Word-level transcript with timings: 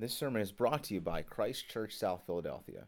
This 0.00 0.14
sermon 0.14 0.40
is 0.40 0.50
brought 0.50 0.82
to 0.84 0.94
you 0.94 1.02
by 1.02 1.20
Christ 1.20 1.68
Church 1.68 1.94
South 1.94 2.22
Philadelphia, 2.24 2.86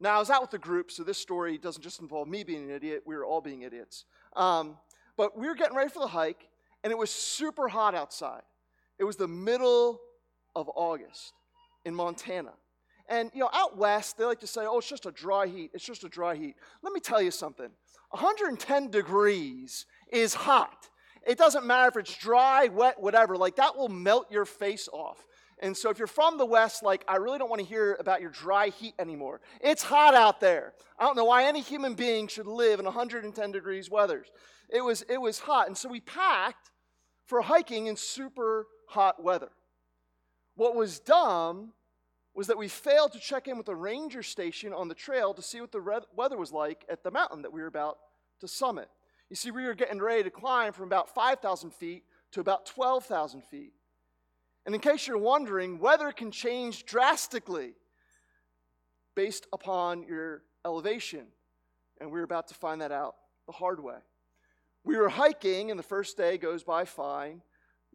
Now, 0.00 0.16
I 0.16 0.18
was 0.18 0.30
out 0.30 0.42
with 0.42 0.52
a 0.54 0.58
group, 0.58 0.90
so 0.90 1.04
this 1.04 1.18
story 1.18 1.56
doesn't 1.56 1.82
just 1.82 2.00
involve 2.00 2.26
me 2.26 2.42
being 2.42 2.64
an 2.64 2.70
idiot, 2.70 3.04
we 3.06 3.14
were 3.14 3.24
all 3.24 3.40
being 3.40 3.62
idiots. 3.62 4.04
Um, 4.34 4.78
but 5.16 5.38
we 5.38 5.46
were 5.46 5.54
getting 5.54 5.76
ready 5.76 5.90
for 5.90 6.00
the 6.00 6.08
hike, 6.08 6.48
and 6.82 6.90
it 6.90 6.98
was 6.98 7.10
super 7.10 7.68
hot 7.68 7.94
outside. 7.94 8.42
It 8.98 9.04
was 9.04 9.14
the 9.14 9.28
middle 9.28 10.00
of 10.56 10.68
August 10.74 11.34
in 11.84 11.94
Montana. 11.94 12.54
And, 13.08 13.30
you 13.34 13.40
know, 13.40 13.50
out 13.52 13.76
west, 13.76 14.16
they 14.16 14.24
like 14.24 14.40
to 14.40 14.46
say, 14.46 14.62
oh, 14.64 14.78
it's 14.78 14.88
just 14.88 15.06
a 15.06 15.10
dry 15.10 15.46
heat. 15.46 15.70
It's 15.74 15.84
just 15.84 16.04
a 16.04 16.08
dry 16.08 16.34
heat. 16.36 16.56
Let 16.82 16.92
me 16.92 17.00
tell 17.00 17.20
you 17.20 17.30
something 17.30 17.70
110 18.10 18.90
degrees 18.90 19.86
is 20.10 20.34
hot. 20.34 20.88
It 21.26 21.38
doesn't 21.38 21.66
matter 21.66 21.88
if 21.88 21.96
it's 21.96 22.16
dry, 22.16 22.68
wet, 22.68 23.00
whatever. 23.00 23.36
Like, 23.36 23.56
that 23.56 23.76
will 23.76 23.88
melt 23.88 24.30
your 24.30 24.44
face 24.44 24.88
off. 24.92 25.26
And 25.60 25.76
so, 25.76 25.88
if 25.88 25.98
you're 25.98 26.06
from 26.06 26.36
the 26.36 26.46
West, 26.46 26.82
like, 26.82 27.04
I 27.08 27.16
really 27.16 27.38
don't 27.38 27.48
want 27.48 27.62
to 27.62 27.66
hear 27.66 27.96
about 28.00 28.20
your 28.20 28.30
dry 28.30 28.68
heat 28.68 28.94
anymore. 28.98 29.40
It's 29.60 29.82
hot 29.82 30.14
out 30.14 30.40
there. 30.40 30.74
I 30.98 31.04
don't 31.04 31.16
know 31.16 31.24
why 31.24 31.44
any 31.44 31.60
human 31.60 31.94
being 31.94 32.26
should 32.26 32.46
live 32.46 32.80
in 32.80 32.84
110 32.84 33.52
degrees 33.52 33.90
weather. 33.90 34.24
It 34.68 34.82
was, 34.82 35.02
it 35.08 35.20
was 35.20 35.38
hot. 35.38 35.68
And 35.68 35.76
so, 35.76 35.88
we 35.88 36.00
packed 36.00 36.70
for 37.26 37.40
hiking 37.42 37.86
in 37.86 37.96
super 37.96 38.66
hot 38.88 39.22
weather. 39.22 39.50
What 40.56 40.74
was 40.74 40.98
dumb 40.98 41.72
was 42.34 42.48
that 42.48 42.58
we 42.58 42.68
failed 42.68 43.12
to 43.12 43.20
check 43.20 43.46
in 43.46 43.56
with 43.56 43.66
the 43.66 43.76
ranger 43.76 44.22
station 44.22 44.72
on 44.72 44.88
the 44.88 44.94
trail 44.94 45.32
to 45.34 45.42
see 45.42 45.60
what 45.60 45.70
the 45.70 46.02
weather 46.16 46.36
was 46.36 46.52
like 46.52 46.84
at 46.88 47.04
the 47.04 47.10
mountain 47.10 47.42
that 47.42 47.52
we 47.52 47.60
were 47.60 47.68
about 47.68 47.98
to 48.40 48.48
summit. 48.48 48.88
You 49.30 49.36
see, 49.36 49.50
we 49.50 49.64
were 49.64 49.74
getting 49.74 50.00
ready 50.00 50.24
to 50.24 50.30
climb 50.30 50.72
from 50.72 50.86
about 50.86 51.14
5,000 51.14 51.72
feet 51.72 52.04
to 52.32 52.40
about 52.40 52.66
12,000 52.66 53.44
feet. 53.44 53.72
And 54.66 54.74
in 54.74 54.80
case 54.80 55.06
you're 55.06 55.18
wondering, 55.18 55.78
weather 55.78 56.10
can 56.10 56.30
change 56.30 56.84
drastically 56.84 57.74
based 59.14 59.46
upon 59.52 60.02
your 60.02 60.42
elevation. 60.64 61.26
And 62.00 62.10
we 62.10 62.18
we're 62.18 62.24
about 62.24 62.48
to 62.48 62.54
find 62.54 62.80
that 62.80 62.90
out 62.90 63.14
the 63.46 63.52
hard 63.52 63.80
way. 63.82 63.98
We 64.82 64.96
were 64.96 65.08
hiking, 65.08 65.70
and 65.70 65.78
the 65.78 65.84
first 65.84 66.16
day 66.16 66.36
goes 66.36 66.64
by 66.64 66.84
fine 66.84 67.42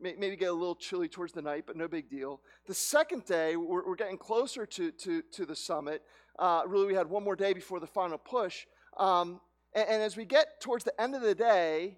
maybe 0.02 0.36
get 0.36 0.50
a 0.50 0.54
little 0.54 0.76
chilly 0.76 1.08
towards 1.08 1.34
the 1.34 1.42
night, 1.42 1.66
but 1.68 1.76
no 1.76 1.88
big 1.88 2.10
deal. 2.10 2.42
The 2.66 2.74
second 2.74 3.26
day, 3.26 3.56
we're, 3.56 3.86
we're 3.86 3.96
getting 3.96 4.18
closer 4.18 4.66
to, 4.66 4.92
to, 4.92 5.22
to 5.34 5.46
the 5.46 5.56
summit. 5.56 6.04
Uh, 6.38 6.62
really, 6.66 6.88
we 6.88 6.94
had 6.94 7.10
one 7.10 7.24
more 7.24 7.36
day 7.36 7.54
before 7.54 7.80
the 7.80 7.88
final 7.88 8.18
push. 8.18 8.66
Um, 8.98 9.42
and, 9.74 9.88
and, 9.90 10.02
as 10.02 10.18
we 10.18 10.26
get 10.26 10.62
towards 10.62 10.84
the 10.84 11.00
end 11.00 11.16
of 11.16 11.22
the 11.22 11.36
day, 11.36 11.98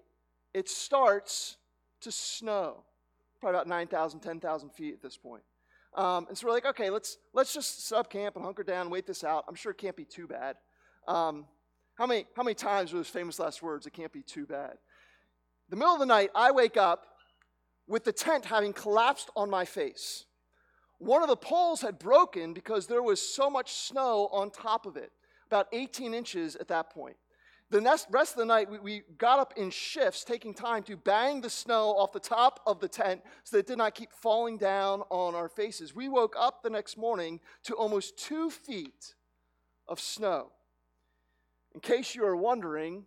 it 0.54 0.70
starts 0.70 1.58
to 2.02 2.12
snow, 2.12 2.84
probably 3.40 3.58
about 3.58 3.68
9,000, 3.68 4.20
10,000 4.20 4.70
feet 4.70 4.94
at 4.94 5.02
this 5.02 5.18
point. 5.18 5.44
Um, 5.94 6.26
and 6.30 6.38
so 6.38 6.48
we're 6.48 6.54
like, 6.54 6.66
okay, 6.66 6.90
let's, 6.90 7.18
let's 7.34 7.54
just 7.54 7.88
set 7.88 7.98
up 7.98 8.10
camp 8.10 8.36
and 8.36 8.46
hunker 8.46 8.64
down 8.64 8.90
wait 8.90 9.06
this 9.06 9.24
out. 9.24 9.46
I'm 9.48 9.56
sure 9.56 9.72
it 9.72 9.78
can't 9.78 9.96
be 9.96 10.06
too 10.06 10.28
bad. 10.28 10.56
Um, 11.08 11.46
how, 11.96 12.06
many, 12.06 12.26
how 12.36 12.44
many 12.44 12.56
times 12.56 12.94
were 12.94 13.00
those 13.00 13.08
famous 13.08 13.40
last 13.40 13.62
words, 13.62 13.86
it 13.86 13.94
can't 13.94 14.14
be 14.14 14.22
too 14.22 14.46
bad? 14.46 14.78
The 15.70 15.76
middle 15.76 15.94
of 15.94 16.00
the 16.00 16.06
night, 16.06 16.32
I 16.36 16.52
wake 16.52 16.78
up 16.78 17.06
with 17.92 18.06
the 18.06 18.14
tent 18.14 18.46
having 18.46 18.72
collapsed 18.72 19.30
on 19.36 19.50
my 19.50 19.66
face. 19.66 20.24
One 20.98 21.22
of 21.22 21.28
the 21.28 21.36
poles 21.36 21.82
had 21.82 22.00
broken 22.00 22.54
because 22.54 22.88
there 22.88 23.04
was 23.04 23.22
so 23.22 23.50
much 23.50 23.74
snow 23.74 24.30
on 24.32 24.50
top 24.50 24.86
of 24.86 24.96
it, 24.96 25.12
about 25.48 25.68
18 25.74 26.14
inches 26.14 26.56
at 26.56 26.70
that 26.70 26.90
point. 26.90 27.18
The 27.70 27.82
rest 28.10 28.34
of 28.34 28.38
the 28.38 28.46
night, 28.46 28.70
we, 28.70 28.80
we, 28.80 29.02
got 29.18 29.40
up 29.40 29.54
in 29.58 29.72
shifts, 29.72 30.24
taking 30.24 30.54
time 30.54 30.84
to 30.84 30.96
bang 30.96 31.42
the 31.42 31.50
snow 31.50 31.90
off 31.98 32.14
the 32.14 32.20
top 32.20 32.62
of 32.66 32.80
the 32.80 32.88
tent 32.88 33.22
so 33.44 33.58
that 33.58 33.62
it 33.62 33.68
did 33.68 33.78
not 33.78 33.96
keep 33.96 34.12
falling 34.12 34.58
down 34.58 35.04
on 35.10 35.36
our 35.36 35.50
faces. 35.50 35.96
We 35.96 36.08
woke 36.08 36.36
up 36.38 36.64
the 36.64 36.70
next 36.70 36.98
morning 36.98 37.40
to 37.64 37.74
almost 37.74 38.18
two 38.18 38.50
feet 38.50 39.16
of 39.88 40.00
snow. 40.00 40.52
In 41.74 41.82
case 41.82 42.14
you 42.14 42.26
are 42.26 42.36
wondering, 42.36 43.06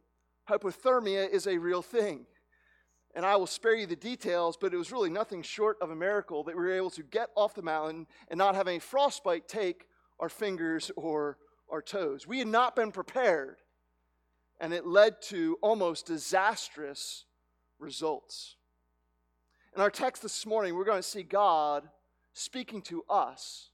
hypothermia 0.48 1.28
is 1.28 1.46
a 1.46 1.58
real 1.58 1.82
thing 1.82 2.26
and 3.14 3.24
I 3.24 3.36
will 3.36 3.46
spare 3.46 3.76
you 3.76 3.86
the 3.86 3.96
details, 3.96 4.56
but 4.60 4.74
it 4.74 4.76
was 4.76 4.90
really 4.90 5.10
nothing 5.10 5.42
short 5.42 5.78
of 5.80 5.90
a 5.90 5.96
miracle 5.96 6.42
that 6.44 6.56
we 6.56 6.62
were 6.62 6.74
able 6.74 6.90
to 6.90 7.02
get 7.02 7.30
off 7.36 7.54
the 7.54 7.62
mountain 7.62 8.06
and 8.28 8.38
not 8.38 8.56
have 8.56 8.66
any 8.66 8.80
frostbite 8.80 9.46
take 9.46 9.86
our 10.18 10.28
fingers 10.28 10.90
or 10.96 11.38
our 11.70 11.80
toes. 11.80 12.26
We 12.26 12.40
had 12.40 12.48
not 12.48 12.74
been 12.74 12.90
prepared, 12.90 13.58
and 14.60 14.72
it 14.72 14.86
led 14.86 15.22
to 15.22 15.58
almost 15.62 16.06
disastrous 16.06 17.24
results. 17.78 18.56
In 19.76 19.80
our 19.80 19.90
text 19.90 20.22
this 20.22 20.44
morning, 20.44 20.74
we're 20.74 20.84
going 20.84 21.02
to 21.02 21.08
see 21.08 21.22
God 21.22 21.88
speaking 22.32 22.82
to 22.82 23.04
us 23.08 23.70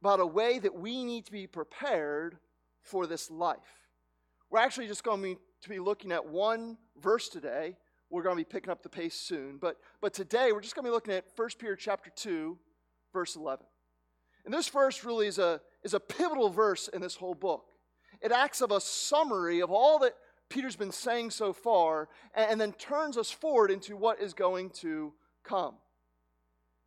about 0.00 0.20
a 0.20 0.26
way 0.26 0.58
that 0.58 0.74
we 0.74 1.04
need 1.04 1.24
to 1.26 1.32
be 1.32 1.46
prepared 1.46 2.36
for 2.82 3.06
this 3.06 3.30
life. 3.30 3.58
We're 4.50 4.58
actually 4.58 4.88
just 4.88 5.04
going 5.04 5.38
to 5.62 5.68
be 5.68 5.78
looking 5.78 6.12
at 6.12 6.26
one 6.26 6.76
verse 7.00 7.28
today 7.28 7.76
we're 8.12 8.22
going 8.22 8.36
to 8.36 8.40
be 8.40 8.44
picking 8.44 8.70
up 8.70 8.82
the 8.82 8.88
pace 8.90 9.14
soon. 9.14 9.56
But, 9.56 9.78
but 10.02 10.12
today, 10.12 10.52
we're 10.52 10.60
just 10.60 10.74
going 10.74 10.84
to 10.84 10.90
be 10.90 10.94
looking 10.94 11.14
at 11.14 11.24
1 11.34 11.48
Peter 11.58 11.74
chapter 11.74 12.10
2, 12.14 12.58
verse 13.12 13.36
11. 13.36 13.64
And 14.44 14.52
this 14.52 14.68
verse 14.68 15.02
really 15.02 15.26
is 15.26 15.38
a, 15.38 15.60
is 15.82 15.94
a 15.94 16.00
pivotal 16.00 16.50
verse 16.50 16.88
in 16.88 17.00
this 17.00 17.16
whole 17.16 17.34
book. 17.34 17.64
It 18.20 18.30
acts 18.30 18.60
of 18.60 18.70
a 18.70 18.80
summary 18.80 19.60
of 19.60 19.70
all 19.70 19.98
that 20.00 20.14
Peter's 20.50 20.76
been 20.76 20.92
saying 20.92 21.30
so 21.30 21.54
far, 21.54 22.10
and, 22.34 22.52
and 22.52 22.60
then 22.60 22.72
turns 22.72 23.16
us 23.16 23.30
forward 23.30 23.70
into 23.70 23.96
what 23.96 24.20
is 24.20 24.34
going 24.34 24.68
to 24.70 25.14
come. 25.42 25.76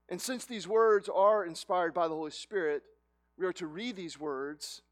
And 0.08 0.22
since 0.22 0.46
these 0.46 0.68
words 0.68 1.10
are 1.10 1.44
inspired 1.44 1.96
by 1.96 2.08
the 2.08 2.14
Holy 2.14 2.30
Spirit, 2.30 2.84
we 3.40 3.48
are 3.48 3.54
to 3.54 3.66
read 3.66 3.96
these 3.96 4.20
words 4.20 4.84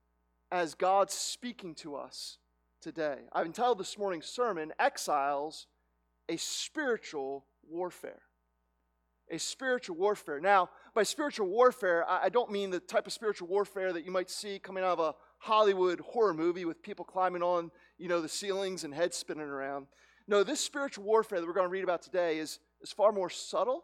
as 0.52 0.74
God 0.74 1.12
speaking 1.12 1.76
to 1.76 1.96
us 1.96 2.40
today. 2.82 3.20
I've 3.32 3.46
entitled 3.46 3.78
this 3.78 4.00
morning's 4.00 4.26
sermon, 4.26 4.74
Exiles 4.80 5.68
a 6.30 6.38
spiritual 6.38 7.46
warfare. 7.70 8.22
A 9.32 9.40
spiritual 9.40 9.96
warfare. 9.96 10.40
Now, 10.40 10.70
by 10.94 11.04
spiritual 11.04 11.48
warfare, 11.48 12.06
I 12.08 12.30
don't 12.30 12.52
mean 12.52 12.70
the 12.70 12.80
type 12.80 13.08
of 13.08 13.14
spiritual 13.14 13.48
warfare 13.48 13.94
that 13.94 14.06
you 14.06 14.12
might 14.12 14.30
see 14.30 14.60
coming 14.60 14.84
out 14.84 15.00
of 15.00 15.00
a 15.00 15.16
Hollywood 15.40 16.00
horror 16.02 16.34
movie 16.34 16.66
with 16.66 16.84
people 16.84 17.06
climbing 17.06 17.42
on, 17.42 17.72
you 17.98 18.08
know, 18.08 18.22
the 18.22 18.30
ceilings 18.30 18.84
and 18.84 18.94
heads 18.94 19.18
spinning 19.18 19.44
around. 19.44 19.88
No, 20.28 20.44
this 20.44 20.60
spiritual 20.60 21.04
warfare 21.04 21.40
that 21.40 21.48
we're 21.48 21.54
going 21.54 21.66
to 21.66 21.72
read 21.72 21.84
about 21.84 22.02
today 22.02 22.38
is, 22.38 22.60
is 22.82 22.92
far 22.92 23.12
more 23.12 23.30
subtle 23.30 23.84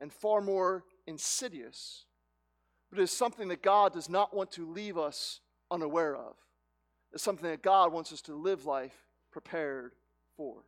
and 0.00 0.12
far 0.12 0.40
more 0.40 0.84
insidious, 1.06 2.06
but 2.90 2.98
it 2.98 3.02
is 3.02 3.10
something 3.10 3.48
that 3.48 3.62
God 3.62 3.92
does 3.92 4.08
not 4.08 4.34
want 4.34 4.52
to 4.52 4.70
leave 4.70 4.96
us 4.96 5.40
unaware 5.70 6.16
of. 6.16 6.36
It's 7.12 7.22
something 7.22 7.50
that 7.50 7.62
God 7.62 7.92
wants 7.92 8.12
us 8.12 8.22
to 8.22 8.34
live 8.34 8.64
life 8.64 8.96
prepared 9.30 9.92
for. 10.36 10.62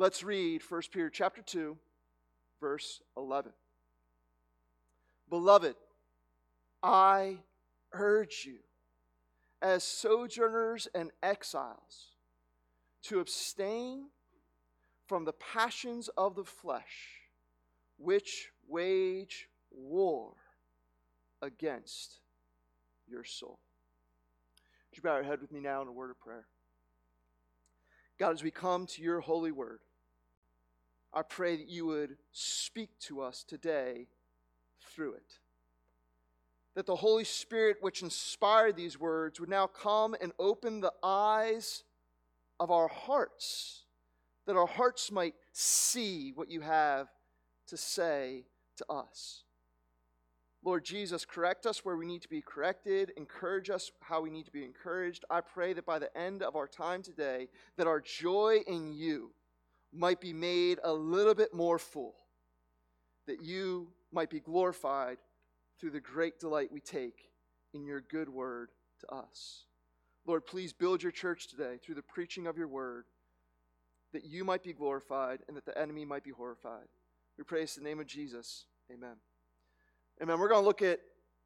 Let's 0.00 0.22
read 0.22 0.62
1 0.66 0.80
Peter 0.90 1.10
chapter 1.10 1.42
2, 1.42 1.76
verse 2.58 3.02
11. 3.18 3.52
Beloved, 5.28 5.74
I 6.82 7.36
urge 7.92 8.44
you, 8.46 8.60
as 9.60 9.84
sojourners 9.84 10.88
and 10.94 11.10
exiles 11.22 12.14
to 13.02 13.20
abstain 13.20 14.06
from 15.06 15.26
the 15.26 15.34
passions 15.34 16.08
of 16.16 16.34
the 16.34 16.44
flesh, 16.44 17.20
which 17.98 18.48
wage 18.66 19.48
war 19.70 20.32
against 21.42 22.20
your 23.06 23.24
soul. 23.24 23.58
Would 24.90 24.96
you 24.96 25.02
bow 25.02 25.16
your 25.16 25.24
head 25.24 25.42
with 25.42 25.52
me 25.52 25.60
now 25.60 25.82
in 25.82 25.88
a 25.88 25.92
word 25.92 26.10
of 26.10 26.18
prayer? 26.18 26.46
God, 28.18 28.32
as 28.32 28.42
we 28.42 28.50
come 28.50 28.86
to 28.86 29.02
your 29.02 29.20
holy 29.20 29.52
word, 29.52 29.80
I 31.12 31.22
pray 31.22 31.56
that 31.56 31.68
you 31.68 31.86
would 31.86 32.16
speak 32.32 32.90
to 33.00 33.20
us 33.20 33.44
today 33.44 34.06
through 34.94 35.14
it. 35.14 35.38
That 36.76 36.86
the 36.86 36.96
Holy 36.96 37.24
Spirit, 37.24 37.78
which 37.80 38.02
inspired 38.02 38.76
these 38.76 38.98
words, 38.98 39.40
would 39.40 39.48
now 39.48 39.66
come 39.66 40.14
and 40.20 40.32
open 40.38 40.80
the 40.80 40.92
eyes 41.02 41.82
of 42.60 42.70
our 42.70 42.88
hearts, 42.88 43.84
that 44.46 44.56
our 44.56 44.66
hearts 44.66 45.10
might 45.10 45.34
see 45.52 46.32
what 46.34 46.50
you 46.50 46.60
have 46.60 47.08
to 47.68 47.76
say 47.76 48.44
to 48.76 48.84
us. 48.88 49.44
Lord 50.62 50.84
Jesus, 50.84 51.24
correct 51.24 51.64
us 51.64 51.84
where 51.84 51.96
we 51.96 52.06
need 52.06 52.22
to 52.22 52.28
be 52.28 52.42
corrected, 52.42 53.12
encourage 53.16 53.70
us 53.70 53.90
how 54.00 54.20
we 54.20 54.30
need 54.30 54.44
to 54.44 54.52
be 54.52 54.64
encouraged. 54.64 55.24
I 55.30 55.40
pray 55.40 55.72
that 55.72 55.86
by 55.86 55.98
the 55.98 56.14
end 56.16 56.42
of 56.42 56.54
our 56.54 56.68
time 56.68 57.02
today, 57.02 57.48
that 57.78 57.86
our 57.86 58.00
joy 58.00 58.60
in 58.66 58.92
you 58.92 59.32
might 59.92 60.20
be 60.20 60.32
made 60.32 60.78
a 60.84 60.92
little 60.92 61.34
bit 61.34 61.52
more 61.54 61.78
full, 61.78 62.14
that 63.26 63.42
you 63.42 63.88
might 64.12 64.30
be 64.30 64.40
glorified 64.40 65.18
through 65.78 65.90
the 65.90 66.00
great 66.00 66.38
delight 66.38 66.70
we 66.72 66.80
take 66.80 67.30
in 67.72 67.84
your 67.84 68.00
good 68.00 68.28
word 68.28 68.70
to 69.00 69.14
us. 69.14 69.64
Lord, 70.26 70.46
please 70.46 70.72
build 70.72 71.02
your 71.02 71.12
church 71.12 71.48
today 71.48 71.78
through 71.82 71.94
the 71.94 72.02
preaching 72.02 72.46
of 72.46 72.56
your 72.56 72.68
word, 72.68 73.04
that 74.12 74.24
you 74.24 74.44
might 74.44 74.62
be 74.62 74.72
glorified 74.72 75.40
and 75.48 75.56
that 75.56 75.64
the 75.64 75.76
enemy 75.78 76.04
might 76.04 76.24
be 76.24 76.30
horrified. 76.30 76.86
We 77.38 77.44
praise 77.44 77.74
the 77.74 77.82
name 77.82 78.00
of 78.00 78.06
Jesus. 78.06 78.66
Amen. 78.92 79.16
Amen. 80.22 80.38
We're 80.38 80.48
going 80.48 80.60
to 80.60 80.66
look 80.66 80.82
at 80.82 81.00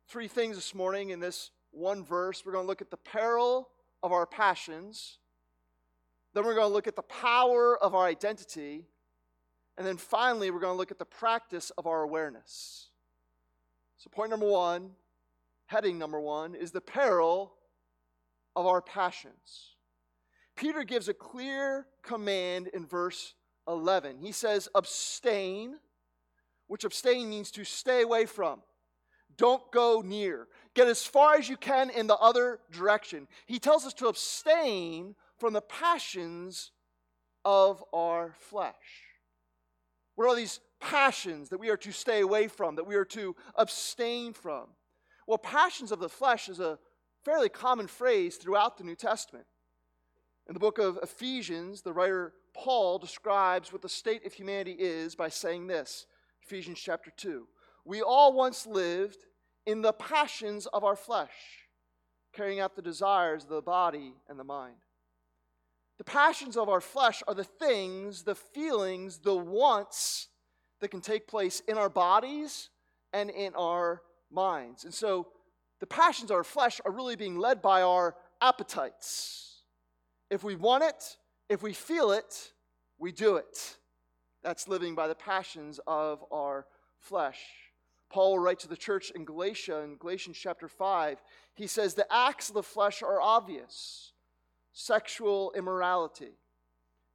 three 0.09 0.29
things 0.29 0.57
this 0.57 0.75
morning 0.75 1.11
in 1.11 1.21
this 1.21 1.51
one 1.71 2.05
verse. 2.05 2.45
We're 2.45 2.53
going 2.53 2.65
to 2.65 2.69
look 2.69 2.83
at 2.83 2.91
the 2.91 2.97
peril 2.97 3.69
of 4.03 4.13
our 4.13 4.27
passions. 4.27 5.19
Then 6.35 6.45
we're 6.45 6.55
going 6.55 6.69
to 6.69 6.75
look 6.75 6.87
at 6.87 6.97
the 6.97 7.03
power 7.03 7.83
of 7.83 7.95
our 7.95 8.05
identity. 8.05 8.85
And 9.79 9.87
then 9.87 9.97
finally, 9.97 10.51
we're 10.51 10.61
going 10.61 10.75
to 10.75 10.79
look 10.79 10.91
at 10.91 10.99
the 10.99 11.05
practice 11.05 11.71
of 11.79 11.87
our 11.87 12.03
awareness. 12.03 12.91
So, 13.97 14.11
point 14.11 14.31
number 14.31 14.47
one, 14.47 14.91
heading 15.67 15.99
number 15.99 16.21
one, 16.21 16.55
is 16.55 16.73
the 16.73 16.81
peril 16.81 17.55
of 18.55 18.67
our 18.67 18.83
passions. 18.83 19.77
Peter 20.57 20.85
gives 20.85 21.09
a 21.09 21.15
clear 21.15 21.87
command 22.03 22.69
in 22.69 22.87
verse 22.87 23.35
11. 23.67 24.19
He 24.21 24.33
says, 24.33 24.69
Abstain 24.75 25.77
which 26.67 26.85
abstain 26.85 27.29
means 27.29 27.51
to 27.53 27.65
stay 27.65 28.03
away 28.03 28.27
from. 28.27 28.61
Don't 29.37 29.71
go 29.73 30.03
near. 30.05 30.49
Get 30.75 30.89
as 30.89 31.05
far 31.05 31.35
as 31.35 31.49
you 31.49 31.57
can 31.57 31.91
in 31.91 32.07
the 32.07 32.17
other 32.17 32.61
direction. 32.71 33.27
He 33.47 33.59
tells 33.59 33.85
us 33.85 33.95
to 33.95 34.07
abstain 34.07 35.15
from 35.45 35.53
the 35.53 35.61
passions 35.61 36.71
of 37.45 37.85
our 37.93 38.35
flesh. 38.39 39.11
What 40.15 40.27
are 40.27 40.35
these 40.35 40.59
passions 40.81 41.51
that 41.51 41.61
we 41.61 41.69
are 41.69 41.77
to 41.77 41.93
stay 41.93 42.23
away 42.23 42.49
from, 42.49 42.77
that 42.77 42.87
we 42.87 42.95
are 42.95 43.05
to 43.05 43.37
abstain 43.55 44.33
from? 44.33 44.69
Well, 45.27 45.37
passions 45.37 45.93
of 45.93 46.01
the 46.01 46.09
flesh 46.09 46.49
is 46.49 46.61
a 46.61 46.79
fairly 47.27 47.51
common 47.51 47.89
phrase 47.89 48.37
throughout 48.37 48.79
the 48.79 48.85
New 48.85 48.95
Testament. 48.95 49.45
In 50.49 50.55
the 50.55 50.61
book 50.61 50.79
of 50.79 50.99
Ephesians, 51.03 51.83
the 51.83 51.93
writer 51.93 52.33
Paul 52.55 52.99
describes 52.99 53.71
what 53.71 53.83
the 53.83 53.89
state 53.91 54.25
of 54.25 54.33
humanity 54.33 54.77
is 54.79 55.15
by 55.15 55.29
saying 55.29 55.67
this 55.67 56.07
Ephesians 56.43 56.81
chapter 56.81 57.13
2. 57.19 57.47
We 57.85 58.01
all 58.01 58.33
once 58.33 58.67
lived 58.67 59.27
in 59.67 59.83
the 59.83 59.93
passions 59.93 60.65
of 60.65 60.85
our 60.85 60.97
flesh, 60.97 61.69
carrying 62.33 62.61
out 62.61 62.77
the 62.77 62.81
desires 62.81 63.43
of 63.43 63.51
the 63.51 63.61
body 63.61 64.15
and 64.27 64.39
the 64.39 64.45
mind. 64.45 64.77
The 65.99 66.05
passions 66.05 66.57
of 66.57 66.69
our 66.69 66.81
flesh 66.81 67.23
are 67.29 67.35
the 67.35 67.45
things, 67.45 68.23
the 68.23 68.35
feelings, 68.35 69.19
the 69.19 69.35
wants 69.35 70.29
that 70.81 70.91
can 70.91 71.01
take 71.01 71.29
place 71.29 71.61
in 71.69 71.79
our 71.79 71.89
bodies 71.89 72.71
and 73.13 73.31
in 73.31 73.55
our 73.55 74.03
minds. 74.31 74.85
And 74.85 74.93
so 74.93 75.29
the 75.81 75.87
passions 75.87 76.31
of 76.31 76.37
our 76.37 76.45
flesh 76.45 76.81
are 76.85 76.91
really 76.91 77.17
being 77.17 77.39
led 77.39 77.63
by 77.63 77.83
our 77.83 78.17
appetites. 78.41 79.63
If 80.31 80.43
we 80.43 80.57
want 80.57 80.83
it, 80.83 81.17
if 81.49 81.63
we 81.63 81.73
feel 81.73 82.11
it, 82.11 82.53
we 82.99 83.13
do 83.13 83.37
it. 83.37 83.77
That's 84.43 84.67
living 84.67 84.95
by 84.95 85.07
the 85.07 85.15
passions 85.15 85.79
of 85.87 86.25
our 86.33 86.67
flesh. 86.99 87.41
Paul 88.11 88.33
will 88.33 88.39
write 88.41 88.59
to 88.61 88.69
the 88.69 88.77
church 88.77 89.11
in 89.15 89.25
Galatia, 89.25 89.81
in 89.81 89.97
Galatians 89.97 90.37
chapter 90.37 90.69
5, 90.69 91.23
he 91.55 91.67
says, 91.67 91.95
The 91.95 92.13
acts 92.13 92.49
of 92.49 92.55
the 92.55 92.63
flesh 92.63 93.03
are 93.03 93.21
obvious 93.21 94.14
sexual 94.75 95.53
immorality, 95.57 96.33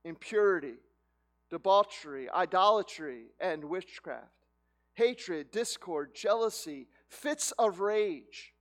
impurity, 0.05 0.77
debauchery, 1.51 2.29
idolatry, 2.29 3.25
and 3.39 3.65
witchcraft, 3.65 4.47
hatred, 4.95 5.51
discord, 5.51 6.15
jealousy, 6.15 6.87
fits 7.09 7.51
of 7.59 7.81
rage, 7.81 8.53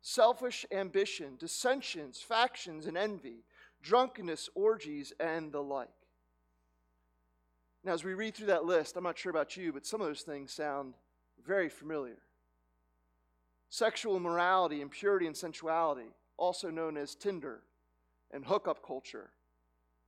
selfish 0.00 0.64
ambition, 0.72 1.36
dissensions, 1.38 2.18
factions, 2.18 2.86
and 2.86 2.96
envy, 2.96 3.44
drunkenness, 3.82 4.48
orgies, 4.54 5.12
and 5.20 5.52
the 5.52 5.62
like. 5.62 5.88
Now, 7.84 7.92
as 7.92 8.04
we 8.04 8.14
read 8.14 8.34
through 8.34 8.46
that 8.48 8.64
list, 8.64 8.96
I'm 8.96 9.04
not 9.04 9.18
sure 9.18 9.30
about 9.30 9.56
you, 9.56 9.72
but 9.72 9.86
some 9.86 10.00
of 10.00 10.06
those 10.06 10.22
things 10.22 10.50
sound 10.50 10.94
very 11.46 11.68
familiar. 11.68 12.18
Sexual 13.68 14.16
immorality, 14.16 14.80
impurity, 14.80 15.26
and 15.26 15.36
sensuality, 15.36 16.08
also 16.38 16.70
known 16.70 16.96
as 16.96 17.14
Tinder 17.14 17.60
and 18.32 18.44
hookup 18.44 18.84
culture, 18.84 19.30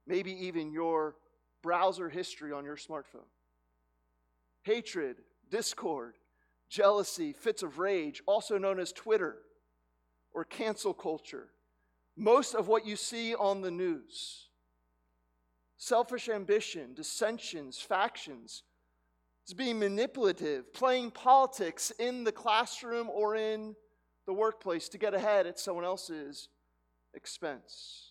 maybe 0.07 0.33
even 0.47 0.73
your 0.73 1.17
browser 1.63 2.09
history 2.09 2.53
on 2.53 2.65
your 2.65 2.77
smartphone. 2.77 3.29
Hatred, 4.63 5.17
discord, 5.51 6.17
jealousy, 6.69 7.33
fits 7.33 7.63
of 7.63 7.79
rage, 7.79 8.23
also 8.27 8.59
known 8.59 8.79
as 8.79 8.93
Twitter 8.93 9.37
or 10.33 10.45
cancel 10.45 10.95
culture. 10.95 11.49
Most 12.17 12.55
of 12.55 12.69
what 12.69 12.87
you 12.87 12.97
see 12.97 13.35
on 13.35 13.63
the 13.63 13.71
news 13.71 14.49
selfish 15.79 16.29
ambition, 16.29 16.93
dissensions, 16.93 17.79
factions. 17.79 18.65
It's 19.45 19.55
being 19.55 19.79
manipulative, 19.79 20.75
playing 20.75 21.13
politics 21.13 21.93
in 21.99 22.25
the 22.25 22.33
classroom 22.33 23.09
or 23.09 23.37
in 23.37 23.77
the 24.27 24.33
workplace 24.33 24.89
to 24.91 24.99
get 24.99 25.15
ahead 25.15 25.47
at 25.47 25.59
someone 25.59 25.85
else's 25.85 26.49
expense. 27.15 28.08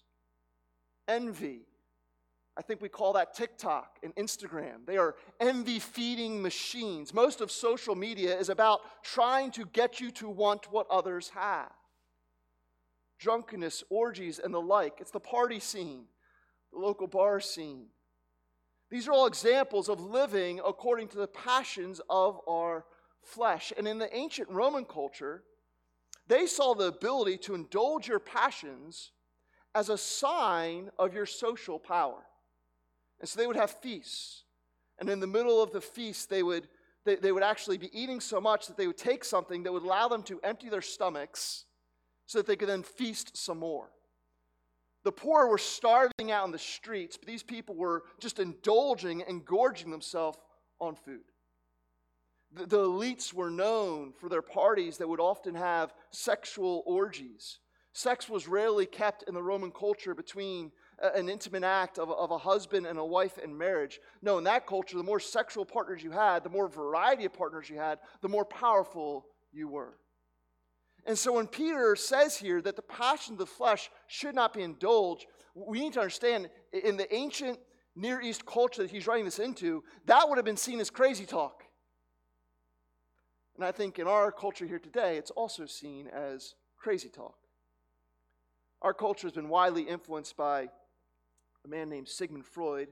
Envy. 1.08 1.62
I 2.58 2.62
think 2.64 2.82
we 2.82 2.90
call 2.90 3.14
that 3.14 3.36
TikTok 3.36 4.00
and 4.04 4.16
Instagram. 4.16 4.86
They 4.88 4.98
are 4.98 5.16
envy 5.40 5.80
feeding 5.80 6.42
machines. 6.42 7.14
Most 7.14 7.40
of 7.40 7.52
social 7.52 7.94
media 7.96 8.38
is 8.38 8.50
about 8.50 8.82
trying 9.04 9.52
to 9.52 9.66
get 9.66 10.00
you 10.00 10.10
to 10.12 10.28
want 10.28 10.72
what 10.72 10.88
others 10.90 11.30
have. 11.30 11.72
Drunkenness, 13.20 13.84
orgies, 13.90 14.40
and 14.40 14.54
the 14.54 14.62
like. 14.62 14.96
It's 15.00 15.12
the 15.12 15.20
party 15.20 15.60
scene 15.60 16.06
the 16.72 16.80
local 16.80 17.08
bar 17.08 17.40
scene. 17.40 17.88
These 18.90 19.08
are 19.08 19.12
all 19.12 19.28
examples 19.28 19.90
of 19.90 20.00
living 20.00 20.62
according 20.66 21.10
to 21.10 21.18
the 21.18 21.28
passions 21.28 22.00
of 22.10 22.40
our 22.48 22.86
flesh. 23.24 23.74
And 23.78 23.88
in 23.88 23.98
the 23.98 24.14
ancient 24.16 24.50
Roman 24.50 24.86
culture, 24.86 25.44
they 26.28 26.46
saw 26.46 26.74
the 26.74 26.88
ability 26.88 27.38
to 27.40 27.56
indulge 27.56 28.08
your 28.08 28.20
passions 28.20 29.12
as 29.78 29.90
a 29.90 29.98
sign 29.98 30.90
of 30.98 31.14
your 31.14 31.28
social 31.28 31.78
power. 31.78 32.26
And 33.20 33.30
so 33.30 33.40
they 33.40 33.46
would 33.46 33.56
have 33.56 33.70
feasts. 33.70 34.44
And 34.98 35.08
in 35.08 35.20
the 35.20 35.28
middle 35.28 35.62
of 35.62 35.72
the 35.72 35.82
feast, 35.82 36.32
they 36.32 36.42
would, 36.42 36.68
they, 37.06 37.16
they 37.16 37.32
would 37.32 37.44
actually 37.44 37.78
be 37.78 37.96
eating 37.96 38.20
so 38.20 38.42
much 38.42 38.66
that 38.66 38.76
they 38.76 38.88
would 38.88 38.98
take 38.98 39.24
something 39.24 39.62
that 39.64 39.72
would 39.72 39.84
allow 39.84 40.08
them 40.08 40.24
to 40.24 40.40
empty 40.42 40.70
their 40.70 40.82
stomachs 40.82 41.66
so 42.26 42.40
that 42.40 42.48
they 42.48 42.56
could 42.56 42.68
then 42.68 42.82
feast 42.82 43.38
some 43.38 43.60
more. 43.60 43.92
The 45.04 45.12
poor 45.12 45.48
were 45.48 45.60
starving 45.60 46.32
out 46.32 46.48
in 46.48 46.52
the 46.52 46.58
streets, 46.58 47.16
but 47.16 47.28
these 47.28 47.44
people 47.44 47.76
were 47.76 48.02
just 48.20 48.40
indulging 48.40 49.22
and 49.22 49.46
gorging 49.46 49.92
themselves 49.92 50.40
on 50.80 50.96
food. 50.96 51.22
The, 52.52 52.66
the, 52.66 52.80
elites 52.80 53.32
were 53.32 53.52
known 53.52 54.12
for 54.12 54.28
their 54.28 54.42
parties 54.42 54.98
that 54.98 55.08
would 55.08 55.20
often 55.20 55.54
have 55.54 55.94
sexual 56.10 56.82
orgies. 56.88 57.60
Sex 57.98 58.30
was 58.30 58.48
rarely 58.48 58.86
kept 58.86 59.24
in 59.24 59.34
the 59.34 59.42
Roman 59.42 59.72
culture 59.72 60.14
between 60.14 60.72
uh, 61.02 61.10
an 61.16 61.30
intimate 61.30 61.64
act 61.64 61.98
of, 61.98 62.12
of 62.12 62.30
a 62.30 62.38
husband 62.38 62.86
and 62.86 63.00
a 63.00 63.04
wife 63.04 63.40
in 63.40 63.58
marriage. 63.58 64.00
No, 64.22 64.38
in 64.38 64.44
that 64.44 64.68
culture, 64.68 64.98
the 64.98 65.04
more 65.04 65.20
sexual 65.20 65.66
partners 65.66 66.04
you 66.04 66.12
had, 66.12 66.44
the 66.44 66.50
more 66.52 66.68
variety 66.68 67.26
of 67.26 67.34
partners 67.34 67.72
you 67.72 67.78
had, 67.78 67.98
the 68.22 68.30
more 68.30 68.46
powerful 68.46 69.26
you 69.52 69.68
were. 69.68 69.98
And 71.08 71.18
so 71.18 71.34
when 71.34 71.48
Peter 71.48 71.96
says 71.96 72.38
here 72.38 72.62
that 72.62 72.76
the 72.76 72.84
passion 72.84 73.34
of 73.34 73.40
the 73.40 73.48
flesh 73.48 73.90
should 74.06 74.36
not 74.36 74.54
be 74.54 74.62
indulged, 74.62 75.26
we 75.56 75.80
need 75.80 75.94
to 75.94 76.02
understand 76.02 76.52
in 76.72 76.98
the 76.98 77.12
ancient 77.12 77.58
Near 77.96 78.22
East 78.22 78.46
culture 78.46 78.84
that 78.84 78.92
he's 78.92 79.08
writing 79.08 79.26
this 79.26 79.40
into, 79.40 79.84
that 80.06 80.30
would 80.30 80.38
have 80.38 80.46
been 80.46 80.56
seen 80.56 80.80
as 80.80 80.92
crazy 80.92 81.26
talk. 81.26 81.64
And 83.56 83.66
I 83.66 83.72
think 83.72 83.98
in 83.98 84.06
our 84.06 84.32
culture 84.32 84.68
here 84.68 84.78
today, 84.78 85.18
it's 85.18 85.32
also 85.32 85.66
seen 85.66 86.08
as 86.10 86.54
crazy 86.78 87.10
talk. 87.10 87.34
Our 88.82 88.94
culture 88.94 89.28
has 89.28 89.34
been 89.34 89.50
widely 89.50 89.84
influenced 89.84 90.38
by 90.38 90.70
a 91.66 91.68
man 91.68 91.90
named 91.90 92.08
Sigmund 92.08 92.46
Freud, 92.46 92.90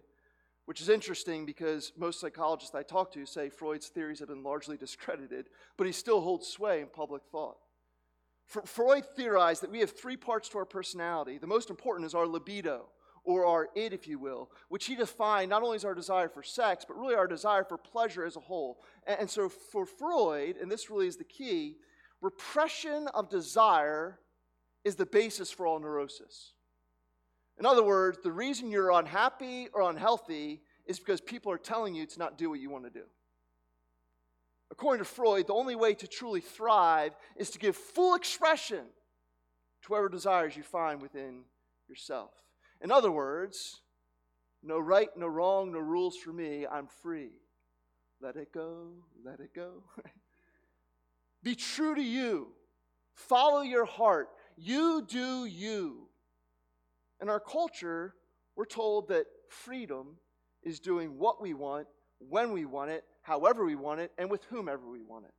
which 0.65 0.81
is 0.81 0.89
interesting 0.89 1.45
because 1.45 1.93
most 1.97 2.19
psychologists 2.19 2.73
I 2.73 2.83
talk 2.83 3.13
to 3.13 3.25
say 3.25 3.49
Freud's 3.49 3.87
theories 3.87 4.19
have 4.19 4.29
been 4.29 4.43
largely 4.43 4.77
discredited, 4.85 5.47
but 5.77 5.87
he 5.87 5.93
still 5.93 6.21
holds 6.21 6.47
sway 6.47 6.81
in 6.81 6.87
public 6.87 7.23
thought. 7.31 7.57
Freud 8.47 9.05
theorized 9.15 9.63
that 9.63 9.71
we 9.71 9.79
have 9.79 9.91
three 9.91 10.17
parts 10.17 10.49
to 10.49 10.59
our 10.59 10.65
personality. 10.65 11.39
The 11.39 11.47
most 11.47 11.71
important 11.71 12.05
is 12.05 12.13
our 12.13 12.27
libido, 12.27 12.89
or 13.23 13.45
our 13.45 13.69
id, 13.75 13.91
if 13.91 14.07
you 14.07 14.19
will, 14.19 14.51
which 14.69 14.85
he 14.85 14.95
defined 14.95 15.49
not 15.49 15.63
only 15.63 15.75
as 15.75 15.85
our 15.85 15.95
desire 15.95 16.29
for 16.29 16.43
sex, 16.43 16.85
but 16.87 16.97
really 16.97 17.15
our 17.15 17.27
desire 17.27 17.63
for 17.63 17.77
pleasure 17.77 18.23
as 18.23 18.35
a 18.35 18.41
whole. 18.41 18.83
And, 19.07 19.29
so 19.29 19.49
for 19.49 19.87
Freud, 19.87 20.57
and 20.61 20.71
this 20.71 20.91
really 20.91 21.07
is 21.07 21.17
the 21.17 21.23
key, 21.23 21.77
repression 22.21 23.07
of 23.15 23.29
desire 23.29 24.19
is 24.85 24.95
the 24.95 25.05
basis 25.05 25.51
for 25.51 25.67
all 25.67 25.79
neurosis. 25.79 26.53
In 27.57 27.65
other 27.65 27.83
words, 27.83 28.19
the 28.23 28.31
reason 28.31 28.69
you're 28.69 28.91
unhappy 28.91 29.67
or 29.73 29.89
unhealthy 29.89 30.61
is 30.85 30.99
because 30.99 31.19
people 31.19 31.51
are 31.51 31.57
telling 31.57 31.95
you 31.95 32.05
to 32.05 32.19
not 32.19 32.37
do 32.37 32.49
what 32.49 32.59
you 32.59 32.69
want 32.69 32.85
to 32.85 32.89
do. 32.89 33.05
According 34.71 35.03
to 35.03 35.09
Freud, 35.09 35.47
the 35.47 35.53
only 35.53 35.75
way 35.75 35.93
to 35.95 36.07
truly 36.07 36.41
thrive 36.41 37.15
is 37.35 37.49
to 37.51 37.59
give 37.59 37.75
full 37.75 38.15
expression 38.15 38.85
to 39.81 39.87
whatever 39.87 40.09
desires 40.09 40.55
you 40.55 40.63
find 40.63 41.01
within 41.01 41.43
yourself. 41.87 42.31
In 42.81 42.91
other 42.91 43.11
words, 43.11 43.81
no 44.61 44.79
right, 44.79 45.09
no 45.15 45.27
wrong, 45.27 45.71
no 45.71 45.79
rules 45.79 46.17
for 46.17 46.33
me. 46.33 46.65
I'm 46.69 46.87
free. 46.87 47.31
Let 48.21 48.35
it 48.35 48.51
go, 48.51 48.93
let 49.23 49.39
it 49.39 49.53
go. 49.55 49.83
Be 51.43 51.55
true 51.55 51.95
to 51.95 52.01
you. 52.01 52.47
Follow 53.13 53.61
your 53.61 53.85
heart. 53.85 54.29
You 54.57 55.05
do 55.07 55.45
you. 55.45 56.07
In 57.21 57.29
our 57.29 57.39
culture, 57.39 58.15
we're 58.55 58.65
told 58.65 59.09
that 59.09 59.25
freedom 59.49 60.17
is 60.63 60.79
doing 60.79 61.17
what 61.17 61.41
we 61.41 61.53
want, 61.53 61.87
when 62.19 62.51
we 62.51 62.65
want 62.65 62.91
it, 62.91 63.03
however 63.21 63.65
we 63.65 63.75
want 63.75 63.99
it, 63.99 64.11
and 64.17 64.29
with 64.29 64.43
whomever 64.45 64.89
we 64.89 65.01
want 65.01 65.25
it. 65.25 65.33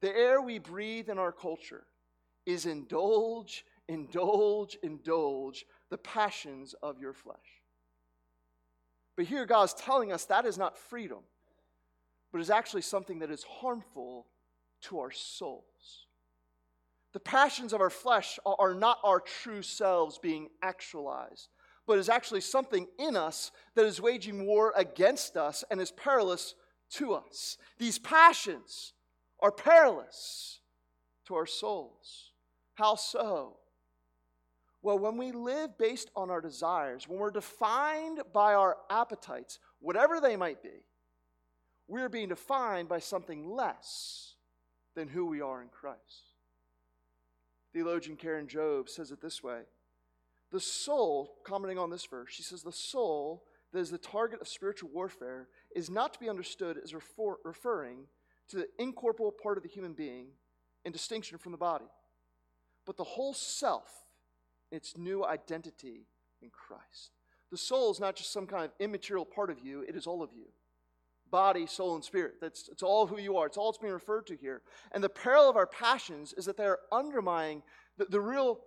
The 0.00 0.16
air 0.16 0.40
we 0.40 0.58
breathe 0.58 1.08
in 1.08 1.18
our 1.18 1.32
culture 1.32 1.84
is 2.46 2.66
indulge, 2.66 3.64
indulge, 3.88 4.78
indulge 4.82 5.64
the 5.90 5.98
passions 5.98 6.74
of 6.82 6.98
your 6.98 7.12
flesh. 7.12 7.36
But 9.16 9.26
here 9.26 9.44
God's 9.44 9.74
telling 9.74 10.12
us 10.12 10.24
that 10.26 10.46
is 10.46 10.56
not 10.56 10.78
freedom, 10.78 11.20
but 12.32 12.40
is 12.40 12.50
actually 12.50 12.82
something 12.82 13.18
that 13.18 13.30
is 13.30 13.44
harmful 13.44 14.26
to 14.82 15.00
our 15.00 15.10
souls. 15.10 15.64
The 17.12 17.20
passions 17.20 17.72
of 17.72 17.80
our 17.80 17.90
flesh 17.90 18.38
are 18.46 18.74
not 18.74 18.98
our 19.02 19.20
true 19.20 19.62
selves 19.62 20.18
being 20.18 20.48
actualized, 20.62 21.48
but 21.86 21.98
is 21.98 22.08
actually 22.08 22.42
something 22.42 22.86
in 22.98 23.16
us 23.16 23.50
that 23.74 23.84
is 23.84 24.00
waging 24.00 24.46
war 24.46 24.72
against 24.76 25.36
us 25.36 25.64
and 25.70 25.80
is 25.80 25.90
perilous 25.90 26.54
to 26.90 27.14
us. 27.14 27.58
These 27.78 27.98
passions 27.98 28.92
are 29.40 29.50
perilous 29.50 30.60
to 31.26 31.34
our 31.34 31.46
souls. 31.46 32.32
How 32.74 32.94
so? 32.94 33.56
Well, 34.82 34.98
when 34.98 35.16
we 35.16 35.32
live 35.32 35.76
based 35.78 36.10
on 36.16 36.30
our 36.30 36.40
desires, 36.40 37.08
when 37.08 37.18
we're 37.18 37.30
defined 37.30 38.20
by 38.32 38.54
our 38.54 38.78
appetites, 38.88 39.58
whatever 39.80 40.20
they 40.20 40.36
might 40.36 40.62
be, 40.62 40.84
we're 41.86 42.08
being 42.08 42.28
defined 42.28 42.88
by 42.88 43.00
something 43.00 43.50
less 43.50 44.36
than 44.94 45.08
who 45.08 45.26
we 45.26 45.40
are 45.40 45.60
in 45.60 45.68
Christ. 45.68 46.29
Theologian 47.72 48.16
Karen 48.16 48.48
Jobes 48.48 48.94
says 48.94 49.10
it 49.10 49.20
this 49.20 49.42
way 49.42 49.62
The 50.50 50.60
soul, 50.60 51.36
commenting 51.44 51.78
on 51.78 51.90
this 51.90 52.06
verse, 52.06 52.30
she 52.32 52.42
says, 52.42 52.62
The 52.62 52.72
soul 52.72 53.44
that 53.72 53.80
is 53.80 53.90
the 53.90 53.98
target 53.98 54.40
of 54.40 54.48
spiritual 54.48 54.90
warfare 54.92 55.48
is 55.74 55.90
not 55.90 56.12
to 56.14 56.20
be 56.20 56.28
understood 56.28 56.78
as 56.82 56.94
refer- 56.94 57.36
referring 57.44 58.06
to 58.48 58.56
the 58.56 58.68
incorporeal 58.78 59.32
part 59.32 59.56
of 59.56 59.62
the 59.62 59.68
human 59.68 59.92
being 59.92 60.28
in 60.84 60.92
distinction 60.92 61.38
from 61.38 61.52
the 61.52 61.58
body, 61.58 61.84
but 62.84 62.96
the 62.96 63.04
whole 63.04 63.34
self 63.34 63.88
its 64.72 64.96
new 64.96 65.24
identity 65.24 66.06
in 66.42 66.50
Christ. 66.50 67.12
The 67.50 67.56
soul 67.56 67.90
is 67.90 68.00
not 68.00 68.16
just 68.16 68.32
some 68.32 68.46
kind 68.46 68.64
of 68.64 68.70
immaterial 68.78 69.24
part 69.24 69.50
of 69.50 69.58
you, 69.60 69.82
it 69.82 69.96
is 69.96 70.06
all 70.06 70.22
of 70.22 70.30
you 70.32 70.46
body, 71.30 71.66
soul, 71.66 71.94
and 71.94 72.04
spirit. 72.04 72.34
That's 72.40 72.68
it's 72.68 72.82
all 72.82 73.06
who 73.06 73.18
you 73.18 73.36
are. 73.36 73.46
It's 73.46 73.56
all 73.56 73.70
it's 73.70 73.78
being 73.78 73.92
referred 73.92 74.26
to 74.28 74.36
here. 74.36 74.62
And 74.92 75.02
the 75.02 75.08
peril 75.08 75.48
of 75.48 75.56
our 75.56 75.66
passions 75.66 76.32
is 76.36 76.46
that 76.46 76.56
they're 76.56 76.78
undermining 76.92 77.62
the, 77.96 78.06
the, 78.06 78.20
real, 78.20 78.60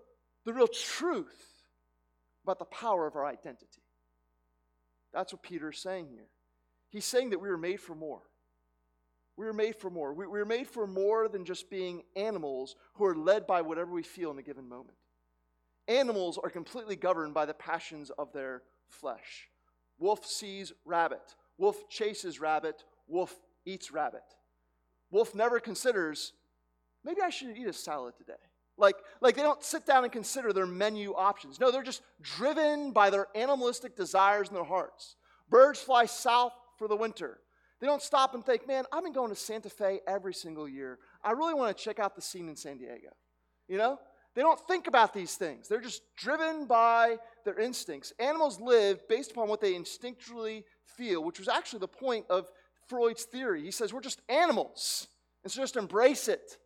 the 0.45 0.53
real 0.53 0.67
truth 0.67 1.63
about 2.43 2.59
the 2.59 2.65
power 2.65 3.07
of 3.07 3.15
our 3.15 3.25
identity. 3.25 3.81
That's 5.13 5.33
what 5.33 5.43
Peter 5.43 5.69
is 5.71 5.79
saying 5.79 6.07
here. 6.09 6.27
He's 6.89 7.05
saying 7.05 7.31
that 7.31 7.41
we 7.41 7.49
were 7.49 7.57
made 7.57 7.79
for 7.79 7.95
more. 7.95 8.21
We 9.35 9.45
were 9.45 9.53
made 9.53 9.75
for 9.75 9.89
more. 9.89 10.13
We, 10.13 10.27
we 10.27 10.39
were 10.39 10.45
made 10.45 10.67
for 10.67 10.85
more 10.85 11.27
than 11.27 11.45
just 11.45 11.69
being 11.69 12.03
animals 12.15 12.75
who 12.95 13.05
are 13.05 13.15
led 13.15 13.47
by 13.47 13.61
whatever 13.61 13.91
we 13.91 14.03
feel 14.03 14.31
in 14.31 14.37
a 14.37 14.43
given 14.43 14.69
moment. 14.69 14.97
Animals 15.87 16.39
are 16.41 16.49
completely 16.49 16.95
governed 16.95 17.33
by 17.33 17.45
the 17.45 17.53
passions 17.53 18.11
of 18.11 18.31
their 18.31 18.61
flesh. 18.87 19.49
Wolf 19.97 20.25
sees 20.25 20.71
rabbit, 20.85 21.35
wolf 21.63 21.87
chases 21.87 22.41
rabbit, 22.41 22.83
wolf 23.07 23.33
eats 23.65 23.89
rabbit. 23.89 24.25
Wolf 25.11 25.33
never 25.33 25.61
considers, 25.61 26.33
maybe 27.05 27.21
I 27.21 27.29
should 27.29 27.57
eat 27.57 27.67
a 27.67 27.71
salad 27.71 28.15
today. 28.17 28.43
Like, 28.77 28.97
like 29.21 29.37
they 29.37 29.43
don't 29.43 29.63
sit 29.63 29.85
down 29.85 30.03
and 30.03 30.11
consider 30.11 30.51
their 30.51 30.65
menu 30.65 31.13
options. 31.13 31.61
No, 31.61 31.71
they're 31.71 31.81
just 31.81 32.01
driven 32.21 32.91
by 32.91 33.09
their 33.09 33.27
animalistic 33.33 33.95
desires 33.95 34.49
in 34.49 34.55
their 34.55 34.65
hearts. 34.65 35.15
Birds 35.49 35.79
fly 35.79 36.05
south 36.05 36.51
for 36.77 36.89
the 36.89 36.97
winter. 36.97 37.39
They 37.79 37.87
don't 37.87 38.01
stop 38.01 38.33
and 38.33 38.45
think, 38.45 38.67
man, 38.67 38.83
I've 38.91 39.03
been 39.03 39.13
going 39.13 39.29
to 39.29 39.35
Santa 39.35 39.69
Fe 39.69 40.01
every 40.05 40.33
single 40.33 40.67
year. 40.67 40.99
I 41.23 41.31
really 41.31 41.53
want 41.53 41.77
to 41.77 41.81
check 41.81 41.97
out 41.97 42.13
the 42.13 42.21
scene 42.21 42.49
in 42.49 42.57
San 42.57 42.77
Diego. 42.77 43.11
You 43.69 43.77
know? 43.77 43.99
They 44.35 44.41
don't 44.41 44.59
think 44.67 44.87
about 44.87 45.13
these 45.13 45.35
things. 45.35 45.67
They're 45.67 45.79
just 45.79 46.01
driven 46.17 46.65
by 46.65 47.17
their 47.45 47.59
instincts. 47.59 48.13
Animals 48.19 48.59
live 48.59 49.07
based 49.07 49.31
upon 49.31 49.47
what 49.47 49.61
they 49.61 49.73
instinctually 49.73 50.63
feel, 50.97 51.23
which 51.23 51.39
was 51.39 51.47
actually 51.47 51.79
the 51.79 51.87
point 51.87 52.25
of 52.29 52.49
Freud's 52.87 53.23
theory. 53.23 53.63
He 53.63 53.71
says 53.71 53.93
we're 53.93 54.01
just 54.01 54.21
animals, 54.29 55.07
and 55.43 55.51
so 55.51 55.61
just 55.61 55.77
embrace 55.77 56.27
it. 56.27 56.57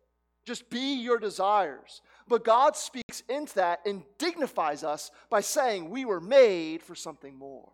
Just 0.44 0.70
be 0.70 0.94
your 0.94 1.18
desires. 1.18 2.00
But 2.26 2.44
God 2.44 2.76
speaks 2.76 3.22
into 3.28 3.54
that 3.56 3.80
and 3.84 4.02
dignifies 4.18 4.82
us 4.82 5.10
by 5.28 5.40
saying 5.40 5.90
we 5.90 6.04
were 6.04 6.20
made 6.20 6.82
for 6.82 6.94
something 6.94 7.36
more. 7.36 7.70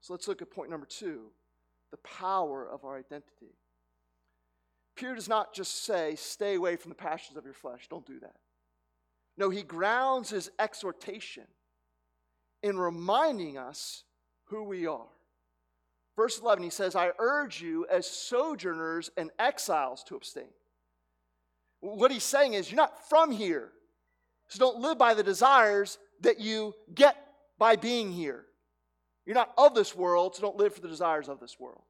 So 0.00 0.12
let's 0.12 0.28
look 0.28 0.42
at 0.42 0.50
point 0.50 0.70
number 0.70 0.86
two 0.86 1.30
the 1.90 1.96
power 1.98 2.68
of 2.68 2.84
our 2.84 2.98
identity. 2.98 3.56
Peter 4.96 5.14
does 5.14 5.28
not 5.28 5.54
just 5.54 5.84
say, 5.84 6.14
stay 6.16 6.54
away 6.54 6.76
from 6.76 6.88
the 6.88 6.96
passions 6.96 7.36
of 7.36 7.44
your 7.44 7.54
flesh. 7.54 7.86
Don't 7.88 8.06
do 8.06 8.18
that. 8.20 8.36
No, 9.36 9.50
he 9.50 9.62
grounds 9.62 10.30
his 10.30 10.50
exhortation 10.58 11.44
in 12.62 12.78
reminding 12.78 13.58
us 13.58 14.04
who 14.44 14.64
we 14.64 14.86
are. 14.86 15.06
Verse 16.16 16.40
11, 16.40 16.64
he 16.64 16.70
says, 16.70 16.96
I 16.96 17.10
urge 17.18 17.60
you 17.60 17.86
as 17.90 18.06
sojourners 18.06 19.10
and 19.16 19.30
exiles 19.38 20.02
to 20.04 20.16
abstain. 20.16 20.48
What 21.80 22.10
he's 22.10 22.24
saying 22.24 22.54
is, 22.54 22.70
you're 22.70 22.76
not 22.76 23.08
from 23.08 23.30
here. 23.30 23.70
So 24.48 24.58
don't 24.58 24.80
live 24.80 24.96
by 24.96 25.14
the 25.14 25.22
desires 25.22 25.98
that 26.22 26.40
you 26.40 26.74
get 26.94 27.16
by 27.58 27.76
being 27.76 28.12
here. 28.12 28.46
You're 29.26 29.34
not 29.34 29.52
of 29.58 29.74
this 29.74 29.94
world, 29.94 30.36
so 30.36 30.42
don't 30.42 30.56
live 30.56 30.74
for 30.74 30.80
the 30.80 30.88
desires 30.88 31.28
of 31.28 31.38
this 31.38 31.60
world. 31.60 31.82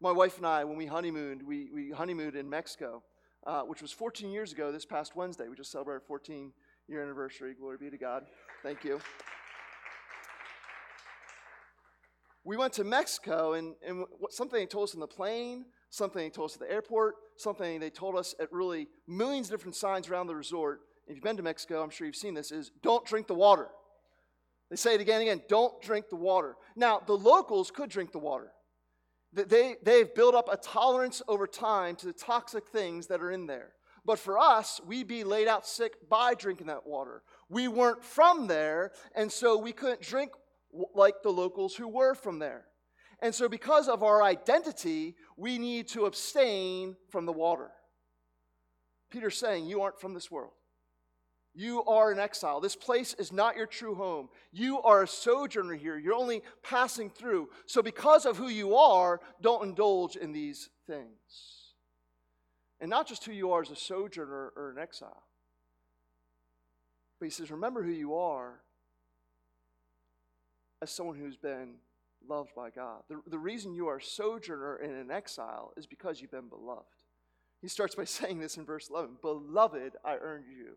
My 0.00 0.12
wife 0.12 0.38
and 0.38 0.46
I, 0.46 0.64
when 0.64 0.76
we 0.76 0.86
honeymooned, 0.86 1.42
we, 1.42 1.70
we 1.72 1.90
honeymooned 1.90 2.36
in 2.36 2.48
Mexico 2.48 3.02
uh, 3.46 3.62
which 3.62 3.82
was 3.82 3.92
14 3.92 4.30
years 4.30 4.52
ago 4.52 4.72
this 4.72 4.84
past 4.84 5.16
Wednesday. 5.16 5.48
We 5.48 5.56
just 5.56 5.70
celebrated 5.70 6.02
14 6.06 6.52
year 6.88 7.02
anniversary. 7.02 7.54
Glory 7.54 7.78
be 7.78 7.90
to 7.90 7.98
God. 7.98 8.24
Thank 8.62 8.84
you. 8.84 9.00
We 12.44 12.56
went 12.56 12.74
to 12.74 12.84
Mexico, 12.84 13.54
and, 13.54 13.74
and 13.86 14.04
something 14.30 14.58
they 14.58 14.66
told 14.66 14.88
us 14.88 14.94
in 14.94 15.00
the 15.00 15.06
plane, 15.06 15.64
something 15.90 16.22
they 16.22 16.30
told 16.30 16.50
us 16.50 16.56
at 16.56 16.60
the 16.60 16.70
airport, 16.70 17.14
something 17.36 17.80
they 17.80 17.90
told 17.90 18.16
us 18.16 18.34
at 18.38 18.52
really 18.52 18.88
millions 19.08 19.46
of 19.46 19.52
different 19.52 19.76
signs 19.76 20.08
around 20.08 20.26
the 20.26 20.36
resort. 20.36 20.80
If 21.06 21.14
you've 21.16 21.24
been 21.24 21.36
to 21.36 21.42
Mexico, 21.42 21.82
I'm 21.82 21.90
sure 21.90 22.06
you've 22.06 22.16
seen 22.16 22.34
this, 22.34 22.52
is 22.52 22.70
don't 22.82 23.04
drink 23.06 23.26
the 23.26 23.34
water. 23.34 23.68
They 24.70 24.76
say 24.76 24.94
it 24.94 25.00
again 25.00 25.20
and 25.20 25.30
again 25.30 25.42
don't 25.48 25.80
drink 25.82 26.08
the 26.10 26.16
water. 26.16 26.56
Now, 26.76 27.00
the 27.06 27.16
locals 27.16 27.70
could 27.70 27.90
drink 27.90 28.12
the 28.12 28.18
water 28.18 28.52
they, 29.34 29.76
they've 29.82 30.14
built 30.14 30.34
up 30.34 30.48
a 30.50 30.56
tolerance 30.56 31.20
over 31.28 31.46
time 31.46 31.96
to 31.96 32.06
the 32.06 32.12
toxic 32.12 32.68
things 32.68 33.08
that 33.08 33.20
are 33.20 33.30
in 33.30 33.46
there. 33.46 33.72
But 34.06 34.18
for 34.18 34.38
us, 34.38 34.80
we'd 34.86 35.08
be 35.08 35.24
laid 35.24 35.48
out 35.48 35.66
sick 35.66 36.08
by 36.08 36.34
drinking 36.34 36.66
that 36.66 36.86
water. 36.86 37.22
We 37.48 37.68
weren't 37.68 38.04
from 38.04 38.46
there, 38.46 38.92
and 39.14 39.32
so 39.32 39.58
we 39.58 39.72
couldn't 39.72 40.02
drink 40.02 40.32
like 40.94 41.22
the 41.22 41.30
locals 41.30 41.74
who 41.74 41.88
were 41.88 42.14
from 42.14 42.38
there. 42.38 42.64
And 43.20 43.34
so, 43.34 43.48
because 43.48 43.88
of 43.88 44.02
our 44.02 44.22
identity, 44.22 45.14
we 45.36 45.58
need 45.58 45.88
to 45.88 46.06
abstain 46.06 46.96
from 47.10 47.26
the 47.26 47.32
water. 47.32 47.70
Peter's 49.10 49.38
saying, 49.38 49.66
You 49.66 49.82
aren't 49.82 50.00
from 50.00 50.14
this 50.14 50.30
world. 50.30 50.52
You 51.56 51.84
are 51.84 52.10
an 52.10 52.18
exile. 52.18 52.60
This 52.60 52.74
place 52.74 53.14
is 53.14 53.32
not 53.32 53.56
your 53.56 53.66
true 53.66 53.94
home. 53.94 54.28
You 54.50 54.82
are 54.82 55.04
a 55.04 55.08
sojourner 55.08 55.74
here. 55.74 55.96
You're 55.96 56.14
only 56.14 56.42
passing 56.64 57.10
through. 57.10 57.48
So, 57.66 57.80
because 57.80 58.26
of 58.26 58.36
who 58.36 58.48
you 58.48 58.76
are, 58.76 59.20
don't 59.40 59.64
indulge 59.64 60.16
in 60.16 60.32
these 60.32 60.68
things. 60.86 61.64
And 62.80 62.90
not 62.90 63.06
just 63.06 63.24
who 63.24 63.32
you 63.32 63.52
are 63.52 63.62
as 63.62 63.70
a 63.70 63.76
sojourner 63.76 64.52
or 64.56 64.70
an 64.70 64.82
exile. 64.82 65.22
But 67.20 67.26
he 67.26 67.30
says, 67.30 67.50
remember 67.50 67.82
who 67.82 67.92
you 67.92 68.16
are 68.16 68.63
as 70.84 70.90
someone 70.90 71.16
who's 71.16 71.36
been 71.36 71.76
loved 72.28 72.54
by 72.54 72.68
God. 72.68 73.02
The, 73.08 73.20
the 73.26 73.38
reason 73.38 73.74
you 73.74 73.88
are 73.88 73.96
a 73.96 74.02
sojourner 74.02 74.76
and 74.76 74.92
an 74.92 75.10
exile 75.10 75.72
is 75.78 75.86
because 75.86 76.20
you've 76.20 76.30
been 76.30 76.48
beloved. 76.48 76.84
He 77.62 77.68
starts 77.68 77.94
by 77.94 78.04
saying 78.04 78.38
this 78.38 78.58
in 78.58 78.66
verse 78.66 78.90
11 78.90 79.16
Beloved, 79.22 79.96
I 80.04 80.16
earned 80.16 80.44
you 80.46 80.76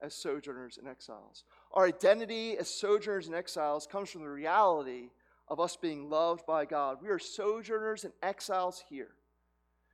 as 0.00 0.14
sojourners 0.14 0.78
and 0.78 0.88
exiles. 0.88 1.44
Our 1.72 1.86
identity 1.86 2.56
as 2.56 2.68
sojourners 2.68 3.26
and 3.26 3.36
exiles 3.36 3.86
comes 3.86 4.10
from 4.10 4.22
the 4.22 4.30
reality 4.30 5.10
of 5.46 5.60
us 5.60 5.76
being 5.76 6.08
loved 6.08 6.46
by 6.46 6.64
God. 6.64 6.98
We 7.02 7.10
are 7.10 7.18
sojourners 7.18 8.04
and 8.04 8.14
exiles 8.22 8.82
here 8.88 9.12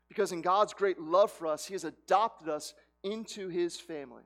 because 0.08 0.30
in 0.30 0.42
God's 0.42 0.74
great 0.74 1.00
love 1.00 1.32
for 1.32 1.48
us, 1.48 1.66
He 1.66 1.74
has 1.74 1.84
adopted 1.84 2.48
us 2.48 2.72
into 3.02 3.48
His 3.48 3.80
family. 3.80 4.22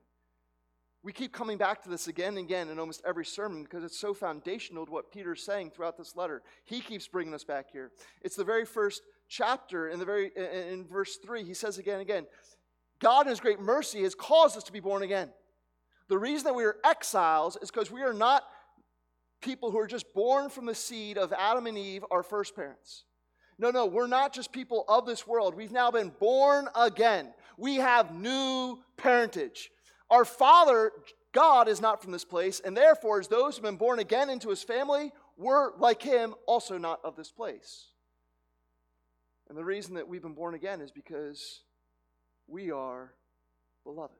We 1.05 1.13
keep 1.13 1.31
coming 1.31 1.59
back 1.59 1.83
to 1.83 1.89
this 1.89 2.07
again 2.07 2.29
and 2.29 2.39
again 2.39 2.67
in 2.69 2.79
almost 2.79 3.03
every 3.05 3.25
sermon 3.25 3.61
because 3.61 3.83
it's 3.83 3.99
so 3.99 4.11
foundational 4.11 4.87
to 4.87 4.91
what 4.91 5.11
Peter's 5.11 5.43
saying 5.43 5.69
throughout 5.69 5.99
this 5.99 6.15
letter. 6.15 6.41
He 6.63 6.79
keeps 6.79 7.07
bringing 7.07 7.35
us 7.35 7.43
back 7.43 7.67
here. 7.71 7.91
It's 8.23 8.35
the 8.35 8.43
very 8.43 8.65
first 8.65 9.03
chapter 9.29 9.89
in 9.89 9.99
the 9.99 10.05
very 10.05 10.31
in 10.35 10.83
verse 10.91 11.17
3. 11.23 11.43
He 11.43 11.53
says 11.53 11.77
again 11.77 11.99
and 11.99 12.01
again, 12.01 12.25
God 12.97 13.27
in 13.27 13.29
his 13.29 13.39
great 13.39 13.59
mercy 13.59 14.01
has 14.01 14.15
caused 14.15 14.57
us 14.57 14.63
to 14.63 14.71
be 14.71 14.79
born 14.79 15.03
again. 15.03 15.29
The 16.09 16.17
reason 16.17 16.45
that 16.45 16.55
we 16.55 16.63
are 16.63 16.77
exiles 16.83 17.55
is 17.61 17.69
because 17.69 17.91
we 17.91 18.01
are 18.01 18.13
not 18.13 18.41
people 19.43 19.69
who 19.69 19.77
are 19.77 19.85
just 19.85 20.11
born 20.15 20.49
from 20.49 20.65
the 20.65 20.73
seed 20.73 21.19
of 21.19 21.31
Adam 21.33 21.67
and 21.67 21.77
Eve, 21.77 22.03
our 22.09 22.23
first 22.23 22.55
parents. 22.55 23.03
No, 23.59 23.69
no, 23.69 23.85
we're 23.85 24.07
not 24.07 24.33
just 24.33 24.51
people 24.51 24.83
of 24.87 25.05
this 25.05 25.27
world. 25.27 25.53
We've 25.53 25.71
now 25.71 25.91
been 25.91 26.11
born 26.19 26.67
again. 26.75 27.31
We 27.57 27.75
have 27.75 28.15
new 28.15 28.79
parentage. 28.97 29.69
Our 30.09 30.25
Father, 30.25 30.91
God, 31.31 31.67
is 31.67 31.81
not 31.81 32.01
from 32.01 32.11
this 32.11 32.25
place, 32.25 32.59
and 32.59 32.75
therefore, 32.75 33.19
as 33.19 33.27
those 33.27 33.57
who 33.57 33.63
have 33.63 33.71
been 33.71 33.77
born 33.77 33.99
again 33.99 34.29
into 34.29 34.49
his 34.49 34.63
family, 34.63 35.11
we're, 35.37 35.75
like 35.77 36.01
him, 36.01 36.35
also 36.47 36.77
not 36.77 36.99
of 37.03 37.15
this 37.15 37.31
place. 37.31 37.87
And 39.49 39.57
the 39.57 39.65
reason 39.65 39.95
that 39.95 40.07
we've 40.07 40.21
been 40.21 40.33
born 40.33 40.55
again 40.55 40.81
is 40.81 40.91
because 40.91 41.61
we 42.47 42.71
are 42.71 43.13
beloved. 43.83 44.13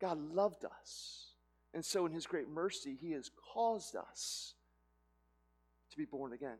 God 0.00 0.18
loved 0.32 0.64
us. 0.64 1.28
And 1.72 1.84
so, 1.84 2.06
in 2.06 2.12
his 2.12 2.26
great 2.26 2.48
mercy, 2.48 2.96
he 3.00 3.12
has 3.12 3.30
caused 3.52 3.96
us 3.96 4.54
to 5.90 5.96
be 5.96 6.04
born 6.04 6.32
again. 6.32 6.58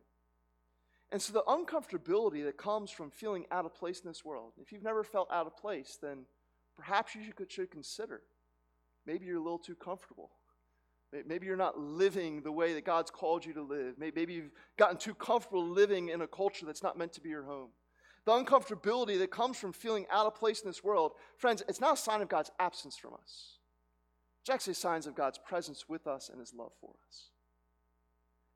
And 1.13 1.23
so, 1.23 1.33
the 1.33 1.43
uncomfortability 1.43 2.45
that 2.45 2.57
comes 2.57 2.91
from 2.91 3.11
feeling 3.11 3.47
out 3.51 3.65
of 3.65 3.75
place 3.75 4.01
in 4.01 4.09
this 4.09 4.25
world, 4.25 4.53
if 4.61 4.73
you've 4.73 4.83
never 4.83 5.05
felt 5.05 5.31
out 5.31 5.47
of 5.47 5.57
place, 5.57 5.99
then 6.03 6.25
perhaps 6.77 7.15
you 7.15 7.23
should 7.49 7.71
consider. 7.71 8.23
Maybe 9.07 9.27
you're 9.27 9.39
a 9.39 9.43
little 9.43 9.59
too 9.59 9.75
comfortable. 9.75 10.31
Maybe 11.27 11.47
you're 11.47 11.57
not 11.57 11.79
living 11.79 12.43
the 12.43 12.51
way 12.51 12.75
that 12.75 12.85
God's 12.85 13.11
called 13.11 13.45
you 13.45 13.53
to 13.53 13.63
live. 13.63 13.95
Maybe 13.99 14.33
you've 14.33 14.51
gotten 14.77 14.97
too 14.97 15.15
comfortable 15.15 15.65
living 15.65 16.09
in 16.09 16.23
a 16.23 16.27
culture 16.27 16.67
that's 16.67 16.83
not 16.83 16.99
meant 16.99 17.13
to 17.13 17.21
be 17.21 17.29
your 17.29 17.45
home. 17.45 17.69
The 18.25 18.33
uncomfortability 18.33 19.19
that 19.19 19.31
comes 19.31 19.57
from 19.57 19.73
feeling 19.73 20.07
out 20.11 20.27
of 20.27 20.35
place 20.35 20.63
in 20.63 20.69
this 20.69 20.83
world, 20.83 21.13
friends, 21.37 21.63
it's 21.69 21.81
not 21.81 21.95
a 21.95 22.01
sign 22.01 22.23
of 22.23 22.29
God's 22.29 22.51
absence 22.59 22.97
from 22.97 23.15
us. 23.15 23.59
It's 24.41 24.51
actually 24.51 24.75
signs 24.75 25.07
of 25.07 25.15
God's 25.15 25.39
presence 25.39 25.89
with 25.89 26.07
us 26.07 26.31
and 26.31 26.41
his 26.41 26.53
love 26.53 26.73
for 26.81 26.95
us. 27.09 27.31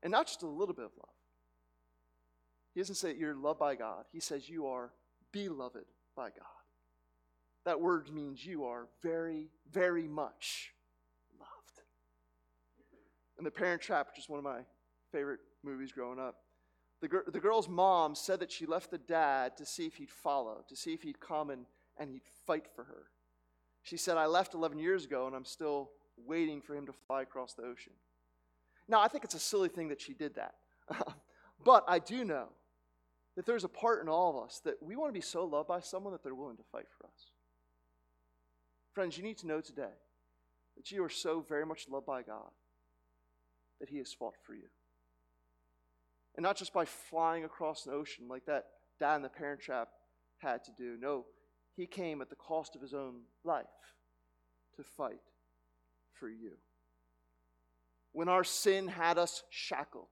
And 0.03 0.11
not 0.11 0.27
just 0.27 0.43
a 0.43 0.47
little 0.47 0.75
bit 0.75 0.85
of 0.85 0.91
love. 0.97 1.09
He 2.73 2.79
doesn't 2.79 2.95
say 2.95 3.15
you're 3.15 3.35
loved 3.35 3.59
by 3.59 3.75
God, 3.75 4.05
he 4.11 4.19
says 4.19 4.49
you 4.49 4.67
are 4.67 4.91
beloved 5.31 5.85
by 6.15 6.29
God. 6.29 6.58
That 7.69 7.81
word 7.81 8.11
means 8.11 8.43
you 8.43 8.65
are 8.65 8.87
very, 9.03 9.51
very 9.71 10.07
much 10.07 10.73
loved. 11.39 11.81
And 13.37 13.45
The 13.45 13.51
Parent 13.51 13.79
Trap, 13.79 14.07
which 14.07 14.17
is 14.17 14.27
one 14.27 14.39
of 14.39 14.43
my 14.43 14.61
favorite 15.11 15.41
movies 15.63 15.91
growing 15.91 16.17
up, 16.17 16.37
the, 16.99 17.07
gr- 17.07 17.29
the 17.31 17.39
girl's 17.39 17.69
mom 17.69 18.15
said 18.15 18.39
that 18.39 18.51
she 18.51 18.65
left 18.65 18.89
the 18.89 18.97
dad 18.97 19.55
to 19.57 19.67
see 19.67 19.85
if 19.85 19.93
he'd 19.93 20.09
follow, 20.09 20.65
to 20.67 20.75
see 20.75 20.95
if 20.95 21.03
he'd 21.03 21.19
come 21.19 21.51
and, 21.51 21.67
and 21.99 22.09
he'd 22.09 22.23
fight 22.47 22.65
for 22.75 22.85
her. 22.85 23.03
She 23.83 23.97
said, 23.97 24.17
I 24.17 24.25
left 24.25 24.55
11 24.55 24.79
years 24.79 25.05
ago 25.05 25.27
and 25.27 25.35
I'm 25.35 25.45
still 25.45 25.91
waiting 26.25 26.61
for 26.61 26.75
him 26.75 26.87
to 26.87 26.93
fly 27.05 27.21
across 27.21 27.53
the 27.53 27.65
ocean. 27.65 27.93
Now, 28.87 28.99
I 28.99 29.09
think 29.09 29.25
it's 29.25 29.35
a 29.35 29.39
silly 29.39 29.69
thing 29.69 29.89
that 29.89 30.01
she 30.01 30.15
did 30.15 30.33
that. 30.33 30.55
but 31.63 31.85
I 31.87 31.99
do 31.99 32.25
know 32.25 32.47
that 33.35 33.45
there's 33.45 33.63
a 33.63 33.69
part 33.69 34.01
in 34.01 34.09
all 34.09 34.31
of 34.31 34.43
us 34.43 34.59
that 34.65 34.81
we 34.81 34.95
want 34.95 35.09
to 35.09 35.13
be 35.13 35.21
so 35.21 35.45
loved 35.45 35.67
by 35.67 35.81
someone 35.81 36.13
that 36.13 36.23
they're 36.23 36.33
willing 36.33 36.57
to 36.57 36.63
fight 36.71 36.87
for 36.97 37.05
us. 37.05 37.28
Friends, 38.99 39.17
you 39.17 39.23
need 39.23 39.37
to 39.37 39.47
know 39.47 39.61
today 39.61 39.95
that 40.75 40.91
you 40.91 41.01
are 41.05 41.09
so 41.09 41.39
very 41.39 41.65
much 41.65 41.87
loved 41.87 42.05
by 42.05 42.21
God 42.21 42.51
that 43.79 43.87
He 43.87 43.97
has 43.99 44.11
fought 44.11 44.33
for 44.45 44.53
you. 44.53 44.67
And 46.35 46.43
not 46.43 46.57
just 46.57 46.73
by 46.73 46.83
flying 46.83 47.45
across 47.45 47.85
an 47.85 47.93
ocean 47.93 48.27
like 48.27 48.45
that 48.47 48.65
dad 48.99 49.15
in 49.15 49.21
the 49.21 49.29
parent 49.29 49.61
trap 49.61 49.87
had 50.39 50.65
to 50.65 50.71
do. 50.77 50.97
No, 50.99 51.23
He 51.77 51.85
came 51.85 52.21
at 52.21 52.29
the 52.29 52.35
cost 52.35 52.75
of 52.75 52.81
His 52.81 52.93
own 52.93 53.21
life 53.45 53.67
to 54.75 54.83
fight 54.83 55.21
for 56.11 56.27
you. 56.27 56.57
When 58.11 58.27
our 58.27 58.43
sin 58.43 58.89
had 58.89 59.17
us 59.17 59.43
shackled, 59.49 60.09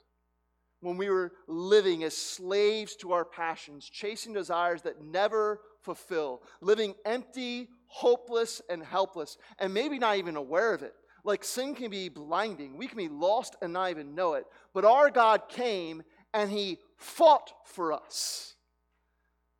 when 0.79 0.95
we 0.95 1.09
were 1.09 1.33
living 1.49 2.05
as 2.05 2.15
slaves 2.15 2.95
to 3.01 3.11
our 3.11 3.25
passions, 3.25 3.89
chasing 3.89 4.31
desires 4.31 4.83
that 4.83 5.03
never 5.03 5.59
fulfill, 5.87 6.43
living 6.59 6.93
empty, 7.05 7.69
hopeless, 7.85 8.61
and 8.69 8.83
helpless, 8.83 9.37
and 9.57 9.73
maybe 9.73 9.97
not 9.97 10.17
even 10.17 10.35
aware 10.35 10.73
of 10.73 10.83
it. 10.83 10.93
Like 11.23 11.45
sin 11.45 11.75
can 11.75 11.89
be 11.89 12.09
blinding, 12.09 12.77
we 12.77 12.87
can 12.87 12.97
be 12.97 13.07
lost 13.07 13.55
and 13.61 13.71
not 13.71 13.89
even 13.89 14.15
know 14.15 14.33
it. 14.33 14.45
But 14.73 14.83
our 14.83 15.09
God 15.09 15.47
came 15.47 16.03
and 16.33 16.51
he 16.51 16.79
fought 16.97 17.53
for 17.65 17.93
us. 17.93 18.55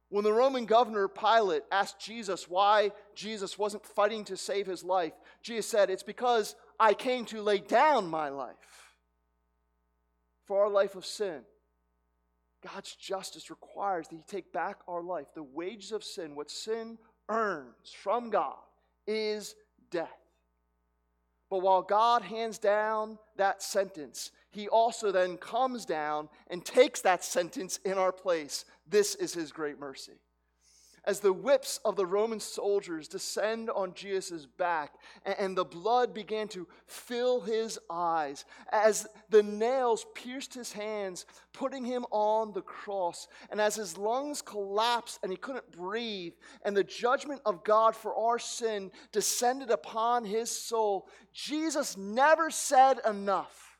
When 0.10 0.26
the 0.26 0.34
Roman 0.34 0.66
governor 0.66 1.08
Pilate 1.08 1.64
asked 1.72 2.00
Jesus 2.00 2.50
why 2.50 2.92
Jesus 3.16 3.58
wasn't 3.58 3.86
fighting 3.86 4.26
to 4.26 4.38
save 4.38 4.68
his 4.68 4.84
life, 4.84 5.14
Jesus 5.42 5.70
said, 5.70 5.90
It's 5.90 6.04
because 6.04 6.56
I 6.78 6.94
came 6.94 7.24
to 7.26 7.42
lay 7.42 7.60
down 7.60 8.10
my 8.10 8.30
life 8.30 8.56
for 10.46 10.64
our 10.64 10.70
life 10.70 10.96
of 10.96 11.06
sin. 11.06 11.42
God's 12.74 12.96
justice 12.96 13.50
requires 13.50 14.08
that 14.08 14.16
He 14.16 14.22
take 14.28 14.52
back 14.52 14.78
our 14.88 15.02
life. 15.02 15.28
The 15.34 15.44
wages 15.44 15.92
of 15.92 16.04
sin, 16.04 16.36
what 16.36 16.52
sin 16.52 16.98
earns 17.30 17.92
from 17.94 18.30
God, 18.30 18.58
is 19.06 19.56
death. 19.92 20.10
But 21.50 21.60
while 21.60 21.82
God 21.82 22.24
hands 22.24 22.58
down 22.58 23.18
that 23.38 23.62
sentence, 23.62 24.32
He 24.52 24.68
also 24.68 25.12
then 25.12 25.38
comes 25.38 25.86
down 25.86 26.30
and 26.50 26.64
takes 26.64 27.02
that 27.02 27.24
sentence 27.24 27.80
in 27.86 27.94
our 27.94 28.12
place. 28.12 28.66
This 28.88 29.16
is 29.16 29.34
His 29.34 29.52
great 29.52 29.80
mercy 29.80 30.20
as 31.08 31.22
the 31.22 31.32
whips 31.32 31.80
of 31.86 31.96
the 31.96 32.06
Roman 32.06 32.42
soldiers 32.42 33.08
descend 33.08 33.70
on 33.70 33.94
Jesus' 33.94 34.46
back, 34.46 34.94
and 35.26 35.58
the 35.58 35.64
blood 35.64 36.14
began 36.14 36.50
to 36.50 36.68
fill 36.86 37.40
his 37.40 37.80
eyes, 37.90 38.44
as 38.74 39.08
the 39.30 39.42
nails 39.42 40.06
pierced 40.14 40.54
his 40.54 40.74
hands, 40.74 41.26
putting 41.54 41.86
him 41.86 42.06
on 42.12 42.52
the 42.52 42.62
cross, 42.62 43.30
and 43.50 43.62
as 43.62 43.76
his 43.76 43.98
lungs 43.98 44.42
collapsed 44.42 45.20
and 45.24 45.32
he 45.32 45.38
couldn't 45.38 45.72
breathe, 45.72 46.34
and 46.64 46.76
the 46.76 46.84
judgment 46.84 47.42
of 47.46 47.64
God 47.64 47.96
for 47.96 48.14
our 48.14 48.38
sin 48.38 48.92
descended 49.14 49.72
upon 49.72 50.26
his 50.26 50.52
soul, 50.52 51.08
Jesus 51.32 51.96
never 51.96 52.52
said 52.52 53.00
enough. 53.08 53.80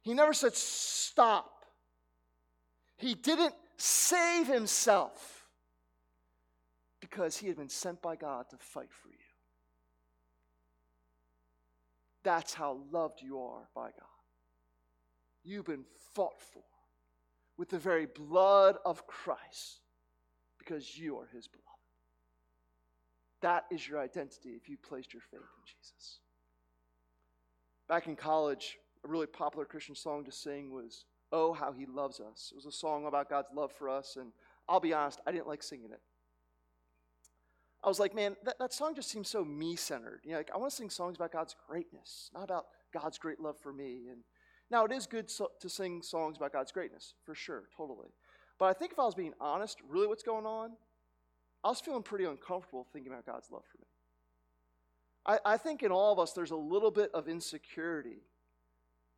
He 0.00 0.14
never 0.14 0.32
said, 0.32 0.54
Stop. 0.54 1.66
He 2.96 3.14
didn't 3.14 3.54
save 3.76 4.46
himself 4.46 5.39
because 7.00 7.36
he 7.36 7.48
had 7.48 7.56
been 7.56 7.68
sent 7.68 8.02
by 8.02 8.16
God 8.16 8.46
to 8.50 8.56
fight 8.58 8.90
for 8.90 9.08
you. 9.08 9.14
That's 12.22 12.52
how 12.52 12.80
loved 12.92 13.22
you 13.22 13.40
are 13.40 13.68
by 13.74 13.86
God. 13.86 14.08
You've 15.42 15.64
been 15.64 15.84
fought 16.14 16.40
for 16.40 16.62
with 17.56 17.70
the 17.70 17.78
very 17.78 18.06
blood 18.06 18.76
of 18.84 19.06
Christ 19.06 19.80
because 20.58 20.98
you 20.98 21.16
are 21.16 21.28
his 21.32 21.48
beloved. 21.48 21.66
That 23.40 23.64
is 23.70 23.88
your 23.88 24.00
identity 24.00 24.50
if 24.50 24.68
you 24.68 24.76
placed 24.76 25.14
your 25.14 25.22
faith 25.22 25.40
in 25.40 25.64
Jesus. 25.64 26.20
Back 27.88 28.06
in 28.06 28.16
college, 28.16 28.76
a 29.04 29.08
really 29.08 29.26
popular 29.26 29.64
Christian 29.64 29.94
song 29.94 30.24
to 30.24 30.32
sing 30.32 30.70
was 30.70 31.06
Oh, 31.32 31.52
How 31.52 31.72
He 31.72 31.86
Loves 31.86 32.20
Us. 32.20 32.48
It 32.52 32.56
was 32.56 32.66
a 32.66 32.72
song 32.72 33.06
about 33.06 33.30
God's 33.30 33.48
love 33.54 33.72
for 33.72 33.88
us, 33.88 34.16
and 34.16 34.32
I'll 34.68 34.80
be 34.80 34.92
honest, 34.92 35.20
I 35.26 35.32
didn't 35.32 35.46
like 35.46 35.62
singing 35.62 35.90
it. 35.92 36.00
I 37.82 37.88
was 37.88 37.98
like, 37.98 38.14
man, 38.14 38.36
that, 38.44 38.58
that 38.58 38.72
song 38.72 38.94
just 38.94 39.10
seems 39.10 39.28
so 39.28 39.44
me 39.44 39.74
centered. 39.74 40.20
You 40.24 40.32
know, 40.32 40.38
like, 40.38 40.50
I 40.54 40.58
want 40.58 40.70
to 40.70 40.76
sing 40.76 40.90
songs 40.90 41.16
about 41.16 41.32
God's 41.32 41.56
greatness, 41.68 42.30
not 42.34 42.44
about 42.44 42.66
God's 42.92 43.18
great 43.18 43.40
love 43.40 43.58
for 43.58 43.72
me. 43.72 44.08
And 44.10 44.20
now 44.70 44.84
it 44.84 44.92
is 44.92 45.06
good 45.06 45.30
so, 45.30 45.48
to 45.60 45.68
sing 45.68 46.02
songs 46.02 46.36
about 46.36 46.52
God's 46.52 46.72
greatness, 46.72 47.14
for 47.24 47.34
sure, 47.34 47.64
totally. 47.76 48.08
But 48.58 48.66
I 48.66 48.72
think 48.74 48.92
if 48.92 48.98
I 48.98 49.04
was 49.04 49.14
being 49.14 49.32
honest, 49.40 49.78
really 49.88 50.06
what's 50.06 50.22
going 50.22 50.44
on, 50.44 50.72
I 51.64 51.68
was 51.68 51.80
feeling 51.80 52.02
pretty 52.02 52.24
uncomfortable 52.24 52.86
thinking 52.92 53.12
about 53.12 53.26
God's 53.26 53.50
love 53.50 53.64
for 53.70 53.78
me. 53.78 53.86
I, 55.26 55.54
I 55.54 55.56
think 55.56 55.82
in 55.82 55.90
all 55.90 56.12
of 56.12 56.18
us, 56.18 56.32
there's 56.32 56.50
a 56.50 56.56
little 56.56 56.90
bit 56.90 57.10
of 57.14 57.28
insecurity, 57.28 58.22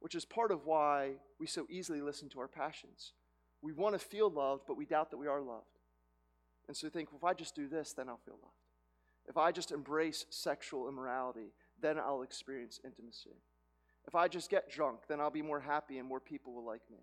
which 0.01 0.15
is 0.15 0.25
part 0.25 0.53
of 0.53 0.67
why 0.67 1.13
we 1.41 1.47
so 1.47 1.67
easily 1.69 2.01
listen 2.01 2.29
to 2.31 2.41
our 2.41 2.49
passions. 2.49 3.13
We 3.61 3.73
want 3.73 3.95
to 3.95 3.99
feel 3.99 4.31
loved, 4.31 4.65
but 4.67 4.77
we 4.77 4.87
doubt 4.87 5.11
that 5.11 5.19
we 5.19 5.29
are 5.29 5.41
loved. 5.41 5.72
And 6.69 6.77
so 6.77 6.87
we 6.87 6.91
think, 6.91 7.11
well, 7.11 7.19
if 7.19 7.25
I 7.25 7.35
just 7.35 7.55
do 7.55 7.69
this, 7.69 7.93
then 7.93 8.09
I'll 8.09 8.21
feel 8.25 8.39
loved. 8.43 8.55
If 9.29 9.37
I 9.37 9.53
just 9.53 9.73
embrace 9.73 10.27
sexual 10.31 10.89
immorality, 10.89 11.53
then 11.81 11.99
I'll 11.99 12.23
experience 12.23 12.81
intimacy. 12.85 13.37
If 14.07 14.15
I 14.15 14.29
just 14.29 14.51
get 14.51 14.71
drunk, 14.71 15.01
then 15.09 15.21
I'll 15.21 15.31
be 15.31 15.43
more 15.43 15.61
happy 15.61 15.99
and 15.99 16.09
more 16.09 16.21
people 16.21 16.55
will 16.55 16.65
like 16.65 16.83
me. 16.91 16.99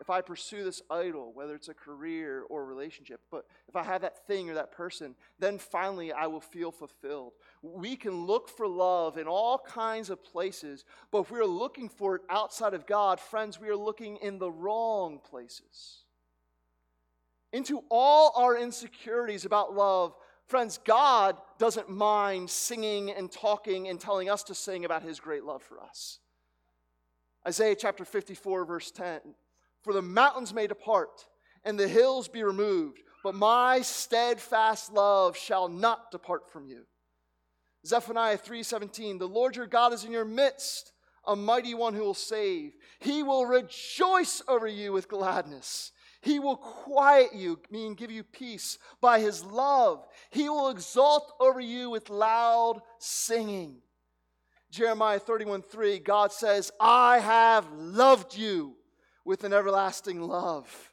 If 0.00 0.10
I 0.10 0.20
pursue 0.20 0.64
this 0.64 0.82
idol, 0.90 1.30
whether 1.32 1.54
it's 1.54 1.68
a 1.68 1.74
career 1.74 2.42
or 2.50 2.62
a 2.62 2.66
relationship, 2.66 3.20
but 3.30 3.46
if 3.68 3.76
I 3.76 3.84
have 3.84 4.02
that 4.02 4.26
thing 4.26 4.50
or 4.50 4.54
that 4.54 4.72
person, 4.72 5.14
then 5.38 5.56
finally 5.56 6.12
I 6.12 6.26
will 6.26 6.40
feel 6.40 6.72
fulfilled. 6.72 7.32
We 7.62 7.94
can 7.94 8.26
look 8.26 8.48
for 8.48 8.66
love 8.66 9.18
in 9.18 9.28
all 9.28 9.58
kinds 9.58 10.10
of 10.10 10.24
places, 10.24 10.84
but 11.12 11.20
if 11.20 11.30
we're 11.30 11.44
looking 11.44 11.88
for 11.88 12.16
it 12.16 12.22
outside 12.28 12.74
of 12.74 12.86
God, 12.86 13.20
friends, 13.20 13.60
we 13.60 13.68
are 13.68 13.76
looking 13.76 14.16
in 14.16 14.38
the 14.38 14.50
wrong 14.50 15.20
places. 15.20 16.03
Into 17.54 17.84
all 17.88 18.32
our 18.34 18.58
insecurities 18.58 19.44
about 19.44 19.72
love, 19.72 20.12
friends, 20.48 20.80
God 20.84 21.36
doesn't 21.56 21.88
mind 21.88 22.50
singing 22.50 23.12
and 23.12 23.30
talking 23.30 23.86
and 23.86 24.00
telling 24.00 24.28
us 24.28 24.42
to 24.44 24.56
sing 24.56 24.84
about 24.84 25.04
his 25.04 25.20
great 25.20 25.44
love 25.44 25.62
for 25.62 25.80
us. 25.80 26.18
Isaiah 27.46 27.76
chapter 27.76 28.04
54, 28.04 28.64
verse 28.64 28.90
10 28.90 29.20
For 29.82 29.92
the 29.92 30.02
mountains 30.02 30.52
may 30.52 30.66
depart 30.66 31.26
and 31.64 31.78
the 31.78 31.86
hills 31.86 32.26
be 32.26 32.42
removed, 32.42 32.98
but 33.22 33.36
my 33.36 33.82
steadfast 33.82 34.92
love 34.92 35.36
shall 35.36 35.68
not 35.68 36.10
depart 36.10 36.50
from 36.50 36.66
you. 36.66 36.86
Zephaniah 37.86 38.36
3:17 38.36 39.20
The 39.20 39.28
Lord 39.28 39.54
your 39.54 39.68
God 39.68 39.92
is 39.92 40.02
in 40.02 40.10
your 40.10 40.24
midst, 40.24 40.90
a 41.24 41.36
mighty 41.36 41.74
one 41.74 41.94
who 41.94 42.02
will 42.02 42.14
save. 42.14 42.72
He 42.98 43.22
will 43.22 43.46
rejoice 43.46 44.42
over 44.48 44.66
you 44.66 44.90
with 44.90 45.06
gladness. 45.06 45.92
He 46.24 46.38
will 46.38 46.56
quiet 46.56 47.34
you, 47.34 47.60
meaning 47.70 47.94
give 47.94 48.10
you 48.10 48.24
peace 48.24 48.78
by 49.02 49.20
his 49.20 49.44
love. 49.44 50.06
He 50.30 50.48
will 50.48 50.70
exalt 50.70 51.34
over 51.38 51.60
you 51.60 51.90
with 51.90 52.08
loud 52.08 52.80
singing. 52.98 53.76
Jeremiah 54.70 55.18
31 55.18 55.60
3, 55.62 55.98
God 55.98 56.32
says, 56.32 56.72
I 56.80 57.18
have 57.18 57.70
loved 57.72 58.36
you 58.36 58.74
with 59.26 59.44
an 59.44 59.52
everlasting 59.52 60.22
love. 60.22 60.92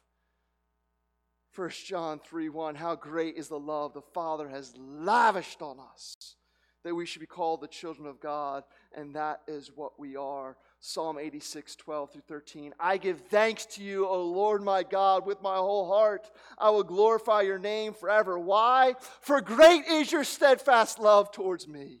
1 1.56 1.70
John 1.86 2.20
3 2.20 2.50
1, 2.50 2.74
how 2.74 2.94
great 2.94 3.36
is 3.36 3.48
the 3.48 3.58
love 3.58 3.94
the 3.94 4.02
Father 4.02 4.50
has 4.50 4.74
lavished 4.76 5.62
on 5.62 5.78
us 5.80 6.36
that 6.84 6.94
we 6.94 7.06
should 7.06 7.20
be 7.20 7.26
called 7.26 7.60
the 7.60 7.68
children 7.68 8.06
of 8.06 8.20
God, 8.20 8.64
and 8.94 9.14
that 9.14 9.40
is 9.46 9.70
what 9.74 9.98
we 9.98 10.16
are. 10.16 10.56
Psalm 10.84 11.16
86, 11.16 11.76
12 11.76 12.10
through 12.10 12.22
13. 12.26 12.74
I 12.80 12.96
give 12.96 13.20
thanks 13.20 13.66
to 13.66 13.84
you, 13.84 14.04
O 14.04 14.24
Lord 14.24 14.64
my 14.64 14.82
God, 14.82 15.24
with 15.24 15.40
my 15.40 15.54
whole 15.54 15.86
heart. 15.86 16.28
I 16.58 16.70
will 16.70 16.82
glorify 16.82 17.42
your 17.42 17.60
name 17.60 17.94
forever. 17.94 18.36
Why? 18.36 18.96
For 19.20 19.40
great 19.40 19.86
is 19.86 20.10
your 20.10 20.24
steadfast 20.24 20.98
love 20.98 21.30
towards 21.30 21.68
me. 21.68 22.00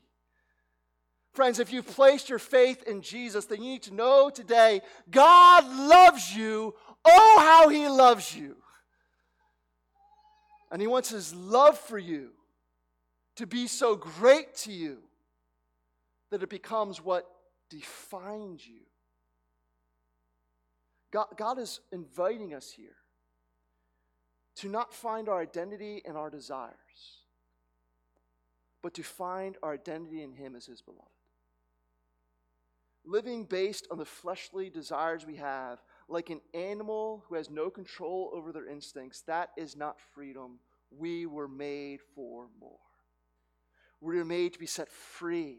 Friends, 1.32 1.60
if 1.60 1.72
you've 1.72 1.86
placed 1.86 2.28
your 2.28 2.40
faith 2.40 2.82
in 2.82 3.02
Jesus, 3.02 3.44
then 3.44 3.62
you 3.62 3.70
need 3.70 3.84
to 3.84 3.94
know 3.94 4.30
today 4.30 4.80
God 5.08 5.64
loves 5.64 6.34
you. 6.34 6.74
Oh, 7.04 7.36
how 7.38 7.68
He 7.68 7.88
loves 7.88 8.36
you. 8.36 8.56
And 10.72 10.82
He 10.82 10.88
wants 10.88 11.08
His 11.08 11.32
love 11.32 11.78
for 11.78 12.00
you 12.00 12.30
to 13.36 13.46
be 13.46 13.68
so 13.68 13.94
great 13.94 14.56
to 14.56 14.72
you 14.72 14.98
that 16.32 16.42
it 16.42 16.50
becomes 16.50 17.00
what 17.00 17.31
defines 17.72 18.66
you. 18.66 18.82
God, 21.10 21.26
God 21.36 21.58
is 21.58 21.80
inviting 21.90 22.54
us 22.54 22.70
here 22.70 22.96
to 24.56 24.68
not 24.68 24.94
find 24.94 25.28
our 25.28 25.40
identity 25.40 26.02
in 26.04 26.16
our 26.16 26.30
desires, 26.30 26.74
but 28.82 28.94
to 28.94 29.02
find 29.02 29.56
our 29.62 29.74
identity 29.74 30.22
in 30.22 30.32
Him 30.32 30.54
as 30.56 30.66
His 30.66 30.82
beloved 30.82 31.08
living 33.04 33.44
based 33.44 33.86
on 33.90 33.98
the 33.98 34.04
fleshly 34.04 34.70
desires 34.70 35.26
we 35.26 35.36
have, 35.36 35.82
like 36.08 36.30
an 36.30 36.40
animal 36.54 37.24
who 37.26 37.34
has 37.34 37.50
no 37.50 37.70
control 37.70 38.30
over 38.32 38.52
their 38.52 38.68
instincts, 38.68 39.22
that 39.22 39.50
is 39.56 39.76
not 39.76 40.00
freedom. 40.14 40.58
We 40.90 41.26
were 41.26 41.48
made 41.48 42.00
for 42.14 42.46
more. 42.60 42.78
We 44.00 44.16
were 44.16 44.24
made 44.24 44.52
to 44.52 44.58
be 44.58 44.66
set 44.66 44.88
free 44.88 45.58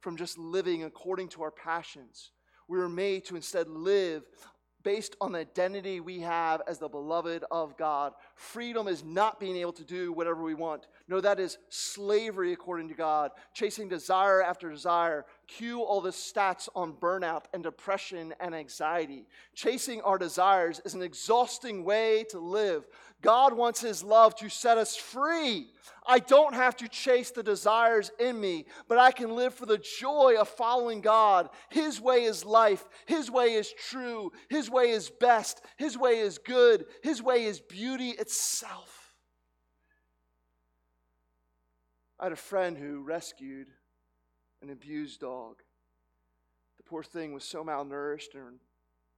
from 0.00 0.16
just 0.16 0.38
living 0.38 0.84
according 0.84 1.28
to 1.28 1.42
our 1.42 1.50
passions. 1.50 2.32
We 2.68 2.78
were 2.78 2.88
made 2.88 3.24
to 3.26 3.36
instead 3.36 3.68
live 3.68 4.22
based 4.82 5.16
on 5.20 5.32
the 5.32 5.40
identity 5.40 6.00
we 6.00 6.20
have 6.20 6.62
as 6.66 6.78
the 6.78 6.88
beloved 6.88 7.44
of 7.50 7.76
God. 7.76 8.12
Freedom 8.34 8.88
is 8.88 9.04
not 9.04 9.38
being 9.40 9.56
able 9.56 9.72
to 9.74 9.84
do 9.84 10.12
whatever 10.12 10.42
we 10.42 10.54
want. 10.54 10.86
No, 11.10 11.20
that 11.20 11.40
is 11.40 11.58
slavery 11.70 12.52
according 12.52 12.86
to 12.88 12.94
God, 12.94 13.32
chasing 13.52 13.88
desire 13.88 14.40
after 14.44 14.70
desire. 14.70 15.26
Cue 15.48 15.82
all 15.82 16.00
the 16.00 16.10
stats 16.10 16.68
on 16.76 16.92
burnout 16.92 17.46
and 17.52 17.64
depression 17.64 18.32
and 18.38 18.54
anxiety. 18.54 19.26
Chasing 19.52 20.00
our 20.02 20.18
desires 20.18 20.80
is 20.84 20.94
an 20.94 21.02
exhausting 21.02 21.82
way 21.82 22.24
to 22.30 22.38
live. 22.38 22.86
God 23.22 23.54
wants 23.54 23.80
His 23.80 24.04
love 24.04 24.36
to 24.36 24.48
set 24.48 24.78
us 24.78 24.94
free. 24.94 25.72
I 26.06 26.20
don't 26.20 26.54
have 26.54 26.76
to 26.76 26.86
chase 26.86 27.32
the 27.32 27.42
desires 27.42 28.12
in 28.20 28.40
me, 28.40 28.66
but 28.86 28.98
I 28.98 29.10
can 29.10 29.34
live 29.34 29.52
for 29.52 29.66
the 29.66 29.78
joy 29.78 30.36
of 30.38 30.48
following 30.48 31.00
God. 31.00 31.50
His 31.70 32.00
way 32.00 32.22
is 32.22 32.44
life. 32.44 32.88
His 33.06 33.28
way 33.28 33.54
is 33.54 33.72
true. 33.72 34.30
His 34.48 34.70
way 34.70 34.90
is 34.90 35.10
best. 35.10 35.60
His 35.76 35.98
way 35.98 36.20
is 36.20 36.38
good. 36.38 36.84
His 37.02 37.20
way 37.20 37.46
is 37.46 37.58
beauty 37.58 38.10
itself. 38.10 38.99
I 42.20 42.24
had 42.24 42.32
a 42.32 42.36
friend 42.36 42.76
who 42.76 43.00
rescued 43.00 43.68
an 44.60 44.68
abused 44.68 45.20
dog. 45.20 45.62
The 46.76 46.82
poor 46.82 47.02
thing 47.02 47.32
was 47.32 47.44
so 47.44 47.64
malnourished 47.64 48.34
and 48.34 48.60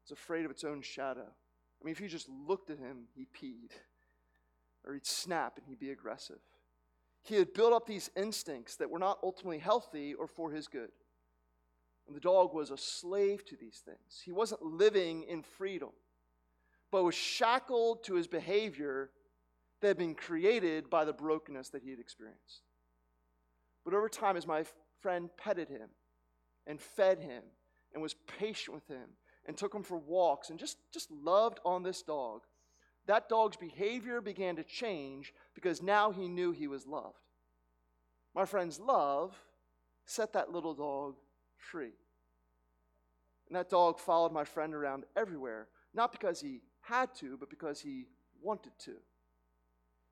was 0.04 0.12
afraid 0.12 0.44
of 0.44 0.52
its 0.52 0.62
own 0.62 0.82
shadow. 0.82 1.26
I 1.26 1.84
mean, 1.84 1.90
if 1.90 2.00
you 2.00 2.06
just 2.06 2.28
looked 2.28 2.70
at 2.70 2.78
him, 2.78 3.08
he 3.16 3.26
peed, 3.26 3.72
or 4.86 4.94
he'd 4.94 5.04
snap 5.04 5.58
and 5.58 5.66
he'd 5.66 5.80
be 5.80 5.90
aggressive. 5.90 6.38
He 7.24 7.34
had 7.34 7.54
built 7.54 7.72
up 7.72 7.86
these 7.86 8.08
instincts 8.16 8.76
that 8.76 8.90
were 8.90 9.00
not 9.00 9.18
ultimately 9.24 9.58
healthy 9.58 10.14
or 10.14 10.28
for 10.28 10.52
his 10.52 10.68
good. 10.68 10.90
And 12.06 12.14
the 12.14 12.20
dog 12.20 12.54
was 12.54 12.70
a 12.70 12.76
slave 12.76 13.44
to 13.46 13.56
these 13.56 13.82
things. 13.84 14.22
He 14.24 14.30
wasn't 14.30 14.62
living 14.62 15.24
in 15.24 15.42
freedom, 15.42 15.90
but 16.92 17.02
was 17.02 17.16
shackled 17.16 18.04
to 18.04 18.14
his 18.14 18.28
behavior 18.28 19.10
that 19.80 19.88
had 19.88 19.98
been 19.98 20.14
created 20.14 20.88
by 20.88 21.04
the 21.04 21.12
brokenness 21.12 21.70
that 21.70 21.82
he 21.82 21.90
had 21.90 21.98
experienced. 21.98 22.62
But 23.84 23.94
over 23.94 24.08
time, 24.08 24.36
as 24.36 24.46
my 24.46 24.64
friend 25.00 25.30
petted 25.36 25.68
him 25.68 25.88
and 26.66 26.80
fed 26.80 27.18
him 27.18 27.42
and 27.92 28.02
was 28.02 28.14
patient 28.38 28.74
with 28.74 28.86
him 28.88 29.10
and 29.46 29.56
took 29.56 29.74
him 29.74 29.82
for 29.82 29.98
walks 29.98 30.50
and 30.50 30.58
just, 30.58 30.78
just 30.92 31.10
loved 31.10 31.58
on 31.64 31.82
this 31.82 32.02
dog, 32.02 32.42
that 33.06 33.28
dog's 33.28 33.56
behavior 33.56 34.20
began 34.20 34.56
to 34.56 34.64
change 34.64 35.32
because 35.54 35.82
now 35.82 36.12
he 36.12 36.28
knew 36.28 36.52
he 36.52 36.68
was 36.68 36.86
loved. 36.86 37.18
My 38.34 38.44
friend's 38.44 38.78
love 38.78 39.36
set 40.06 40.32
that 40.32 40.52
little 40.52 40.74
dog 40.74 41.16
free. 41.56 41.92
And 43.48 43.56
that 43.56 43.68
dog 43.68 43.98
followed 43.98 44.32
my 44.32 44.44
friend 44.44 44.74
around 44.74 45.04
everywhere, 45.16 45.68
not 45.92 46.12
because 46.12 46.40
he 46.40 46.60
had 46.80 47.14
to, 47.16 47.36
but 47.36 47.50
because 47.50 47.80
he 47.80 48.06
wanted 48.40 48.72
to. 48.84 48.94